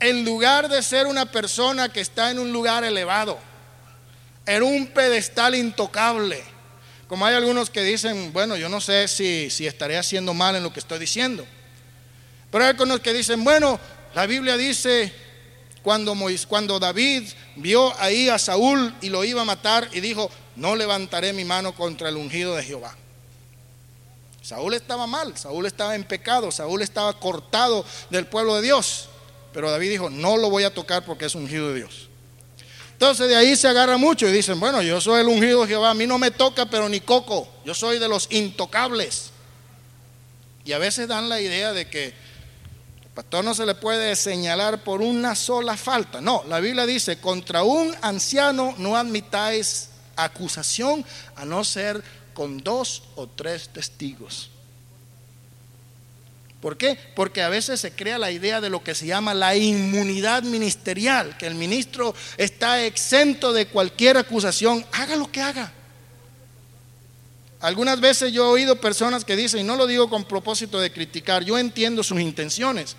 en 0.00 0.24
lugar 0.24 0.68
de 0.68 0.82
ser 0.82 1.06
una 1.06 1.30
persona 1.30 1.92
que 1.92 2.00
está 2.00 2.30
en 2.30 2.38
un 2.38 2.52
lugar 2.52 2.84
elevado, 2.84 3.38
en 4.46 4.62
un 4.62 4.86
pedestal 4.88 5.54
intocable, 5.54 6.42
como 7.08 7.24
hay 7.24 7.34
algunos 7.34 7.70
que 7.70 7.82
dicen, 7.82 8.32
bueno, 8.32 8.56
yo 8.56 8.68
no 8.68 8.80
sé 8.80 9.08
si, 9.08 9.50
si 9.50 9.66
estaré 9.66 9.96
haciendo 9.96 10.34
mal 10.34 10.56
en 10.56 10.62
lo 10.62 10.72
que 10.72 10.80
estoy 10.80 10.98
diciendo, 10.98 11.46
pero 12.50 12.64
hay 12.64 12.70
algunos 12.70 13.00
que 13.00 13.12
dicen, 13.12 13.44
bueno, 13.44 13.78
la 14.14 14.26
Biblia 14.26 14.56
dice 14.56 15.12
cuando, 15.82 16.16
cuando 16.48 16.78
David 16.78 17.28
vio 17.56 17.98
ahí 18.00 18.28
a 18.28 18.38
Saúl 18.38 18.94
y 19.00 19.08
lo 19.08 19.24
iba 19.24 19.42
a 19.42 19.44
matar 19.44 19.88
y 19.92 20.00
dijo, 20.00 20.30
no 20.56 20.76
levantaré 20.76 21.32
mi 21.32 21.44
mano 21.44 21.74
contra 21.74 22.08
el 22.08 22.16
ungido 22.16 22.56
de 22.56 22.62
Jehová. 22.62 22.96
Saúl 24.42 24.74
estaba 24.74 25.06
mal, 25.06 25.36
Saúl 25.36 25.66
estaba 25.66 25.94
en 25.94 26.04
pecado, 26.04 26.50
Saúl 26.50 26.82
estaba 26.82 27.12
cortado 27.18 27.84
del 28.10 28.26
pueblo 28.26 28.56
de 28.56 28.62
Dios. 28.62 29.08
Pero 29.52 29.70
David 29.70 29.90
dijo, 29.90 30.10
no 30.10 30.36
lo 30.36 30.50
voy 30.50 30.64
a 30.64 30.72
tocar 30.72 31.04
porque 31.04 31.26
es 31.26 31.34
ungido 31.34 31.68
de 31.68 31.76
Dios. 31.76 32.08
Entonces 32.92 33.28
de 33.28 33.36
ahí 33.36 33.54
se 33.54 33.68
agarra 33.68 33.96
mucho 33.96 34.28
y 34.28 34.32
dicen, 34.32 34.58
bueno, 34.58 34.82
yo 34.82 35.00
soy 35.00 35.20
el 35.20 35.28
ungido 35.28 35.62
de 35.62 35.68
Jehová, 35.68 35.90
a 35.90 35.94
mí 35.94 36.06
no 36.06 36.18
me 36.18 36.30
toca, 36.30 36.66
pero 36.66 36.88
ni 36.88 37.00
coco, 37.00 37.48
yo 37.64 37.72
soy 37.74 37.98
de 37.98 38.08
los 38.08 38.26
intocables. 38.30 39.30
Y 40.64 40.72
a 40.72 40.78
veces 40.78 41.08
dan 41.08 41.28
la 41.28 41.40
idea 41.40 41.72
de 41.72 41.88
que 41.88 42.12
pastor 43.18 43.44
no 43.44 43.52
se 43.52 43.66
le 43.66 43.74
puede 43.74 44.14
señalar 44.14 44.84
por 44.84 45.02
una 45.02 45.34
sola 45.34 45.76
falta. 45.76 46.20
No, 46.20 46.44
la 46.46 46.60
Biblia 46.60 46.86
dice, 46.86 47.18
contra 47.18 47.64
un 47.64 47.92
anciano 48.00 48.76
no 48.78 48.96
admitáis 48.96 49.88
acusación 50.14 51.04
a 51.34 51.44
no 51.44 51.64
ser 51.64 52.00
con 52.32 52.58
dos 52.58 53.02
o 53.16 53.26
tres 53.26 53.70
testigos. 53.70 54.52
¿Por 56.60 56.76
qué? 56.76 56.96
Porque 57.16 57.42
a 57.42 57.48
veces 57.48 57.80
se 57.80 57.90
crea 57.90 58.18
la 58.18 58.30
idea 58.30 58.60
de 58.60 58.70
lo 58.70 58.84
que 58.84 58.94
se 58.94 59.08
llama 59.08 59.34
la 59.34 59.56
inmunidad 59.56 60.44
ministerial, 60.44 61.36
que 61.38 61.48
el 61.48 61.56
ministro 61.56 62.14
está 62.36 62.84
exento 62.84 63.52
de 63.52 63.66
cualquier 63.66 64.16
acusación, 64.16 64.86
haga 64.92 65.16
lo 65.16 65.28
que 65.32 65.42
haga. 65.42 65.72
Algunas 67.58 67.98
veces 67.98 68.32
yo 68.32 68.44
he 68.44 68.48
oído 68.52 68.80
personas 68.80 69.24
que 69.24 69.34
dicen, 69.34 69.62
y 69.62 69.64
no 69.64 69.74
lo 69.74 69.88
digo 69.88 70.08
con 70.08 70.22
propósito 70.22 70.78
de 70.78 70.92
criticar, 70.92 71.42
yo 71.42 71.58
entiendo 71.58 72.04
sus 72.04 72.20
intenciones, 72.20 72.94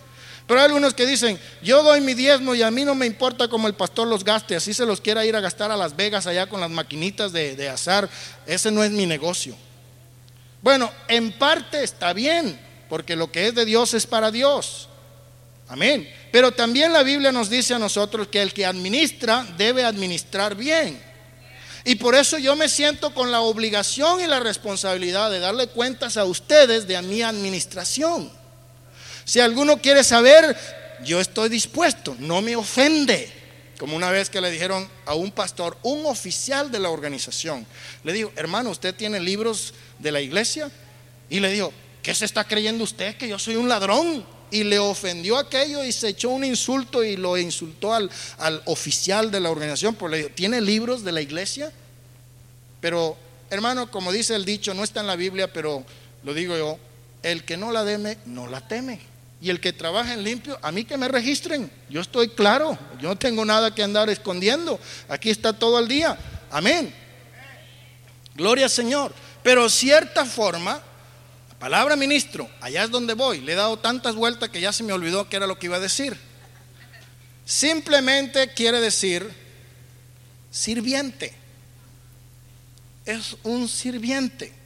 pero 0.50 0.62
hay 0.62 0.66
algunos 0.66 0.96
que 0.96 1.06
dicen, 1.06 1.40
yo 1.62 1.84
doy 1.84 2.02
mi 2.02 2.16
diezmo 2.16 2.56
y 2.56 2.64
a 2.64 2.72
mí 2.72 2.84
no 2.84 2.96
me 2.96 3.06
importa 3.06 3.48
cómo 3.48 3.68
el 3.68 3.76
pastor 3.76 4.08
los 4.08 4.24
gaste, 4.24 4.56
así 4.56 4.74
se 4.74 4.84
los 4.84 5.00
quiera 5.00 5.24
ir 5.24 5.36
a 5.36 5.42
gastar 5.42 5.70
a 5.70 5.78
Las 5.78 5.96
Vegas 5.96 6.26
allá 6.26 6.48
con 6.48 6.60
las 6.60 6.72
maquinitas 6.72 7.32
de, 7.32 7.56
de 7.56 7.70
azar, 7.70 8.10
ese 8.48 8.72
no 8.72 8.84
es 8.84 8.90
mi 8.90 9.06
negocio. 9.06 9.56
Bueno, 10.64 10.92
en 11.08 11.34
parte 11.34 11.84
está 11.84 12.14
bien, 12.14 12.60
porque 12.90 13.16
lo 13.16 13.32
que 13.32 13.46
es 13.46 13.54
de 13.54 13.64
Dios 13.64 13.94
es 13.94 14.08
para 14.08 14.32
Dios. 14.32 14.90
Amén. 15.68 16.12
Pero 16.32 16.52
también 16.52 16.94
la 16.94 17.04
Biblia 17.04 17.32
nos 17.32 17.52
dice 17.52 17.76
a 17.76 17.80
nosotros 17.80 18.30
que 18.30 18.42
el 18.42 18.52
que 18.52 18.66
administra 18.66 19.46
debe 19.56 19.86
administrar 19.86 20.56
bien. 20.56 21.00
Y 21.84 21.94
por 21.94 22.16
eso 22.16 22.40
yo 22.40 22.56
me 22.56 22.70
siento 22.70 23.14
con 23.14 23.32
la 23.32 23.42
obligación 23.42 24.20
y 24.20 24.26
la 24.26 24.40
responsabilidad 24.40 25.30
de 25.30 25.42
darle 25.42 25.68
cuentas 25.68 26.18
a 26.18 26.26
ustedes 26.26 26.88
de 26.88 27.00
mi 27.04 27.22
administración. 27.22 28.39
Si 29.30 29.40
alguno 29.40 29.80
quiere 29.80 30.04
saber, 30.04 30.58
yo 31.06 31.22
estoy 31.22 31.50
dispuesto, 31.50 32.16
no 32.18 32.42
me 32.42 32.56
ofende. 32.56 33.32
Como 33.78 33.96
una 33.96 34.10
vez 34.10 34.28
que 34.28 34.42
le 34.42 34.50
dijeron 34.50 34.90
a 35.06 35.14
un 35.14 35.30
pastor, 35.30 35.78
un 35.84 36.08
oficial 36.08 36.72
de 36.72 36.80
la 36.80 36.90
organización, 36.90 37.64
le 38.04 38.12
dijo, 38.12 38.32
hermano, 38.36 38.72
¿usted 38.72 38.96
tiene 38.96 39.20
libros 39.20 39.76
de 40.00 40.12
la 40.12 40.20
iglesia? 40.20 40.72
Y 41.30 41.42
le 41.42 41.52
dijo, 41.52 41.72
¿qué 42.02 42.16
se 42.16 42.26
está 42.26 42.44
creyendo 42.44 42.84
usted? 42.84 43.18
Que 43.18 43.28
yo 43.28 43.38
soy 43.38 43.56
un 43.56 43.70
ladrón. 43.70 44.26
Y 44.50 44.64
le 44.64 44.80
ofendió 44.80 45.38
aquello 45.38 45.84
y 45.86 45.92
se 45.92 46.08
echó 46.08 46.30
un 46.30 46.44
insulto 46.44 47.04
y 47.04 47.16
lo 47.16 47.38
insultó 47.38 47.94
al, 47.94 48.10
al 48.40 48.64
oficial 48.66 49.30
de 49.30 49.42
la 49.42 49.52
organización. 49.52 49.94
Pues 49.94 50.10
le 50.10 50.18
dijo, 50.18 50.30
¿tiene 50.34 50.60
libros 50.60 51.04
de 51.04 51.12
la 51.12 51.22
iglesia? 51.22 51.72
Pero, 52.82 53.16
hermano, 53.52 53.92
como 53.92 54.12
dice 54.12 54.34
el 54.34 54.44
dicho, 54.44 54.74
no 54.74 54.84
está 54.84 55.02
en 55.02 55.08
la 55.08 55.16
Biblia, 55.16 55.54
pero 55.54 55.86
lo 56.24 56.34
digo 56.34 56.58
yo, 56.58 56.80
el 57.22 57.44
que 57.44 57.58
no 57.58 57.72
la 57.72 57.84
deme, 57.84 58.18
no 58.26 58.48
la 58.48 58.68
teme. 58.68 59.19
Y 59.42 59.50
el 59.50 59.62
que 59.62 59.72
trabaja 59.72 60.14
en 60.14 60.24
limpio, 60.24 60.60
a 60.62 60.72
mí 60.72 60.84
que 60.84 60.98
me 60.98 61.08
registren. 61.08 61.72
Yo 61.90 62.02
estoy 62.02 62.30
claro, 62.30 62.78
yo 63.00 63.08
no 63.08 63.16
tengo 63.18 63.46
nada 63.46 63.74
que 63.74 63.84
andar 63.84 64.10
escondiendo. 64.10 64.80
Aquí 65.08 65.30
está 65.30 65.54
todo 65.54 65.80
el 65.80 65.88
día. 65.88 66.18
Amén. 66.52 66.94
Gloria 68.36 68.66
al 68.66 68.72
Señor. 68.72 69.14
Pero 69.42 69.70
cierta 69.70 70.26
forma, 70.26 70.82
palabra 71.58 71.96
ministro, 71.96 72.50
allá 72.60 72.84
es 72.84 72.92
donde 72.92 73.14
voy. 73.14 73.40
Le 73.40 73.54
he 73.54 73.56
dado 73.56 73.80
tantas 73.80 74.16
vueltas 74.16 74.50
que 74.50 74.60
ya 74.60 74.74
se 74.74 74.84
me 74.84 74.92
olvidó 74.92 75.30
qué 75.30 75.38
era 75.38 75.48
lo 75.48 75.58
que 75.58 75.68
iba 75.68 75.78
a 75.78 75.82
decir. 75.82 76.18
Simplemente 77.46 78.54
quiere 78.54 78.82
decir 78.82 79.28
sirviente. 80.52 81.34
Es 83.06 83.38
un 83.44 83.68
sirviente. 83.68 84.59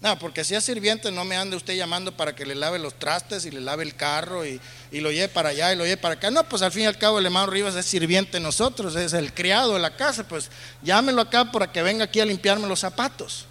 No, 0.00 0.18
porque 0.18 0.44
si 0.44 0.54
es 0.54 0.64
sirviente 0.64 1.10
no 1.10 1.26
me 1.26 1.36
ande 1.36 1.56
usted 1.56 1.74
llamando 1.74 2.16
para 2.16 2.34
que 2.34 2.46
le 2.46 2.54
lave 2.54 2.78
los 2.78 2.98
trastes 2.98 3.44
y 3.44 3.50
le 3.50 3.60
lave 3.60 3.82
el 3.82 3.94
carro 3.94 4.46
y, 4.46 4.58
lo 4.92 5.10
lleve 5.12 5.28
para 5.28 5.50
allá 5.50 5.72
y 5.72 5.76
lo 5.76 5.84
lleve 5.84 5.98
para 5.98 6.14
acá. 6.14 6.30
No, 6.30 6.48
pues 6.48 6.62
al 6.62 6.72
fin 6.72 6.84
y 6.84 6.86
al 6.86 6.96
cabo 6.96 7.18
el 7.18 7.26
hermano 7.26 7.50
Rivas 7.50 7.74
es 7.74 7.84
sirviente 7.84 8.32
de 8.32 8.40
nosotros, 8.40 8.96
es 8.96 9.12
el 9.12 9.34
criado 9.34 9.74
de 9.74 9.80
la 9.80 9.96
casa. 9.96 10.26
Pues 10.26 10.50
llámelo 10.82 11.20
acá 11.20 11.52
para 11.52 11.70
que 11.70 11.82
venga 11.82 12.04
aquí 12.04 12.18
a 12.18 12.24
limpiarme 12.24 12.66
los 12.66 12.80
zapatos. 12.80 13.46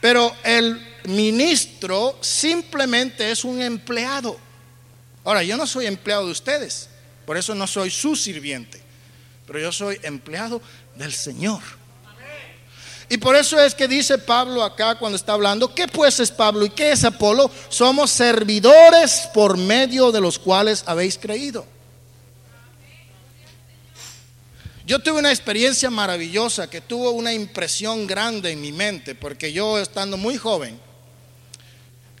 Pero 0.00 0.34
el 0.42 0.80
ministro 1.04 2.18
simplemente 2.22 3.30
es 3.30 3.44
un 3.44 3.60
empleado. 3.60 4.38
Ahora, 5.22 5.42
yo 5.42 5.56
no 5.56 5.66
soy 5.66 5.86
empleado 5.86 6.24
de 6.24 6.32
ustedes, 6.32 6.88
por 7.26 7.36
eso 7.36 7.54
no 7.54 7.66
soy 7.66 7.90
su 7.90 8.14
sirviente, 8.14 8.80
pero 9.46 9.58
yo 9.58 9.72
soy 9.72 9.98
empleado 10.02 10.62
del 10.94 11.12
Señor. 11.12 11.60
Y 13.08 13.18
por 13.18 13.36
eso 13.36 13.60
es 13.60 13.74
que 13.74 13.86
dice 13.86 14.18
Pablo 14.18 14.64
acá 14.64 14.96
cuando 14.96 15.16
está 15.16 15.34
hablando, 15.34 15.72
¿qué 15.72 15.86
pues 15.86 16.18
es 16.18 16.30
Pablo 16.30 16.64
y 16.64 16.70
qué 16.70 16.90
es 16.92 17.04
Apolo? 17.04 17.50
Somos 17.68 18.10
servidores 18.10 19.28
por 19.32 19.56
medio 19.56 20.10
de 20.10 20.20
los 20.20 20.38
cuales 20.38 20.82
habéis 20.86 21.16
creído. 21.16 21.64
Yo 24.84 25.00
tuve 25.00 25.18
una 25.18 25.30
experiencia 25.30 25.90
maravillosa 25.90 26.70
que 26.70 26.80
tuvo 26.80 27.10
una 27.10 27.32
impresión 27.32 28.06
grande 28.06 28.52
en 28.52 28.60
mi 28.60 28.70
mente, 28.72 29.14
porque 29.14 29.52
yo 29.52 29.78
estando 29.78 30.16
muy 30.16 30.36
joven, 30.36 30.78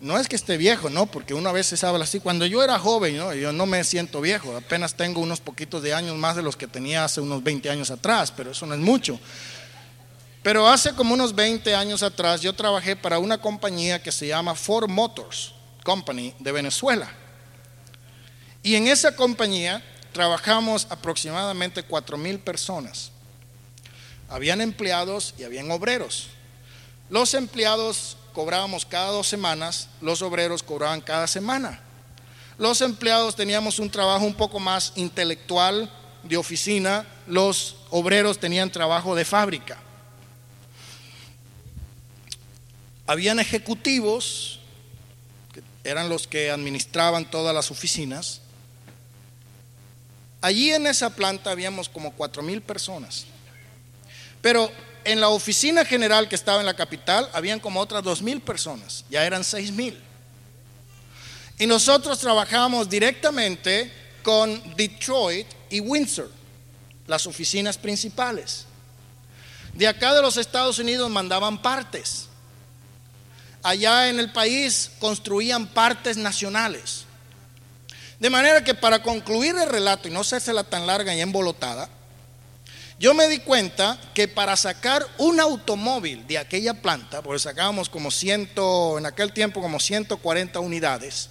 no 0.00 0.18
es 0.18 0.28
que 0.28 0.36
esté 0.36 0.56
viejo, 0.56 0.90
no, 0.90 1.06
porque 1.06 1.32
una 1.32 1.52
vez 1.52 1.66
se 1.66 1.86
habla 1.86 2.04
así. 2.04 2.20
Cuando 2.20 2.44
yo 2.44 2.62
era 2.62 2.78
joven, 2.78 3.16
¿no? 3.16 3.32
yo 3.34 3.52
no 3.52 3.66
me 3.66 3.82
siento 3.82 4.20
viejo, 4.20 4.56
apenas 4.56 4.94
tengo 4.94 5.20
unos 5.20 5.40
poquitos 5.40 5.82
de 5.82 5.94
años 5.94 6.16
más 6.16 6.36
de 6.36 6.42
los 6.42 6.56
que 6.56 6.66
tenía 6.66 7.04
hace 7.04 7.20
unos 7.20 7.42
20 7.42 7.70
años 7.70 7.90
atrás, 7.90 8.32
pero 8.36 8.50
eso 8.50 8.66
no 8.66 8.74
es 8.74 8.80
mucho. 8.80 9.18
Pero 10.46 10.68
hace 10.68 10.94
como 10.94 11.12
unos 11.12 11.34
20 11.34 11.74
años 11.74 12.04
atrás 12.04 12.40
yo 12.40 12.52
trabajé 12.52 12.94
para 12.94 13.18
una 13.18 13.36
compañía 13.36 14.00
que 14.00 14.12
se 14.12 14.28
llama 14.28 14.54
Ford 14.54 14.88
Motors 14.88 15.52
Company 15.82 16.32
de 16.38 16.52
Venezuela. 16.52 17.12
Y 18.62 18.76
en 18.76 18.86
esa 18.86 19.16
compañía 19.16 19.82
trabajamos 20.12 20.86
aproximadamente 20.88 21.82
4 21.82 22.16
mil 22.16 22.38
personas. 22.38 23.10
Habían 24.28 24.60
empleados 24.60 25.34
y 25.36 25.42
habían 25.42 25.68
obreros. 25.72 26.28
Los 27.10 27.34
empleados 27.34 28.16
cobrábamos 28.32 28.86
cada 28.86 29.10
dos 29.10 29.26
semanas, 29.26 29.88
los 30.00 30.22
obreros 30.22 30.62
cobraban 30.62 31.00
cada 31.00 31.26
semana. 31.26 31.80
Los 32.56 32.82
empleados 32.82 33.34
teníamos 33.34 33.80
un 33.80 33.90
trabajo 33.90 34.24
un 34.24 34.34
poco 34.34 34.60
más 34.60 34.92
intelectual, 34.94 35.90
de 36.22 36.36
oficina, 36.36 37.04
los 37.26 37.78
obreros 37.90 38.38
tenían 38.38 38.70
trabajo 38.70 39.16
de 39.16 39.24
fábrica. 39.24 39.82
Habían 43.06 43.38
ejecutivos, 43.38 44.60
que 45.52 45.62
eran 45.84 46.08
los 46.08 46.26
que 46.26 46.50
administraban 46.50 47.30
todas 47.30 47.54
las 47.54 47.70
oficinas. 47.70 48.40
Allí 50.40 50.72
en 50.72 50.86
esa 50.86 51.10
planta 51.10 51.50
habíamos 51.50 51.88
como 51.88 52.12
cuatro 52.12 52.42
mil 52.42 52.62
personas. 52.62 53.26
Pero 54.42 54.70
en 55.04 55.20
la 55.20 55.28
oficina 55.28 55.84
general 55.84 56.28
que 56.28 56.34
estaba 56.34 56.60
en 56.60 56.66
la 56.66 56.74
capital 56.74 57.28
habían 57.32 57.60
como 57.60 57.80
otras 57.80 58.02
dos 58.02 58.22
mil 58.22 58.40
personas, 58.40 59.04
ya 59.08 59.24
eran 59.24 59.44
seis 59.44 59.70
mil. 59.70 59.98
Y 61.58 61.66
nosotros 61.66 62.18
trabajábamos 62.18 62.88
directamente 62.88 63.90
con 64.22 64.76
Detroit 64.76 65.46
y 65.70 65.80
Windsor, 65.80 66.30
las 67.06 67.26
oficinas 67.26 67.78
principales. 67.78 68.66
De 69.72 69.86
acá 69.86 70.12
de 70.12 70.22
los 70.22 70.36
Estados 70.36 70.78
Unidos 70.78 71.08
mandaban 71.10 71.62
partes 71.62 72.25
allá 73.66 74.08
en 74.08 74.20
el 74.20 74.30
país 74.30 74.92
construían 75.00 75.66
partes 75.66 76.16
nacionales. 76.16 77.04
De 78.20 78.30
manera 78.30 78.62
que 78.62 78.74
para 78.74 79.02
concluir 79.02 79.56
el 79.56 79.68
relato 79.68 80.06
y 80.06 80.12
no 80.12 80.22
la 80.22 80.62
tan 80.62 80.86
larga 80.86 81.12
y 81.12 81.20
embolotada, 81.20 81.88
yo 83.00 83.12
me 83.12 83.28
di 83.28 83.40
cuenta 83.40 83.98
que 84.14 84.28
para 84.28 84.56
sacar 84.56 85.04
un 85.18 85.40
automóvil 85.40 86.24
de 86.28 86.38
aquella 86.38 86.74
planta, 86.74 87.22
porque 87.22 87.40
sacábamos 87.40 87.88
como 87.88 88.12
ciento, 88.12 88.98
en 88.98 89.04
aquel 89.04 89.32
tiempo 89.32 89.60
como 89.60 89.80
140 89.80 90.60
unidades, 90.60 91.28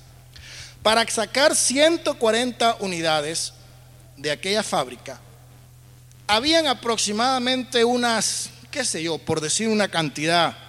para 0.83 1.07
sacar 1.07 1.55
140 1.55 2.77
unidades 2.81 3.53
de 4.17 4.31
aquella 4.31 4.61
fábrica, 4.61 5.21
habían 6.27 6.67
aproximadamente 6.67 7.85
unas, 7.85 8.49
qué 8.71 8.83
sé 8.83 9.01
yo, 9.01 9.19
por 9.19 9.39
decir 9.39 9.69
una 9.69 9.87
cantidad, 9.87 10.64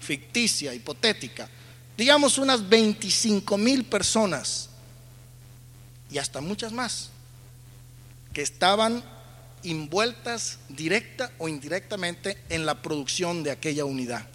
ficticia, 0.00 0.74
hipotética, 0.74 1.48
digamos 1.96 2.38
unas 2.38 2.68
25 2.68 3.56
mil 3.58 3.84
personas 3.84 4.68
y 6.10 6.18
hasta 6.18 6.40
muchas 6.40 6.72
más 6.72 7.10
que 8.32 8.42
estaban 8.42 9.02
envueltas 9.64 10.58
directa 10.68 11.32
o 11.38 11.48
indirectamente 11.48 12.38
en 12.48 12.66
la 12.66 12.82
producción 12.82 13.42
de 13.42 13.50
aquella 13.50 13.84
unidad. 13.84 14.26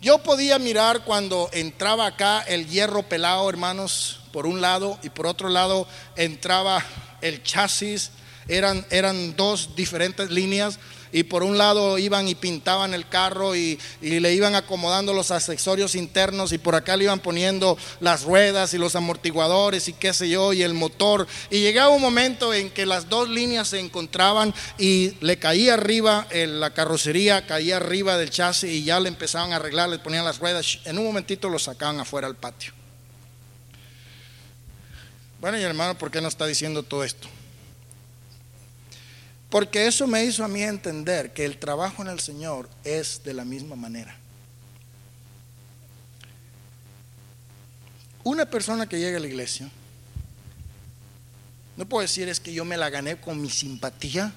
Yo 0.00 0.18
podía 0.18 0.60
mirar 0.60 1.04
cuando 1.04 1.50
entraba 1.52 2.06
acá 2.06 2.40
el 2.42 2.68
hierro 2.68 3.02
pelado, 3.02 3.48
hermanos, 3.48 4.20
por 4.32 4.46
un 4.46 4.60
lado, 4.60 4.98
y 5.02 5.08
por 5.08 5.26
otro 5.26 5.48
lado 5.48 5.88
entraba 6.14 6.84
el 7.20 7.42
chasis, 7.42 8.12
eran, 8.46 8.86
eran 8.90 9.34
dos 9.34 9.74
diferentes 9.74 10.30
líneas 10.30 10.78
y 11.12 11.24
por 11.24 11.42
un 11.42 11.58
lado 11.58 11.98
iban 11.98 12.28
y 12.28 12.34
pintaban 12.34 12.94
el 12.94 13.08
carro 13.08 13.54
y, 13.54 13.78
le 14.00 14.34
iban 14.34 14.54
acomodando 14.54 15.12
los 15.12 15.30
accesorios 15.30 15.94
internos 15.94 16.52
y 16.52 16.58
por 16.58 16.74
acá 16.74 16.96
le 16.96 17.04
iban 17.04 17.20
poniendo 17.20 17.78
las 18.00 18.22
ruedas 18.22 18.74
y 18.74 18.78
los 18.78 18.96
amortiguadores 18.96 19.88
y 19.88 19.92
qué 19.92 20.12
sé 20.12 20.28
yo 20.28 20.52
y 20.52 20.62
el 20.62 20.74
motor 20.74 21.26
y 21.50 21.60
llegaba 21.60 21.90
un 21.90 22.02
momento 22.02 22.52
en 22.52 22.70
que 22.70 22.86
las 22.86 23.08
dos 23.08 23.28
líneas 23.28 23.68
se 23.68 23.80
encontraban 23.80 24.54
y 24.78 25.12
le 25.20 25.38
caía 25.38 25.74
arriba 25.74 26.26
la 26.32 26.70
carrocería, 26.74 27.46
caía 27.46 27.76
arriba 27.76 28.16
del 28.16 28.30
chasis 28.30 28.70
y 28.70 28.84
ya 28.84 29.00
le 29.00 29.08
empezaban 29.08 29.52
a 29.52 29.56
arreglar, 29.56 29.88
le 29.88 29.98
ponían 29.98 30.24
las 30.24 30.38
ruedas, 30.38 30.80
en 30.84 30.98
un 30.98 31.04
momentito 31.04 31.48
lo 31.48 31.58
sacaban 31.58 32.00
afuera 32.00 32.26
al 32.26 32.36
patio. 32.36 32.72
Bueno, 35.40 35.58
y 35.58 35.62
hermano, 35.62 35.96
¿por 35.96 36.10
qué 36.10 36.20
no 36.20 36.28
está 36.28 36.46
diciendo 36.46 36.82
todo 36.82 37.04
esto? 37.04 37.28
Porque 39.50 39.86
eso 39.86 40.06
me 40.06 40.24
hizo 40.24 40.44
a 40.44 40.48
mí 40.48 40.62
entender 40.62 41.32
que 41.32 41.44
el 41.44 41.58
trabajo 41.58 42.02
en 42.02 42.08
el 42.08 42.20
Señor 42.20 42.68
es 42.84 43.22
de 43.24 43.32
la 43.32 43.44
misma 43.44 43.76
manera. 43.76 44.14
Una 48.24 48.44
persona 48.44 48.86
que 48.86 48.98
llega 48.98 49.16
a 49.16 49.20
la 49.20 49.26
iglesia, 49.26 49.70
no 51.78 51.88
puedo 51.88 52.02
decir 52.02 52.28
es 52.28 52.40
que 52.40 52.52
yo 52.52 52.64
me 52.66 52.76
la 52.76 52.90
gané 52.90 53.18
con 53.18 53.40
mi 53.40 53.48
simpatía, 53.48 54.34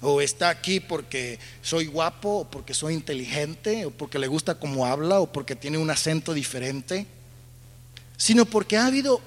o 0.00 0.20
está 0.20 0.48
aquí 0.48 0.80
porque 0.80 1.38
soy 1.60 1.86
guapo, 1.86 2.40
o 2.40 2.50
porque 2.50 2.72
soy 2.72 2.94
inteligente, 2.94 3.84
o 3.84 3.90
porque 3.90 4.18
le 4.18 4.26
gusta 4.26 4.54
cómo 4.54 4.86
habla, 4.86 5.20
o 5.20 5.30
porque 5.30 5.56
tiene 5.56 5.76
un 5.76 5.90
acento 5.90 6.32
diferente. 6.32 7.06
sino 8.16 8.46
porque 8.46 8.78
ha 8.78 8.86
habido 8.86 9.20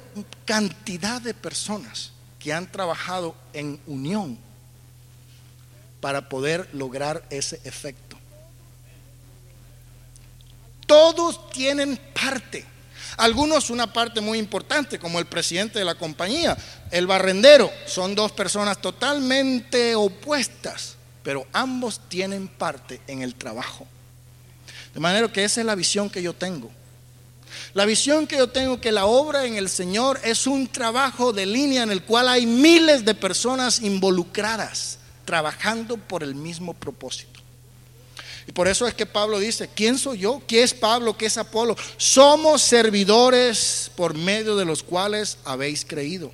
cantidad 0.46 1.22
de 1.22 1.34
personas 1.34 2.12
que 2.40 2.54
han 2.54 2.72
trabajado 2.72 3.36
en 3.54 3.80
unión 3.86 4.40
para 6.02 6.30
poder 6.30 6.70
lograr 6.74 7.24
ese 7.30 7.60
efecto. 7.64 8.18
Todos 10.86 11.52
tienen 11.52 12.00
parte. 12.14 12.66
Algunos 13.18 13.70
una 13.70 13.92
parte 13.92 14.22
muy 14.22 14.40
importante, 14.40 14.98
como 14.98 15.20
el 15.20 15.26
presidente 15.26 15.78
de 15.78 15.86
la 15.86 15.96
compañía, 15.96 16.58
el 16.90 17.06
barrendero. 17.06 17.70
Son 17.86 18.16
dos 18.16 18.32
personas 18.32 18.80
totalmente 18.80 19.94
opuestas, 19.96 20.96
pero 21.22 21.46
ambos 21.52 22.00
tienen 22.08 22.48
parte 22.48 23.02
en 23.08 23.22
el 23.22 23.36
trabajo. 23.36 23.86
De 24.94 25.00
manera 25.00 25.32
que 25.32 25.44
esa 25.44 25.60
es 25.60 25.68
la 25.68 25.76
visión 25.76 26.10
que 26.10 26.24
yo 26.24 26.34
tengo. 26.34 26.72
La 27.74 27.86
visión 27.86 28.26
que 28.26 28.38
yo 28.38 28.50
tengo 28.50 28.80
que 28.80 28.92
la 28.92 29.06
obra 29.06 29.46
en 29.46 29.56
el 29.56 29.70
Señor 29.70 30.20
es 30.24 30.48
un 30.48 30.68
trabajo 30.68 31.34
de 31.34 31.46
línea 31.46 31.84
en 31.84 31.92
el 31.92 32.04
cual 32.04 32.30
hay 32.30 32.46
miles 32.46 33.06
de 33.06 33.16
personas 33.16 33.82
involucradas 33.82 34.99
trabajando 35.30 35.98
por 35.98 36.24
el 36.24 36.34
mismo 36.34 36.74
propósito. 36.74 37.40
Y 38.48 38.52
por 38.52 38.68
eso 38.68 38.88
es 38.88 38.96
que 38.96 39.06
Pablo 39.06 39.38
dice, 39.38 39.70
¿quién 39.76 40.00
soy 40.00 40.18
yo? 40.20 40.42
¿Qué 40.48 40.64
es 40.64 40.74
Pablo? 40.74 41.16
¿Qué 41.16 41.28
es 41.28 41.38
Apolo? 41.38 41.76
Somos 41.98 42.64
servidores 42.64 43.92
por 43.96 44.16
medio 44.16 44.56
de 44.56 44.66
los 44.66 44.82
cuales 44.82 45.38
habéis 45.46 45.86
creído. 45.86 46.32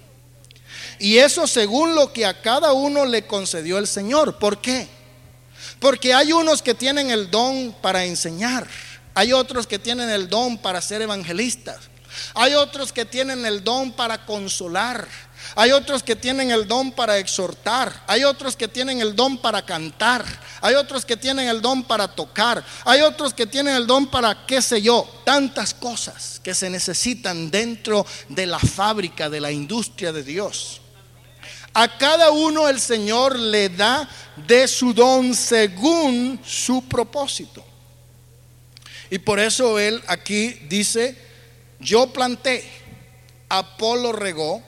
Y 0.98 1.18
eso 1.18 1.46
según 1.46 1.94
lo 1.94 2.14
que 2.14 2.26
a 2.26 2.42
cada 2.42 2.72
uno 2.72 3.06
le 3.06 3.28
concedió 3.28 3.80
el 3.80 3.88
Señor. 3.88 4.40
¿Por 4.40 4.62
qué? 4.62 4.88
Porque 5.80 6.14
hay 6.14 6.32
unos 6.32 6.62
que 6.62 6.74
tienen 6.74 7.12
el 7.12 7.30
don 7.30 7.76
para 7.82 8.06
enseñar 8.06 8.66
hay 9.18 9.32
otros 9.32 9.66
que 9.66 9.80
tienen 9.80 10.10
el 10.10 10.30
don 10.30 10.58
para 10.58 10.82
ser 10.82 11.02
evangelistas. 11.02 11.78
Hay 12.34 12.54
otros 12.54 12.92
que 12.92 13.06
tienen 13.06 13.46
el 13.46 13.64
don 13.64 13.94
para 13.94 14.26
consolar. 14.26 15.08
Hay 15.54 15.72
otros 15.72 16.02
que 16.02 16.16
tienen 16.16 16.52
el 16.52 16.68
don 16.68 16.92
para 16.92 17.18
exhortar. 17.20 18.04
Hay 18.08 18.24
otros 18.24 18.56
que 18.56 18.68
tienen 18.68 19.02
el 19.02 19.16
don 19.16 19.38
para 19.38 19.66
cantar. 19.66 20.26
Hay 20.62 20.76
otros 20.76 21.06
que 21.06 21.16
tienen 21.16 21.48
el 21.48 21.62
don 21.62 21.84
para 21.84 22.08
tocar. 22.08 22.64
Hay 22.86 23.02
otros 23.02 23.34
que 23.34 23.46
tienen 23.46 23.76
el 23.76 23.86
don 23.86 24.08
para, 24.08 24.46
qué 24.48 24.62
sé 24.62 24.82
yo, 24.82 25.08
tantas 25.24 25.74
cosas 25.74 26.42
que 26.44 26.56
se 26.56 26.70
necesitan 26.70 27.52
dentro 27.52 28.06
de 28.30 28.48
la 28.48 28.60
fábrica, 28.60 29.30
de 29.30 29.42
la 29.42 29.52
industria 29.52 30.12
de 30.12 30.24
Dios. 30.24 30.82
A 31.74 31.98
cada 31.98 32.32
uno 32.32 32.70
el 32.70 32.80
Señor 32.80 33.38
le 33.38 33.70
da 33.70 34.10
de 34.48 34.68
su 34.68 34.94
don 34.94 35.36
según 35.36 36.40
su 36.44 36.88
propósito. 36.88 37.66
Y 39.10 39.20
por 39.20 39.40
eso 39.40 39.78
él 39.78 40.02
aquí 40.08 40.50
dice, 40.70 41.18
yo 41.80 42.08
planté, 42.08 42.64
Apolo 43.50 44.12
regó, 44.12 44.64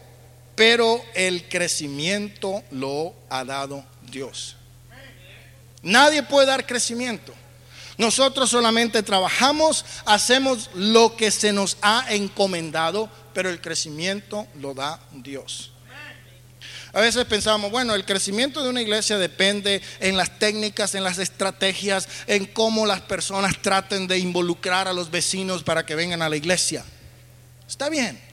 pero 0.58 1.06
el 1.14 1.48
crecimiento 1.48 2.64
lo 2.72 3.14
ha 3.30 3.46
dado 3.46 3.86
Dios. 4.12 4.56
Nadie 5.84 6.24
puede 6.24 6.48
dar 6.48 6.66
crecimiento. 6.66 7.32
Nosotros 8.00 8.50
solamente 8.50 9.04
trabajamos, 9.04 9.86
hacemos 10.06 10.72
lo 10.74 11.16
que 11.16 11.30
se 11.30 11.54
nos 11.54 11.78
ha 11.84 12.08
encomendado, 12.10 13.08
pero 13.36 13.52
el 13.52 13.62
crecimiento 13.62 14.48
lo 14.60 14.74
da 14.74 15.00
Dios. 15.12 15.72
A 16.92 17.02
veces 17.02 17.26
pensamos, 17.26 17.70
bueno, 17.70 17.94
el 17.94 18.06
crecimiento 18.06 18.64
de 18.64 18.72
una 18.72 18.82
iglesia 18.82 19.20
depende 19.20 19.84
en 20.00 20.18
las 20.18 20.40
técnicas, 20.40 20.96
en 20.96 21.04
las 21.04 21.20
estrategias, 21.20 22.10
en 22.26 22.48
cómo 22.48 22.88
las 22.88 23.02
personas 23.02 23.62
traten 23.62 24.08
de 24.08 24.18
involucrar 24.18 24.88
a 24.88 24.94
los 24.94 25.12
vecinos 25.12 25.62
para 25.62 25.86
que 25.86 25.94
vengan 25.94 26.24
a 26.24 26.30
la 26.30 26.36
iglesia. 26.36 26.84
Está 27.68 27.90
bien. 27.90 28.27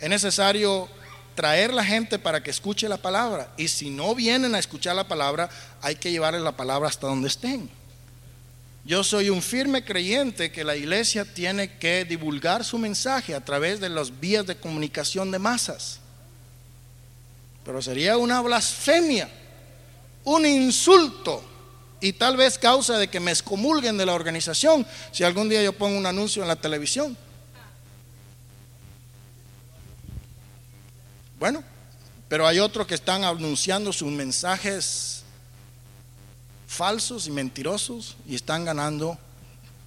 Es 0.00 0.08
necesario 0.08 0.88
traer 1.34 1.72
la 1.72 1.84
gente 1.84 2.18
para 2.18 2.42
que 2.42 2.50
escuche 2.50 2.88
la 2.88 2.96
palabra. 2.96 3.52
Y 3.56 3.68
si 3.68 3.90
no 3.90 4.14
vienen 4.14 4.54
a 4.54 4.58
escuchar 4.58 4.96
la 4.96 5.06
palabra, 5.06 5.48
hay 5.82 5.96
que 5.96 6.10
llevarles 6.10 6.42
la 6.42 6.56
palabra 6.56 6.88
hasta 6.88 7.06
donde 7.06 7.28
estén. 7.28 7.70
Yo 8.84 9.04
soy 9.04 9.28
un 9.28 9.42
firme 9.42 9.84
creyente 9.84 10.50
que 10.50 10.64
la 10.64 10.74
iglesia 10.74 11.24
tiene 11.24 11.76
que 11.76 12.06
divulgar 12.06 12.64
su 12.64 12.78
mensaje 12.78 13.34
a 13.34 13.44
través 13.44 13.78
de 13.78 13.90
las 13.90 14.20
vías 14.20 14.46
de 14.46 14.56
comunicación 14.56 15.30
de 15.30 15.38
masas. 15.38 16.00
Pero 17.64 17.82
sería 17.82 18.16
una 18.16 18.40
blasfemia, 18.40 19.28
un 20.24 20.46
insulto 20.46 21.44
y 22.00 22.14
tal 22.14 22.38
vez 22.38 22.56
causa 22.58 22.96
de 22.96 23.08
que 23.08 23.20
me 23.20 23.30
excomulguen 23.30 23.98
de 23.98 24.06
la 24.06 24.14
organización 24.14 24.86
si 25.12 25.24
algún 25.24 25.50
día 25.50 25.62
yo 25.62 25.74
pongo 25.74 25.98
un 25.98 26.06
anuncio 26.06 26.40
en 26.40 26.48
la 26.48 26.56
televisión. 26.56 27.16
Bueno, 31.40 31.64
pero 32.28 32.46
hay 32.46 32.58
otros 32.58 32.86
que 32.86 32.94
están 32.94 33.24
anunciando 33.24 33.94
sus 33.94 34.12
mensajes 34.12 35.22
falsos 36.68 37.26
y 37.26 37.30
mentirosos 37.30 38.16
y 38.28 38.34
están 38.34 38.66
ganando 38.66 39.18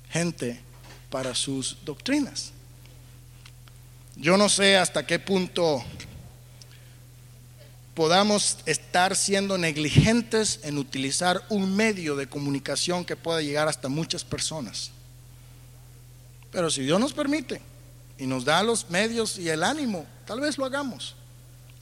gente 0.09 0.59
para 1.11 1.35
sus 1.35 1.77
doctrinas. 1.85 2.51
Yo 4.15 4.35
no 4.35 4.49
sé 4.49 4.77
hasta 4.77 5.05
qué 5.05 5.19
punto 5.19 5.83
podamos 7.93 8.57
estar 8.65 9.15
siendo 9.15 9.59
negligentes 9.59 10.59
en 10.63 10.79
utilizar 10.79 11.43
un 11.49 11.75
medio 11.75 12.15
de 12.15 12.27
comunicación 12.27 13.05
que 13.05 13.15
pueda 13.15 13.43
llegar 13.43 13.67
hasta 13.67 13.89
muchas 13.89 14.23
personas. 14.23 14.89
Pero 16.51 16.71
si 16.71 16.81
Dios 16.81 16.99
nos 16.99 17.13
permite 17.13 17.61
y 18.17 18.25
nos 18.25 18.43
da 18.43 18.63
los 18.63 18.89
medios 18.89 19.37
y 19.37 19.49
el 19.49 19.63
ánimo, 19.63 20.07
tal 20.25 20.39
vez 20.39 20.57
lo 20.57 20.65
hagamos. 20.65 21.15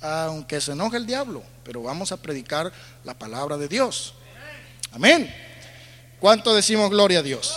Aunque 0.01 0.59
se 0.59 0.71
enoje 0.71 0.97
el 0.97 1.05
diablo, 1.05 1.43
pero 1.63 1.83
vamos 1.83 2.11
a 2.11 2.17
predicar 2.17 2.71
la 3.03 3.13
palabra 3.13 3.57
de 3.57 3.67
Dios. 3.67 4.15
Amén. 4.91 5.33
¿Cuánto 6.19 6.53
decimos 6.53 6.89
gloria 6.89 7.19
a 7.19 7.23
Dios? 7.23 7.55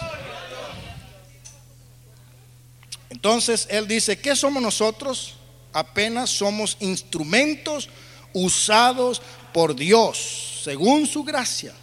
Entonces 3.10 3.66
Él 3.70 3.88
dice, 3.88 4.18
¿qué 4.18 4.36
somos 4.36 4.62
nosotros? 4.62 5.34
Apenas 5.72 6.30
somos 6.30 6.76
instrumentos 6.80 7.88
usados 8.32 9.22
por 9.52 9.74
Dios 9.74 10.60
según 10.64 11.06
su 11.06 11.24
gracia. 11.24 11.74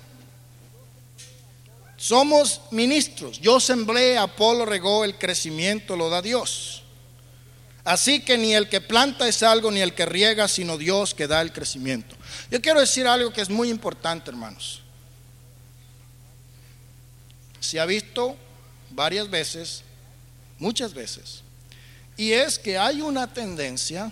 Somos 1.97 2.61
ministros. 2.71 3.39
Yo 3.39 3.59
sembré, 3.59 4.17
Apolo 4.17 4.65
regó, 4.65 5.05
el 5.05 5.17
crecimiento 5.19 5.95
lo 5.95 6.09
da 6.09 6.21
Dios. 6.21 6.80
Así 7.83 8.21
que 8.21 8.37
ni 8.37 8.53
el 8.53 8.69
que 8.69 8.79
planta 8.79 9.27
es 9.27 9.41
algo, 9.41 9.71
ni 9.71 9.79
el 9.81 9.93
que 9.93 10.05
riega, 10.05 10.47
sino 10.47 10.77
Dios 10.77 11.13
que 11.15 11.27
da 11.27 11.41
el 11.41 11.51
crecimiento. 11.51 12.15
Yo 12.49 12.61
quiero 12.61 12.79
decir 12.79 13.07
algo 13.07 13.33
que 13.33 13.41
es 13.41 13.49
muy 13.49 13.69
importante, 13.69 14.29
hermanos. 14.29 14.81
Se 17.59 17.79
ha 17.79 17.85
visto 17.85 18.35
varias 18.91 19.29
veces, 19.29 19.83
muchas 20.59 20.93
veces, 20.93 21.41
y 22.17 22.33
es 22.33 22.59
que 22.59 22.77
hay 22.77 23.01
una 23.01 23.31
tendencia 23.33 24.11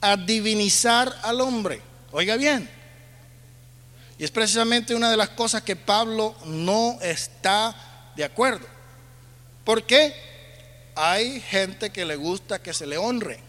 a 0.00 0.16
divinizar 0.16 1.14
al 1.22 1.40
hombre. 1.40 1.82
Oiga 2.10 2.36
bien. 2.36 2.68
Y 4.18 4.24
es 4.24 4.30
precisamente 4.30 4.94
una 4.94 5.10
de 5.10 5.16
las 5.16 5.30
cosas 5.30 5.62
que 5.62 5.76
Pablo 5.76 6.34
no 6.44 6.98
está 7.00 7.74
de 8.14 8.24
acuerdo. 8.24 8.66
¿Por 9.64 9.84
qué? 9.84 10.31
Hay 10.94 11.40
gente 11.40 11.90
que 11.90 12.04
le 12.04 12.16
gusta 12.16 12.60
que 12.60 12.74
se 12.74 12.86
le 12.86 12.98
honre. 12.98 13.40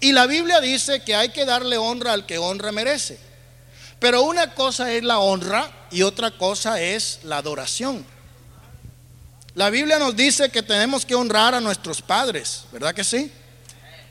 Y 0.00 0.12
la 0.12 0.26
Biblia 0.26 0.60
dice 0.60 1.02
que 1.02 1.14
hay 1.14 1.30
que 1.30 1.44
darle 1.44 1.78
honra 1.78 2.12
al 2.12 2.26
que 2.26 2.38
honra 2.38 2.72
merece. 2.72 3.18
Pero 3.98 4.22
una 4.22 4.54
cosa 4.54 4.92
es 4.92 5.02
la 5.02 5.18
honra 5.18 5.70
y 5.90 6.02
otra 6.02 6.30
cosa 6.30 6.80
es 6.80 7.20
la 7.22 7.38
adoración. 7.38 8.04
La 9.54 9.70
Biblia 9.70 9.98
nos 9.98 10.14
dice 10.14 10.50
que 10.50 10.62
tenemos 10.62 11.06
que 11.06 11.14
honrar 11.14 11.54
a 11.54 11.60
nuestros 11.60 12.02
padres, 12.02 12.64
¿verdad 12.72 12.94
que 12.94 13.04
sí? 13.04 13.32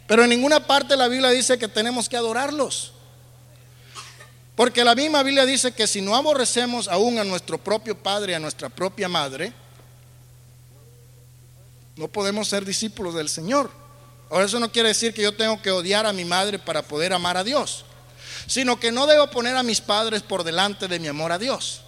Pero 0.08 0.24
en 0.24 0.30
ninguna 0.30 0.66
parte 0.66 0.98
la 0.98 1.08
Biblia 1.08 1.30
dice 1.30 1.60
que 1.60 1.68
tenemos 1.68 2.10
que 2.10 2.18
adorarlos. 2.18 2.94
Porque 4.56 4.84
la 4.84 4.96
misma 4.96 5.22
Biblia 5.22 5.46
dice 5.46 5.72
que 5.74 5.86
si 5.86 6.02
no 6.02 6.16
aborrecemos 6.16 6.88
aún 6.88 7.20
a 7.20 7.24
nuestro 7.24 7.60
propio 7.60 7.96
padre 7.96 8.32
y 8.32 8.36
a 8.36 8.40
nuestra 8.40 8.70
propia 8.70 9.08
madre, 9.08 9.54
no 11.96 12.08
podemos 12.08 12.48
ser 12.48 12.66
discípulos 12.66 13.16
del 13.16 13.30
Señor. 13.30 13.72
Ahora 14.30 14.46
eso 14.46 14.60
no 14.60 14.72
quiere 14.72 14.90
decir 14.90 15.14
que 15.14 15.22
yo 15.22 15.36
tengo 15.36 15.62
que 15.62 15.72
odiar 15.72 16.06
a 16.06 16.14
mi 16.14 16.26
madre 16.26 16.60
para 16.60 16.82
poder 16.82 17.14
amar 17.14 17.38
a 17.38 17.44
Dios, 17.44 17.86
sino 18.48 18.80
que 18.80 18.92
no 18.92 19.08
debo 19.08 19.28
poner 19.28 19.56
a 19.56 19.64
mis 19.64 19.82
padres 19.82 20.22
por 20.22 20.44
delante 20.44 20.88
de 20.88 21.00
mi 21.00 21.08
amor 21.08 21.32
a 21.32 21.38
Dios. 21.38 21.82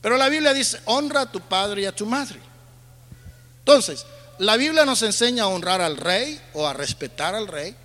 Pero 0.00 0.16
la 0.16 0.28
Biblia 0.28 0.54
dice, 0.54 0.80
honra 0.86 1.22
a 1.22 1.30
tu 1.30 1.40
padre 1.40 1.82
y 1.82 1.86
a 1.86 1.94
tu 1.94 2.06
madre. 2.06 2.40
Entonces, 3.58 4.06
la 4.38 4.56
Biblia 4.56 4.86
nos 4.86 5.02
enseña 5.02 5.44
a 5.44 5.48
honrar 5.48 5.82
al 5.82 5.98
rey 5.98 6.40
o 6.54 6.66
a 6.66 6.72
respetar 6.72 7.34
al 7.34 7.46
rey. 7.46 7.76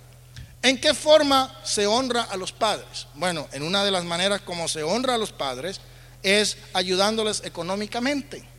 ¿En 0.62 0.80
qué 0.80 0.94
forma 0.94 1.54
se 1.62 1.86
honra 1.86 2.22
a 2.22 2.36
los 2.36 2.52
padres? 2.52 3.06
Bueno, 3.14 3.46
en 3.52 3.62
una 3.62 3.84
de 3.84 3.90
las 3.90 4.04
maneras 4.04 4.40
como 4.40 4.66
se 4.66 4.82
honra 4.82 5.14
a 5.14 5.18
los 5.18 5.32
padres 5.32 5.80
es 6.22 6.56
ayudándoles 6.72 7.42
económicamente. 7.44 8.55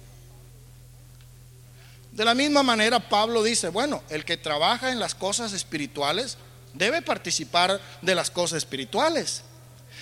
De 2.17 2.25
la 2.25 2.33
misma 2.33 2.63
manera, 2.63 2.99
Pablo 2.99 3.43
dice, 3.43 3.69
bueno, 3.69 4.01
el 4.09 4.25
que 4.25 4.37
trabaja 4.37 4.91
en 4.91 4.99
las 4.99 5.13
cosas 5.13 5.53
espirituales 5.53 6.39
debe 6.73 7.03
participar 7.03 7.79
de 8.01 8.15
las 8.15 8.31
cosas 8.31 8.57
espirituales. 8.57 9.43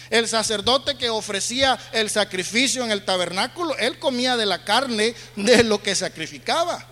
El 0.09 0.25
sacerdote 0.29 0.95
que 0.95 1.09
ofrecía 1.09 1.77
el 1.91 2.09
sacrificio 2.09 2.85
en 2.85 2.91
el 2.91 3.03
tabernáculo, 3.03 3.75
él 3.79 3.99
comía 3.99 4.37
de 4.37 4.45
la 4.45 4.63
carne 4.63 5.13
de 5.35 5.65
lo 5.65 5.83
que 5.83 5.93
sacrificaba. 5.93 6.85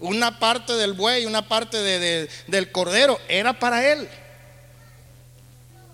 Una 0.00 0.38
parte 0.38 0.72
del 0.72 0.94
buey, 0.94 1.26
una 1.26 1.46
parte 1.46 1.76
del 1.76 2.72
cordero, 2.72 3.20
era 3.28 3.58
para 3.58 3.86
él. 3.86 4.08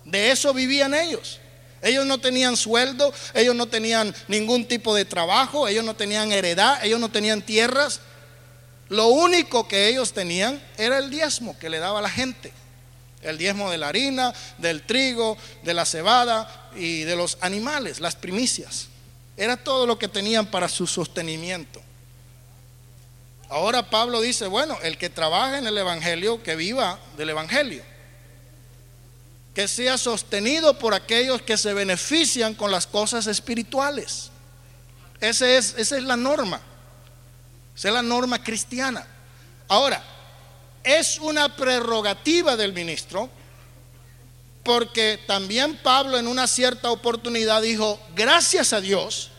De 0.05 0.31
eso 0.31 0.53
vivían 0.53 0.93
ellos. 0.93 1.41
Ellos 1.81 2.05
no 2.05 2.17
tenían 2.19 2.55
sueldo, 2.55 3.13
ellos 3.33 3.53
no 3.53 3.65
tenían 3.65 4.15
ningún 4.29 4.65
tipo 4.65 4.95
de 4.95 5.03
trabajo, 5.03 5.67
ellos 5.67 5.83
no 5.83 5.97
tenían 5.97 6.31
heredad, 6.31 6.79
ellos 6.85 7.01
no 7.01 7.11
tenían 7.11 7.41
tierras. 7.41 7.99
Lo 8.93 9.07
único 9.07 9.67
que 9.67 9.87
ellos 9.87 10.13
tenían 10.13 10.61
era 10.77 10.99
el 10.99 11.09
diezmo 11.09 11.57
que 11.57 11.67
le 11.67 11.79
daba 11.79 11.99
la 11.99 12.11
gente. 12.11 12.53
El 13.23 13.39
diezmo 13.39 13.71
de 13.71 13.79
la 13.79 13.87
harina, 13.87 14.31
del 14.59 14.83
trigo, 14.83 15.35
de 15.63 15.73
la 15.73 15.83
cebada 15.83 16.69
y 16.75 17.01
de 17.01 17.15
los 17.15 17.39
animales, 17.41 17.99
las 17.99 18.15
primicias. 18.15 18.89
Era 19.35 19.57
todo 19.57 19.87
lo 19.87 19.97
que 19.97 20.07
tenían 20.07 20.45
para 20.45 20.69
su 20.69 20.85
sostenimiento. 20.85 21.81
Ahora 23.49 23.89
Pablo 23.89 24.21
dice, 24.21 24.45
bueno, 24.45 24.77
el 24.83 24.99
que 24.99 25.09
trabaja 25.09 25.57
en 25.57 25.65
el 25.65 25.75
Evangelio, 25.75 26.43
que 26.43 26.55
viva 26.55 26.99
del 27.17 27.31
Evangelio. 27.31 27.81
Que 29.55 29.67
sea 29.67 29.97
sostenido 29.97 30.77
por 30.77 30.93
aquellos 30.93 31.41
que 31.41 31.57
se 31.57 31.73
benefician 31.73 32.53
con 32.53 32.69
las 32.69 32.85
cosas 32.85 33.25
espirituales. 33.25 34.29
Ese 35.19 35.57
es, 35.57 35.73
esa 35.79 35.97
es 35.97 36.03
la 36.03 36.15
norma. 36.15 36.61
Esa 37.75 37.87
es 37.87 37.93
la 37.93 38.01
norma 38.01 38.43
cristiana. 38.43 39.05
Ahora, 39.67 40.01
es 40.83 41.17
una 41.19 41.55
prerrogativa 41.55 42.55
del 42.55 42.73
ministro, 42.73 43.29
porque 44.63 45.19
también 45.27 45.77
Pablo 45.77 46.17
en 46.17 46.27
una 46.27 46.47
cierta 46.47 46.91
oportunidad 46.91 47.61
dijo, 47.61 47.99
gracias 48.15 48.73
a 48.73 48.81
Dios, 48.81 49.29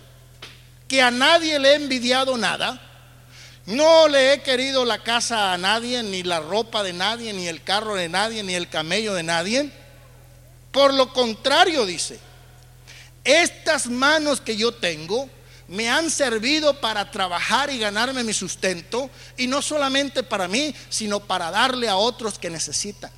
que 0.89 1.03
a 1.03 1.11
nadie 1.11 1.59
le 1.59 1.71
he 1.71 1.75
envidiado 1.77 2.37
nada, 2.37 2.81
no 3.67 4.09
le 4.09 4.35
he 4.35 4.43
querido 4.43 4.85
la 4.85 4.99
casa 4.99 5.53
a 5.53 5.59
nadie, 5.59 6.03
ni 6.03 6.23
la 6.23 6.41
ropa 6.41 6.83
de 6.83 6.93
nadie, 6.93 7.33
ni 7.33 7.47
el 7.49 7.63
carro 7.63 7.95
de 7.95 8.09
nadie, 8.09 8.43
ni 8.43 8.55
el 8.55 8.69
camello 8.69 9.15
de 9.15 9.23
nadie. 9.23 9.71
Por 10.71 10.93
lo 10.93 11.13
contrario, 11.13 11.87
dice, 11.87 12.19
estas 13.23 13.87
manos 13.87 14.43
que 14.43 14.57
yo 14.57 14.73
tengo, 14.73 15.31
me 15.69 15.89
han 15.89 16.11
servido 16.11 16.81
para 16.81 17.11
trabajar 17.11 17.71
y 17.71 17.79
ganarme 17.79 18.25
mi 18.25 18.33
sustento, 18.33 19.11
y 19.37 19.47
no 19.47 19.63
solamente 19.63 20.23
para 20.23 20.49
mí, 20.49 20.75
sino 20.89 21.21
para 21.21 21.51
darle 21.51 21.89
a 21.89 21.97
otros 21.97 22.39
que 22.39 22.51
necesitan. 22.51 23.11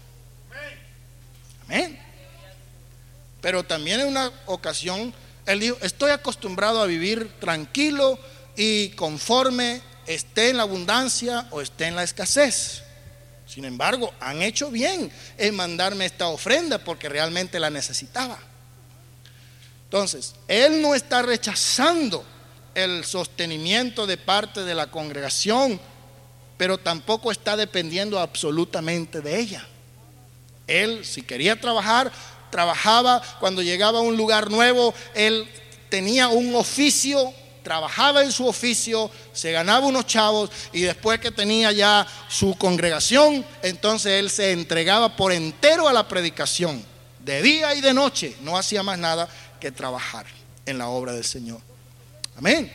Amén. 1.64 2.00
Pero 3.40 3.64
también 3.64 4.00
en 4.00 4.08
una 4.08 4.32
ocasión, 4.46 5.12
él 5.44 5.60
dijo, 5.60 5.76
estoy 5.80 6.10
acostumbrado 6.10 6.82
a 6.82 6.86
vivir 6.86 7.30
tranquilo 7.40 8.18
y 8.56 8.90
conforme 8.90 9.82
esté 10.06 10.50
en 10.50 10.58
la 10.58 10.62
abundancia 10.62 11.46
o 11.50 11.60
esté 11.60 11.86
en 11.86 11.96
la 11.96 12.02
escasez. 12.02 12.82
Sin 13.46 13.64
embargo, 13.64 14.12
han 14.20 14.42
hecho 14.42 14.70
bien 14.70 15.10
en 15.38 15.54
mandarme 15.54 16.06
esta 16.06 16.28
ofrenda 16.28 16.78
porque 16.78 17.08
realmente 17.08 17.60
la 17.60 17.70
necesitaba. 17.70 18.38
Entonces, 19.84 20.34
Él 20.48 20.82
no 20.82 20.94
está 20.94 21.22
rechazando 21.22 22.24
el 22.76 23.06
sostenimiento 23.06 24.06
de 24.06 24.18
parte 24.18 24.62
de 24.62 24.74
la 24.74 24.90
congregación, 24.90 25.80
pero 26.58 26.76
tampoco 26.76 27.32
está 27.32 27.56
dependiendo 27.56 28.20
absolutamente 28.20 29.22
de 29.22 29.40
ella. 29.40 29.66
Él, 30.66 31.02
si 31.04 31.22
quería 31.22 31.58
trabajar, 31.58 32.12
trabajaba. 32.50 33.22
Cuando 33.40 33.62
llegaba 33.62 34.00
a 34.00 34.02
un 34.02 34.18
lugar 34.18 34.50
nuevo, 34.50 34.92
él 35.14 35.48
tenía 35.88 36.28
un 36.28 36.54
oficio, 36.54 37.32
trabajaba 37.62 38.22
en 38.22 38.30
su 38.30 38.46
oficio, 38.46 39.10
se 39.32 39.52
ganaba 39.52 39.86
unos 39.86 40.06
chavos 40.06 40.50
y 40.70 40.82
después 40.82 41.18
que 41.18 41.30
tenía 41.30 41.72
ya 41.72 42.06
su 42.28 42.58
congregación, 42.58 43.42
entonces 43.62 44.20
él 44.20 44.28
se 44.28 44.52
entregaba 44.52 45.16
por 45.16 45.32
entero 45.32 45.88
a 45.88 45.94
la 45.94 46.06
predicación. 46.06 46.84
De 47.20 47.40
día 47.40 47.74
y 47.74 47.80
de 47.80 47.94
noche 47.94 48.36
no 48.42 48.58
hacía 48.58 48.82
más 48.82 48.98
nada 48.98 49.28
que 49.58 49.72
trabajar 49.72 50.26
en 50.66 50.76
la 50.76 50.88
obra 50.88 51.12
del 51.12 51.24
Señor. 51.24 51.75
Amén. 52.36 52.72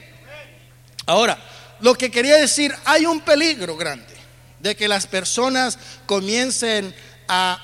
Ahora, 1.06 1.38
lo 1.80 1.96
que 1.96 2.12
quería 2.12 2.38
decir, 2.38 2.76
hay 2.86 3.06
un 3.06 3.22
peligro 3.22 3.76
grande 3.76 4.14
de 4.60 4.76
que 4.76 4.88
las 4.88 5.08
personas 5.08 5.78
comiencen 6.06 6.94
a 7.28 7.62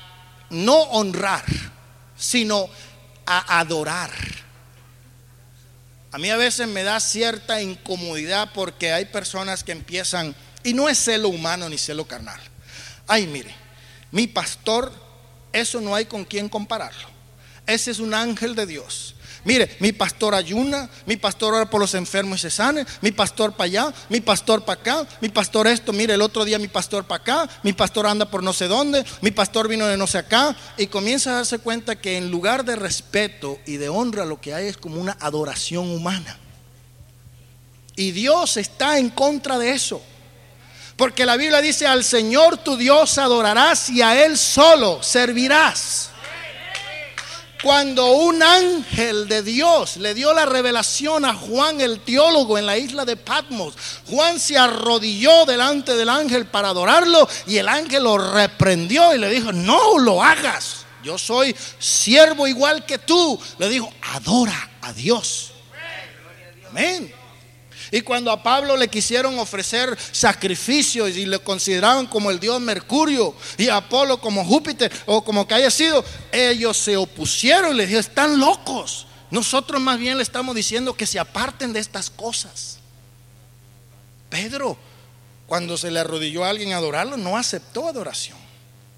no 0.50 0.76
honrar, 0.82 1.44
sino 2.16 2.68
a 3.26 3.60
adorar. 3.60 4.10
A 6.10 6.18
mí 6.18 6.30
a 6.30 6.36
veces 6.36 6.66
me 6.66 6.82
da 6.82 6.98
cierta 7.00 7.60
incomodidad 7.60 8.50
porque 8.54 8.92
hay 8.92 9.04
personas 9.04 9.62
que 9.62 9.72
empiezan, 9.72 10.34
y 10.64 10.72
no 10.72 10.88
es 10.88 10.98
celo 10.98 11.28
humano 11.28 11.68
ni 11.68 11.78
celo 11.78 12.06
carnal. 12.06 12.40
Ay, 13.06 13.26
mire, 13.26 13.54
mi 14.10 14.26
pastor, 14.26 14.92
eso 15.52 15.80
no 15.80 15.94
hay 15.94 16.06
con 16.06 16.24
quien 16.24 16.48
compararlo. 16.48 17.08
Ese 17.66 17.90
es 17.90 17.98
un 17.98 18.14
ángel 18.14 18.54
de 18.54 18.66
Dios. 18.66 19.14
Mire, 19.44 19.76
mi 19.80 19.92
pastor 19.92 20.34
ayuna, 20.34 20.88
mi 21.06 21.16
pastor 21.16 21.54
ora 21.54 21.70
por 21.70 21.80
los 21.80 21.94
enfermos 21.94 22.40
y 22.40 22.42
se 22.42 22.50
sane, 22.50 22.84
mi 23.00 23.12
pastor 23.12 23.52
para 23.52 23.64
allá, 23.64 23.94
mi 24.08 24.20
pastor 24.20 24.64
para 24.64 24.80
acá, 24.80 25.06
mi 25.20 25.28
pastor 25.28 25.66
esto, 25.66 25.92
mire, 25.92 26.14
el 26.14 26.22
otro 26.22 26.44
día 26.44 26.58
mi 26.58 26.68
pastor 26.68 27.04
para 27.04 27.22
acá, 27.22 27.48
mi 27.62 27.72
pastor 27.72 28.06
anda 28.06 28.30
por 28.30 28.42
no 28.42 28.52
sé 28.52 28.68
dónde, 28.68 29.04
mi 29.20 29.30
pastor 29.30 29.68
vino 29.68 29.86
de 29.86 29.96
no 29.96 30.06
sé 30.06 30.18
acá, 30.18 30.56
y 30.76 30.88
comienza 30.88 31.30
a 31.30 31.34
darse 31.34 31.58
cuenta 31.58 31.96
que 31.96 32.16
en 32.16 32.30
lugar 32.30 32.64
de 32.64 32.76
respeto 32.76 33.58
y 33.66 33.76
de 33.76 33.88
honra 33.88 34.24
lo 34.24 34.40
que 34.40 34.54
hay 34.54 34.66
es 34.66 34.76
como 34.76 35.00
una 35.00 35.16
adoración 35.20 35.90
humana. 35.90 36.38
Y 37.96 38.12
Dios 38.12 38.56
está 38.56 38.98
en 38.98 39.10
contra 39.10 39.58
de 39.58 39.72
eso. 39.72 40.00
Porque 40.96 41.26
la 41.26 41.36
Biblia 41.36 41.60
dice, 41.60 41.86
al 41.86 42.02
Señor 42.02 42.58
tu 42.58 42.76
Dios 42.76 43.18
adorarás 43.18 43.88
y 43.88 44.02
a 44.02 44.24
Él 44.24 44.36
solo 44.36 45.02
servirás. 45.02 46.10
Cuando 47.62 48.12
un 48.12 48.40
ángel 48.40 49.26
de 49.26 49.42
Dios 49.42 49.96
le 49.96 50.14
dio 50.14 50.32
la 50.32 50.46
revelación 50.46 51.24
a 51.24 51.34
Juan 51.34 51.80
el 51.80 52.00
teólogo 52.00 52.56
en 52.56 52.66
la 52.66 52.78
isla 52.78 53.04
de 53.04 53.16
Patmos, 53.16 53.74
Juan 54.06 54.38
se 54.38 54.56
arrodilló 54.56 55.44
delante 55.44 55.96
del 55.96 56.08
ángel 56.08 56.46
para 56.46 56.68
adorarlo 56.68 57.28
y 57.48 57.56
el 57.56 57.68
ángel 57.68 58.04
lo 58.04 58.16
reprendió 58.16 59.12
y 59.14 59.18
le 59.18 59.28
dijo, 59.28 59.52
no 59.52 59.98
lo 59.98 60.22
hagas, 60.22 60.86
yo 61.02 61.18
soy 61.18 61.54
siervo 61.78 62.46
igual 62.46 62.86
que 62.86 62.98
tú. 62.98 63.40
Le 63.58 63.68
dijo, 63.68 63.92
adora 64.14 64.70
a 64.82 64.92
Dios. 64.92 65.52
Amén. 66.70 67.12
Y 67.90 68.02
cuando 68.02 68.30
a 68.30 68.42
Pablo 68.42 68.76
le 68.76 68.88
quisieron 68.88 69.38
ofrecer 69.38 69.96
sacrificios 70.12 71.10
y 71.16 71.26
le 71.26 71.38
consideraban 71.38 72.06
como 72.06 72.30
el 72.30 72.38
dios 72.38 72.60
Mercurio 72.60 73.34
y 73.56 73.68
a 73.68 73.76
Apolo 73.76 74.20
como 74.20 74.44
Júpiter 74.44 74.92
o 75.06 75.24
como 75.24 75.46
que 75.46 75.54
haya 75.54 75.70
sido, 75.70 76.04
ellos 76.30 76.76
se 76.76 76.96
opusieron 76.96 77.72
y 77.72 77.78
le 77.78 77.82
dijeron, 77.84 78.00
están 78.00 78.38
locos. 78.38 79.06
Nosotros 79.30 79.80
más 79.80 79.98
bien 79.98 80.16
le 80.16 80.22
estamos 80.22 80.54
diciendo 80.54 80.94
que 80.94 81.06
se 81.06 81.18
aparten 81.18 81.72
de 81.72 81.80
estas 81.80 82.10
cosas. 82.10 82.78
Pedro, 84.28 84.76
cuando 85.46 85.76
se 85.76 85.90
le 85.90 86.00
arrodilló 86.00 86.44
a 86.44 86.50
alguien 86.50 86.72
a 86.72 86.76
adorarlo, 86.76 87.16
no 87.16 87.36
aceptó 87.36 87.88
adoración. 87.88 88.36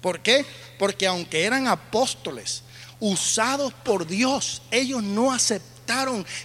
¿Por 0.01 0.19
qué? 0.19 0.45
Porque 0.77 1.07
aunque 1.07 1.45
eran 1.45 1.67
apóstoles, 1.67 2.63
usados 2.99 3.73
por 3.73 4.05
Dios, 4.07 4.61
ellos 4.71 5.01
no 5.01 5.31
aceptaron 5.31 5.70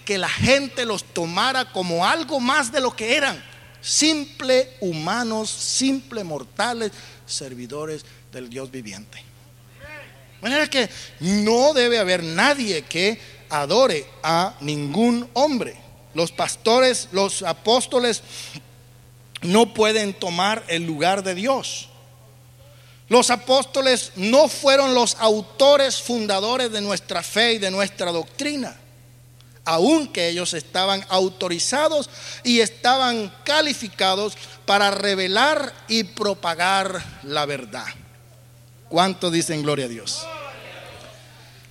que 0.05 0.19
la 0.19 0.29
gente 0.29 0.85
los 0.85 1.05
tomara 1.05 1.73
como 1.73 2.05
algo 2.05 2.41
más 2.41 2.73
de 2.73 2.81
lo 2.81 2.95
que 2.95 3.17
eran, 3.17 3.43
simple 3.81 4.71
humanos, 4.81 5.51
simple 5.51 6.25
mortales, 6.25 6.93
servidores 7.27 8.05
del 8.33 8.49
Dios 8.49 8.71
viviente. 8.71 9.19
De 9.19 10.43
manera 10.43 10.69
que 10.69 10.89
no 11.21 11.73
debe 11.73 11.99
haber 11.99 12.23
nadie 12.23 12.83
que 12.83 13.19
adore 13.49 14.07
a 14.23 14.55
ningún 14.61 15.29
hombre. 15.33 15.77
Los 16.15 16.33
pastores, 16.33 17.09
los 17.13 17.43
apóstoles 17.43 18.23
no 19.43 19.75
pueden 19.75 20.15
tomar 20.15 20.65
el 20.69 20.85
lugar 20.85 21.23
de 21.23 21.35
Dios. 21.35 21.89
Los 23.09 23.31
apóstoles 23.31 24.13
no 24.17 24.49
fueron 24.49 24.95
los 24.95 25.17
autores 25.21 26.03
fundadores 26.03 26.73
de 26.73 26.81
nuestra 26.81 27.23
fe 27.23 27.55
y 27.55 27.59
de 27.59 27.71
nuestra 27.71 28.11
doctrina 28.13 28.77
aunque 29.67 30.29
ellos 30.29 30.55
estaban 30.55 31.05
autorizados 31.09 32.09
y 32.45 32.61
estaban 32.61 33.31
calificados 33.45 34.39
para 34.65 34.91
revelar 34.93 35.75
y 35.89 36.05
propagar 36.05 37.05
la 37.25 37.45
verdad. 37.45 37.87
¿Cuánto 38.89 39.31
dicen 39.31 39.63
gloria 39.63 39.87
a 39.87 39.89
Dios? 39.89 40.25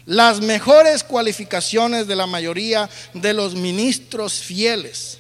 Las 0.06 0.42
mejores 0.42 1.04
cualificaciones 1.04 2.06
de 2.06 2.16
la 2.16 2.28
mayoría 2.28 2.90
de 3.14 3.34
los 3.34 3.56
ministros 3.56 4.34
fieles 4.34 5.18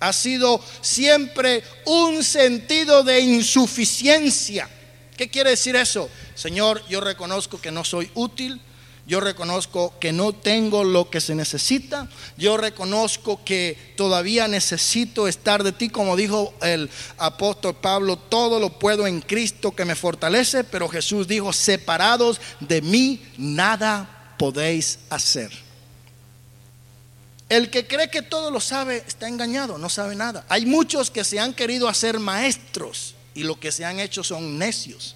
ha 0.00 0.12
sido 0.12 0.60
siempre 0.80 1.62
un 1.84 2.24
sentido 2.24 3.04
de 3.04 3.20
insuficiencia. 3.20 4.68
¿Qué 5.16 5.28
quiere 5.28 5.50
decir 5.50 5.76
eso? 5.76 6.10
Señor, 6.34 6.82
yo 6.88 7.00
reconozco 7.00 7.60
que 7.60 7.70
no 7.70 7.84
soy 7.84 8.10
útil, 8.14 8.60
yo 9.06 9.20
reconozco 9.20 9.92
que 10.00 10.12
no 10.12 10.32
tengo 10.32 10.82
lo 10.82 11.10
que 11.10 11.20
se 11.20 11.34
necesita. 11.34 12.08
Yo 12.38 12.56
reconozco 12.56 13.44
que 13.44 13.92
todavía 13.96 14.48
necesito 14.48 15.28
estar 15.28 15.62
de 15.62 15.72
ti, 15.72 15.90
como 15.90 16.16
dijo 16.16 16.54
el 16.62 16.88
apóstol 17.18 17.74
Pablo, 17.74 18.16
todo 18.16 18.58
lo 18.58 18.78
puedo 18.78 19.06
en 19.06 19.20
Cristo 19.20 19.74
que 19.74 19.84
me 19.84 19.94
fortalece, 19.94 20.64
pero 20.64 20.88
Jesús 20.88 21.28
dijo, 21.28 21.52
separados 21.52 22.40
de 22.60 22.80
mí, 22.80 23.22
nada 23.36 24.36
podéis 24.38 25.00
hacer. 25.10 25.52
El 27.50 27.68
que 27.68 27.86
cree 27.86 28.08
que 28.08 28.22
todo 28.22 28.50
lo 28.50 28.58
sabe 28.58 29.04
está 29.06 29.28
engañado, 29.28 29.76
no 29.76 29.90
sabe 29.90 30.16
nada. 30.16 30.46
Hay 30.48 30.64
muchos 30.64 31.10
que 31.10 31.24
se 31.24 31.38
han 31.38 31.52
querido 31.52 31.88
hacer 31.88 32.18
maestros 32.18 33.14
y 33.34 33.42
lo 33.42 33.60
que 33.60 33.70
se 33.70 33.84
han 33.84 34.00
hecho 34.00 34.24
son 34.24 34.58
necios 34.58 35.14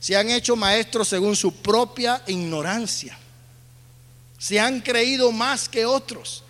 se 0.00 0.16
han 0.16 0.30
hecho 0.30 0.56
maestros 0.56 1.08
según 1.08 1.36
su 1.36 1.54
propia 1.54 2.22
ignorancia. 2.26 3.18
Se 4.38 4.60
han 4.60 4.80
creído 4.80 5.32
más 5.32 5.68
que 5.68 5.84
otros. 5.84 6.44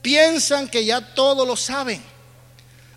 Piensan 0.00 0.68
que 0.68 0.84
ya 0.84 1.14
todo 1.14 1.44
lo 1.44 1.56
saben. 1.56 2.02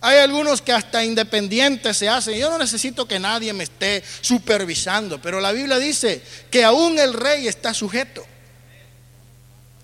Hay 0.02 0.18
algunos 0.20 0.62
que 0.62 0.72
hasta 0.72 1.04
independientes 1.04 1.98
se 1.98 2.08
hacen. 2.08 2.38
Yo 2.38 2.50
no 2.50 2.58
necesito 2.58 3.06
que 3.06 3.20
nadie 3.20 3.52
me 3.52 3.66
esté 3.66 4.02
supervisando, 4.22 5.22
pero 5.22 5.42
la 5.42 5.52
Biblia 5.52 5.78
dice 5.78 6.24
que 6.50 6.64
aún 6.64 6.98
el 6.98 7.14
rey 7.14 7.48
está 7.48 7.74
sujeto. 7.74 8.26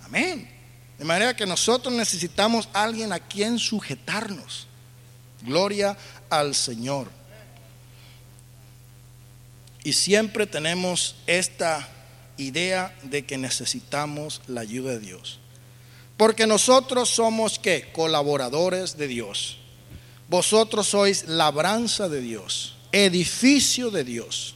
Amén. 0.06 0.50
De 0.98 1.04
manera 1.04 1.36
que 1.36 1.46
nosotros 1.46 1.94
necesitamos 1.94 2.70
alguien 2.72 3.12
a 3.12 3.20
quien 3.20 3.60
sujetarnos. 3.60 4.68
Gloria 5.42 5.98
al 6.30 6.56
Señor. 6.56 7.10
Y 9.86 9.94
siempre 9.94 10.48
tenemos 10.48 11.16
esta 11.28 11.88
idea 12.38 12.98
de 13.04 13.24
que 13.24 13.38
necesitamos 13.38 14.42
la 14.48 14.62
ayuda 14.62 14.94
de 14.94 15.00
Dios. 15.00 15.40
Porque 16.18 16.48
nosotros 16.48 17.08
somos 17.08 17.60
que 17.60 17.92
colaboradores 17.92 18.98
de 18.98 19.08
Dios. 19.08 19.60
Vosotros 20.28 20.88
sois 20.88 21.28
labranza 21.28 22.10
de 22.10 22.20
Dios, 22.20 22.78
edificio 22.92 23.92
de 23.92 24.04
Dios. 24.04 24.56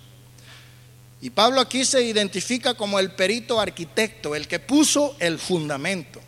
Y 1.22 1.30
Pablo 1.30 1.62
aquí 1.62 1.86
se 1.86 2.02
identifica 2.02 2.74
como 2.74 2.98
el 2.98 3.12
perito 3.12 3.60
arquitecto, 3.60 4.34
el 4.34 4.48
que 4.48 4.58
puso 4.58 5.16
el 5.20 5.38
fundamento. 5.38 6.20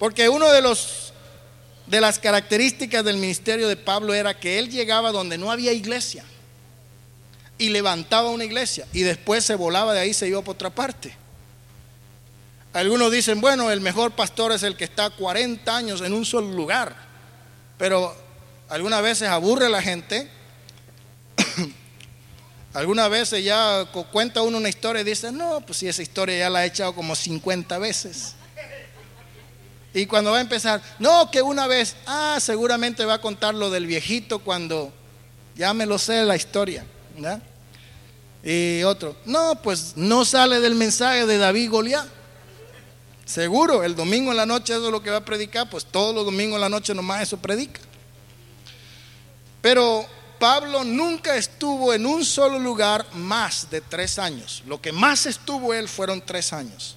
Porque 0.00 0.28
uno 0.28 0.50
de 0.50 0.62
los 0.62 1.12
de 1.86 2.00
las 2.00 2.18
características 2.18 3.04
del 3.04 3.18
ministerio 3.18 3.68
de 3.68 3.76
Pablo 3.76 4.14
era 4.14 4.36
que 4.36 4.58
él 4.58 4.68
llegaba 4.68 5.12
donde 5.12 5.38
no 5.38 5.52
había 5.52 5.72
iglesia 5.72 6.24
y 7.60 7.68
levantaba 7.68 8.30
una 8.30 8.44
iglesia 8.44 8.86
y 8.90 9.02
después 9.02 9.44
se 9.44 9.54
volaba 9.54 9.92
de 9.92 10.00
ahí, 10.00 10.14
se 10.14 10.26
iba 10.26 10.40
por 10.40 10.54
otra 10.54 10.70
parte. 10.70 11.14
Algunos 12.72 13.12
dicen, 13.12 13.42
bueno, 13.42 13.70
el 13.70 13.82
mejor 13.82 14.12
pastor 14.12 14.52
es 14.52 14.62
el 14.62 14.78
que 14.78 14.84
está 14.84 15.10
40 15.10 15.76
años 15.76 16.00
en 16.00 16.14
un 16.14 16.24
solo 16.24 16.50
lugar, 16.52 16.96
pero 17.76 18.16
algunas 18.70 19.02
veces 19.02 19.28
aburre 19.28 19.66
a 19.66 19.68
la 19.68 19.82
gente. 19.82 20.30
algunas 22.72 23.10
veces 23.10 23.44
ya 23.44 23.86
cuenta 24.10 24.40
uno 24.40 24.56
una 24.56 24.70
historia 24.70 25.02
y 25.02 25.04
dice, 25.04 25.30
no, 25.30 25.60
pues 25.60 25.80
si 25.80 25.86
esa 25.86 26.00
historia 26.00 26.38
ya 26.38 26.48
la 26.48 26.64
he 26.64 26.68
echado 26.68 26.94
como 26.94 27.14
50 27.14 27.76
veces. 27.78 28.36
Y 29.92 30.06
cuando 30.06 30.30
va 30.30 30.38
a 30.38 30.40
empezar, 30.40 30.80
no, 30.98 31.30
que 31.30 31.42
una 31.42 31.66
vez, 31.66 31.94
ah, 32.06 32.38
seguramente 32.40 33.04
va 33.04 33.14
a 33.14 33.20
contar 33.20 33.54
lo 33.54 33.68
del 33.68 33.84
viejito 33.84 34.38
cuando 34.38 34.94
ya 35.56 35.74
me 35.74 35.84
lo 35.84 35.98
sé 35.98 36.22
la 36.22 36.36
historia. 36.36 36.86
¿verdad? 37.16 37.42
Y 38.42 38.82
otro, 38.84 39.16
no, 39.26 39.60
pues 39.62 39.92
no 39.96 40.24
sale 40.24 40.60
del 40.60 40.74
mensaje 40.74 41.26
de 41.26 41.38
David 41.38 41.70
Goliat. 41.70 42.06
Seguro, 43.26 43.84
el 43.84 43.94
domingo 43.94 44.30
en 44.30 44.38
la 44.38 44.46
noche 44.46 44.72
eso 44.72 44.86
es 44.86 44.92
lo 44.92 45.02
que 45.02 45.10
va 45.10 45.18
a 45.18 45.24
predicar, 45.24 45.68
pues 45.70 45.84
todos 45.84 46.14
los 46.14 46.24
domingos 46.24 46.56
en 46.56 46.62
la 46.62 46.68
noche 46.68 46.94
nomás 46.94 47.22
eso 47.22 47.36
predica. 47.36 47.80
Pero 49.60 50.06
Pablo 50.38 50.84
nunca 50.84 51.36
estuvo 51.36 51.92
en 51.92 52.06
un 52.06 52.24
solo 52.24 52.58
lugar 52.58 53.06
más 53.12 53.68
de 53.70 53.82
tres 53.82 54.18
años. 54.18 54.62
Lo 54.66 54.80
que 54.80 54.90
más 54.90 55.26
estuvo 55.26 55.74
él 55.74 55.86
fueron 55.86 56.22
tres 56.22 56.52
años. 56.52 56.96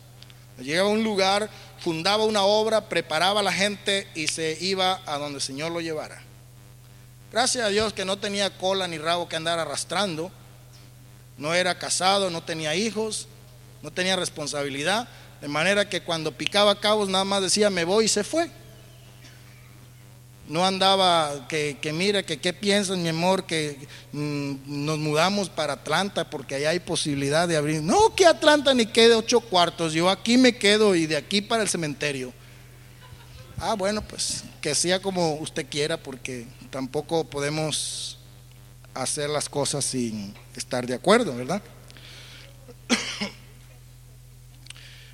Llegaba 0.58 0.90
a 0.90 0.94
un 0.94 1.04
lugar, 1.04 1.50
fundaba 1.78 2.24
una 2.24 2.44
obra, 2.44 2.88
preparaba 2.88 3.42
a 3.42 3.44
la 3.44 3.52
gente 3.52 4.08
y 4.16 4.28
se 4.28 4.58
iba 4.62 5.02
a 5.06 5.18
donde 5.18 5.38
el 5.38 5.42
Señor 5.42 5.72
lo 5.72 5.82
llevara. 5.82 6.22
Gracias 7.32 7.66
a 7.66 7.70
Dios 7.70 7.94
que 7.94 8.06
no 8.06 8.18
tenía 8.18 8.58
cola 8.58 8.88
ni 8.88 8.98
rabo 8.98 9.28
que 9.28 9.36
andar 9.36 9.60
arrastrando 9.60 10.32
no 11.38 11.54
era 11.54 11.78
casado, 11.78 12.30
no 12.30 12.44
tenía 12.44 12.76
hijos, 12.76 13.28
no 13.82 13.92
tenía 13.92 14.16
responsabilidad, 14.16 15.08
de 15.42 15.48
manera 15.48 15.90
que 15.90 16.02
cuando 16.02 16.32
picaba 16.32 16.80
cabos 16.80 17.10
nada 17.10 17.26
más 17.26 17.42
decía 17.42 17.70
me 17.70 17.84
voy 17.84 18.06
y 18.06 18.10
se 18.10 18.24
fue. 18.24 18.50
No 20.48 20.66
andaba 20.66 21.48
que, 21.48 21.78
que 21.82 21.94
mire, 21.94 22.26
que 22.26 22.40
qué 22.40 22.52
piensas, 22.52 22.98
mi 22.98 23.08
amor, 23.08 23.46
que 23.46 23.88
mm, 24.12 24.86
nos 24.86 25.00
mudamos 25.00 25.50
para 25.50 25.74
Atlanta 25.74 26.30
porque 26.30 26.56
allá 26.56 26.72
hay 26.72 26.80
posibilidad 26.80 27.48
de 27.48 27.56
abrir. 27.56 27.82
No, 27.82 28.14
que 28.14 28.26
Atlanta 28.26 28.74
ni 28.74 28.86
quede 28.86 29.16
ocho 29.16 29.40
cuartos, 29.40 29.94
yo 29.94 30.10
aquí 30.10 30.38
me 30.38 30.58
quedo 30.58 30.96
y 30.96 31.06
de 31.06 31.16
aquí 31.16 31.42
para 31.42 31.64
el 31.64 31.70
cementerio. 31.70 32.34
Ah, 33.58 33.76
bueno, 33.76 34.02
pues 34.02 34.44
que 34.60 34.76
sea 34.76 35.02
como 35.02 35.36
usted 35.36 35.66
quiera 35.70 35.98
porque 35.98 36.46
tampoco 36.70 37.24
podemos 37.24 38.18
hacer 38.94 39.30
las 39.30 39.50
cosas 39.50 39.86
sin 39.86 40.34
estar 40.56 40.86
de 40.86 40.94
acuerdo, 40.94 41.36
¿verdad? 41.36 41.62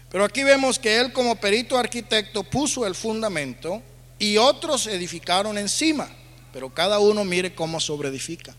Pero 0.10 0.24
aquí 0.24 0.44
vemos 0.44 0.80
que 0.80 1.00
él 1.00 1.14
como 1.14 1.36
perito 1.36 1.78
arquitecto 1.78 2.44
puso 2.44 2.86
el 2.88 2.96
fundamento 2.96 3.84
y 4.18 4.38
otros 4.38 4.88
edificaron 4.88 5.58
encima, 5.58 6.10
pero 6.52 6.74
cada 6.74 7.00
uno 7.00 7.24
mire 7.24 7.54
cómo 7.54 7.80
sobreedifica. 7.80 8.56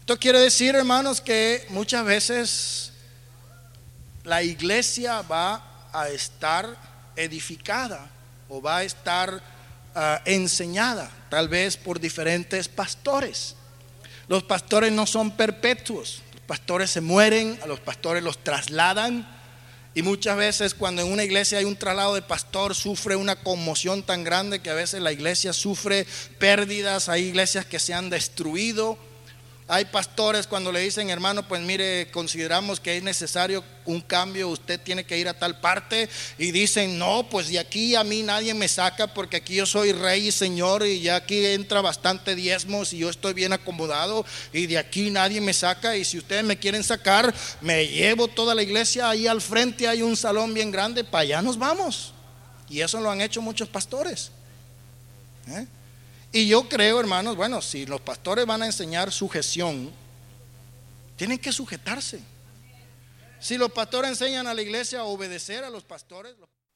Esto 0.00 0.18
quiere 0.18 0.40
decir, 0.40 0.74
hermanos, 0.74 1.20
que 1.20 1.66
muchas 1.68 2.04
veces 2.04 2.92
la 4.24 4.42
iglesia 4.42 5.22
va 5.22 5.88
a 5.92 6.08
estar 6.08 6.76
edificada 7.16 8.10
o 8.48 8.62
va 8.62 8.78
a 8.78 8.82
estar 8.82 9.42
ah, 9.94 10.22
enseñada, 10.24 11.10
tal 11.28 11.48
vez 11.48 11.76
por 11.76 12.00
diferentes 12.00 12.66
pastores. 12.66 13.56
Los 14.30 14.44
pastores 14.44 14.92
no 14.92 15.08
son 15.08 15.32
perpetuos. 15.32 16.22
Los 16.32 16.42
pastores 16.42 16.88
se 16.92 17.00
mueren, 17.00 17.58
a 17.64 17.66
los 17.66 17.80
pastores 17.80 18.22
los 18.22 18.38
trasladan. 18.38 19.28
Y 19.92 20.02
muchas 20.02 20.36
veces 20.36 20.72
cuando 20.72 21.02
en 21.02 21.10
una 21.10 21.24
iglesia 21.24 21.58
hay 21.58 21.64
un 21.64 21.74
traslado 21.74 22.14
de 22.14 22.22
pastor, 22.22 22.76
sufre 22.76 23.16
una 23.16 23.34
conmoción 23.34 24.04
tan 24.04 24.22
grande 24.22 24.60
que 24.60 24.70
a 24.70 24.74
veces 24.74 25.02
la 25.02 25.10
iglesia 25.10 25.52
sufre 25.52 26.06
pérdidas. 26.38 27.08
Hay 27.08 27.24
iglesias 27.24 27.66
que 27.66 27.80
se 27.80 27.92
han 27.92 28.08
destruido 28.08 28.96
hay 29.70 29.84
pastores 29.84 30.48
cuando 30.48 30.72
le 30.72 30.80
dicen, 30.80 31.10
hermano, 31.10 31.46
pues 31.46 31.62
mire, 31.62 32.10
consideramos 32.10 32.80
que 32.80 32.96
es 32.96 33.04
necesario 33.04 33.62
un 33.84 34.00
cambio, 34.00 34.48
usted 34.48 34.80
tiene 34.80 35.04
que 35.04 35.16
ir 35.16 35.28
a 35.28 35.38
tal 35.38 35.60
parte. 35.60 36.08
Y 36.38 36.50
dicen, 36.50 36.98
no, 36.98 37.28
pues 37.30 37.48
de 37.48 37.60
aquí 37.60 37.94
a 37.94 38.02
mí 38.02 38.24
nadie 38.24 38.52
me 38.52 38.66
saca 38.66 39.06
porque 39.06 39.36
aquí 39.36 39.54
yo 39.54 39.66
soy 39.66 39.92
rey 39.92 40.26
y 40.26 40.32
señor 40.32 40.84
y 40.84 41.00
ya 41.00 41.14
aquí 41.14 41.46
entra 41.46 41.80
bastante 41.82 42.34
diezmos 42.34 42.92
y 42.92 42.98
yo 42.98 43.10
estoy 43.10 43.32
bien 43.32 43.52
acomodado 43.52 44.26
y 44.52 44.66
de 44.66 44.76
aquí 44.76 45.08
nadie 45.08 45.40
me 45.40 45.52
saca. 45.52 45.96
Y 45.96 46.04
si 46.04 46.18
ustedes 46.18 46.42
me 46.42 46.58
quieren 46.58 46.82
sacar, 46.82 47.32
me 47.60 47.86
llevo 47.86 48.26
toda 48.26 48.56
la 48.56 48.64
iglesia, 48.64 49.08
ahí 49.08 49.28
al 49.28 49.40
frente 49.40 49.86
hay 49.86 50.02
un 50.02 50.16
salón 50.16 50.52
bien 50.52 50.72
grande, 50.72 51.04
para 51.04 51.22
allá 51.22 51.42
nos 51.42 51.56
vamos. 51.56 52.12
Y 52.68 52.80
eso 52.80 53.00
lo 53.00 53.08
han 53.08 53.20
hecho 53.20 53.40
muchos 53.40 53.68
pastores. 53.68 54.32
¿Eh? 55.46 55.64
Y 56.32 56.46
yo 56.46 56.68
creo, 56.68 57.00
hermanos, 57.00 57.36
bueno, 57.36 57.60
si 57.60 57.86
los 57.86 58.00
pastores 58.00 58.46
van 58.46 58.62
a 58.62 58.66
enseñar 58.66 59.10
sujeción, 59.10 59.90
tienen 61.16 61.38
que 61.38 61.52
sujetarse. 61.52 62.20
Si 63.40 63.58
los 63.58 63.72
pastores 63.72 64.10
enseñan 64.10 64.46
a 64.46 64.54
la 64.54 64.62
iglesia 64.62 65.00
a 65.00 65.04
obedecer 65.04 65.64
a 65.64 65.70
los 65.70 65.82
pastores, 65.82 66.36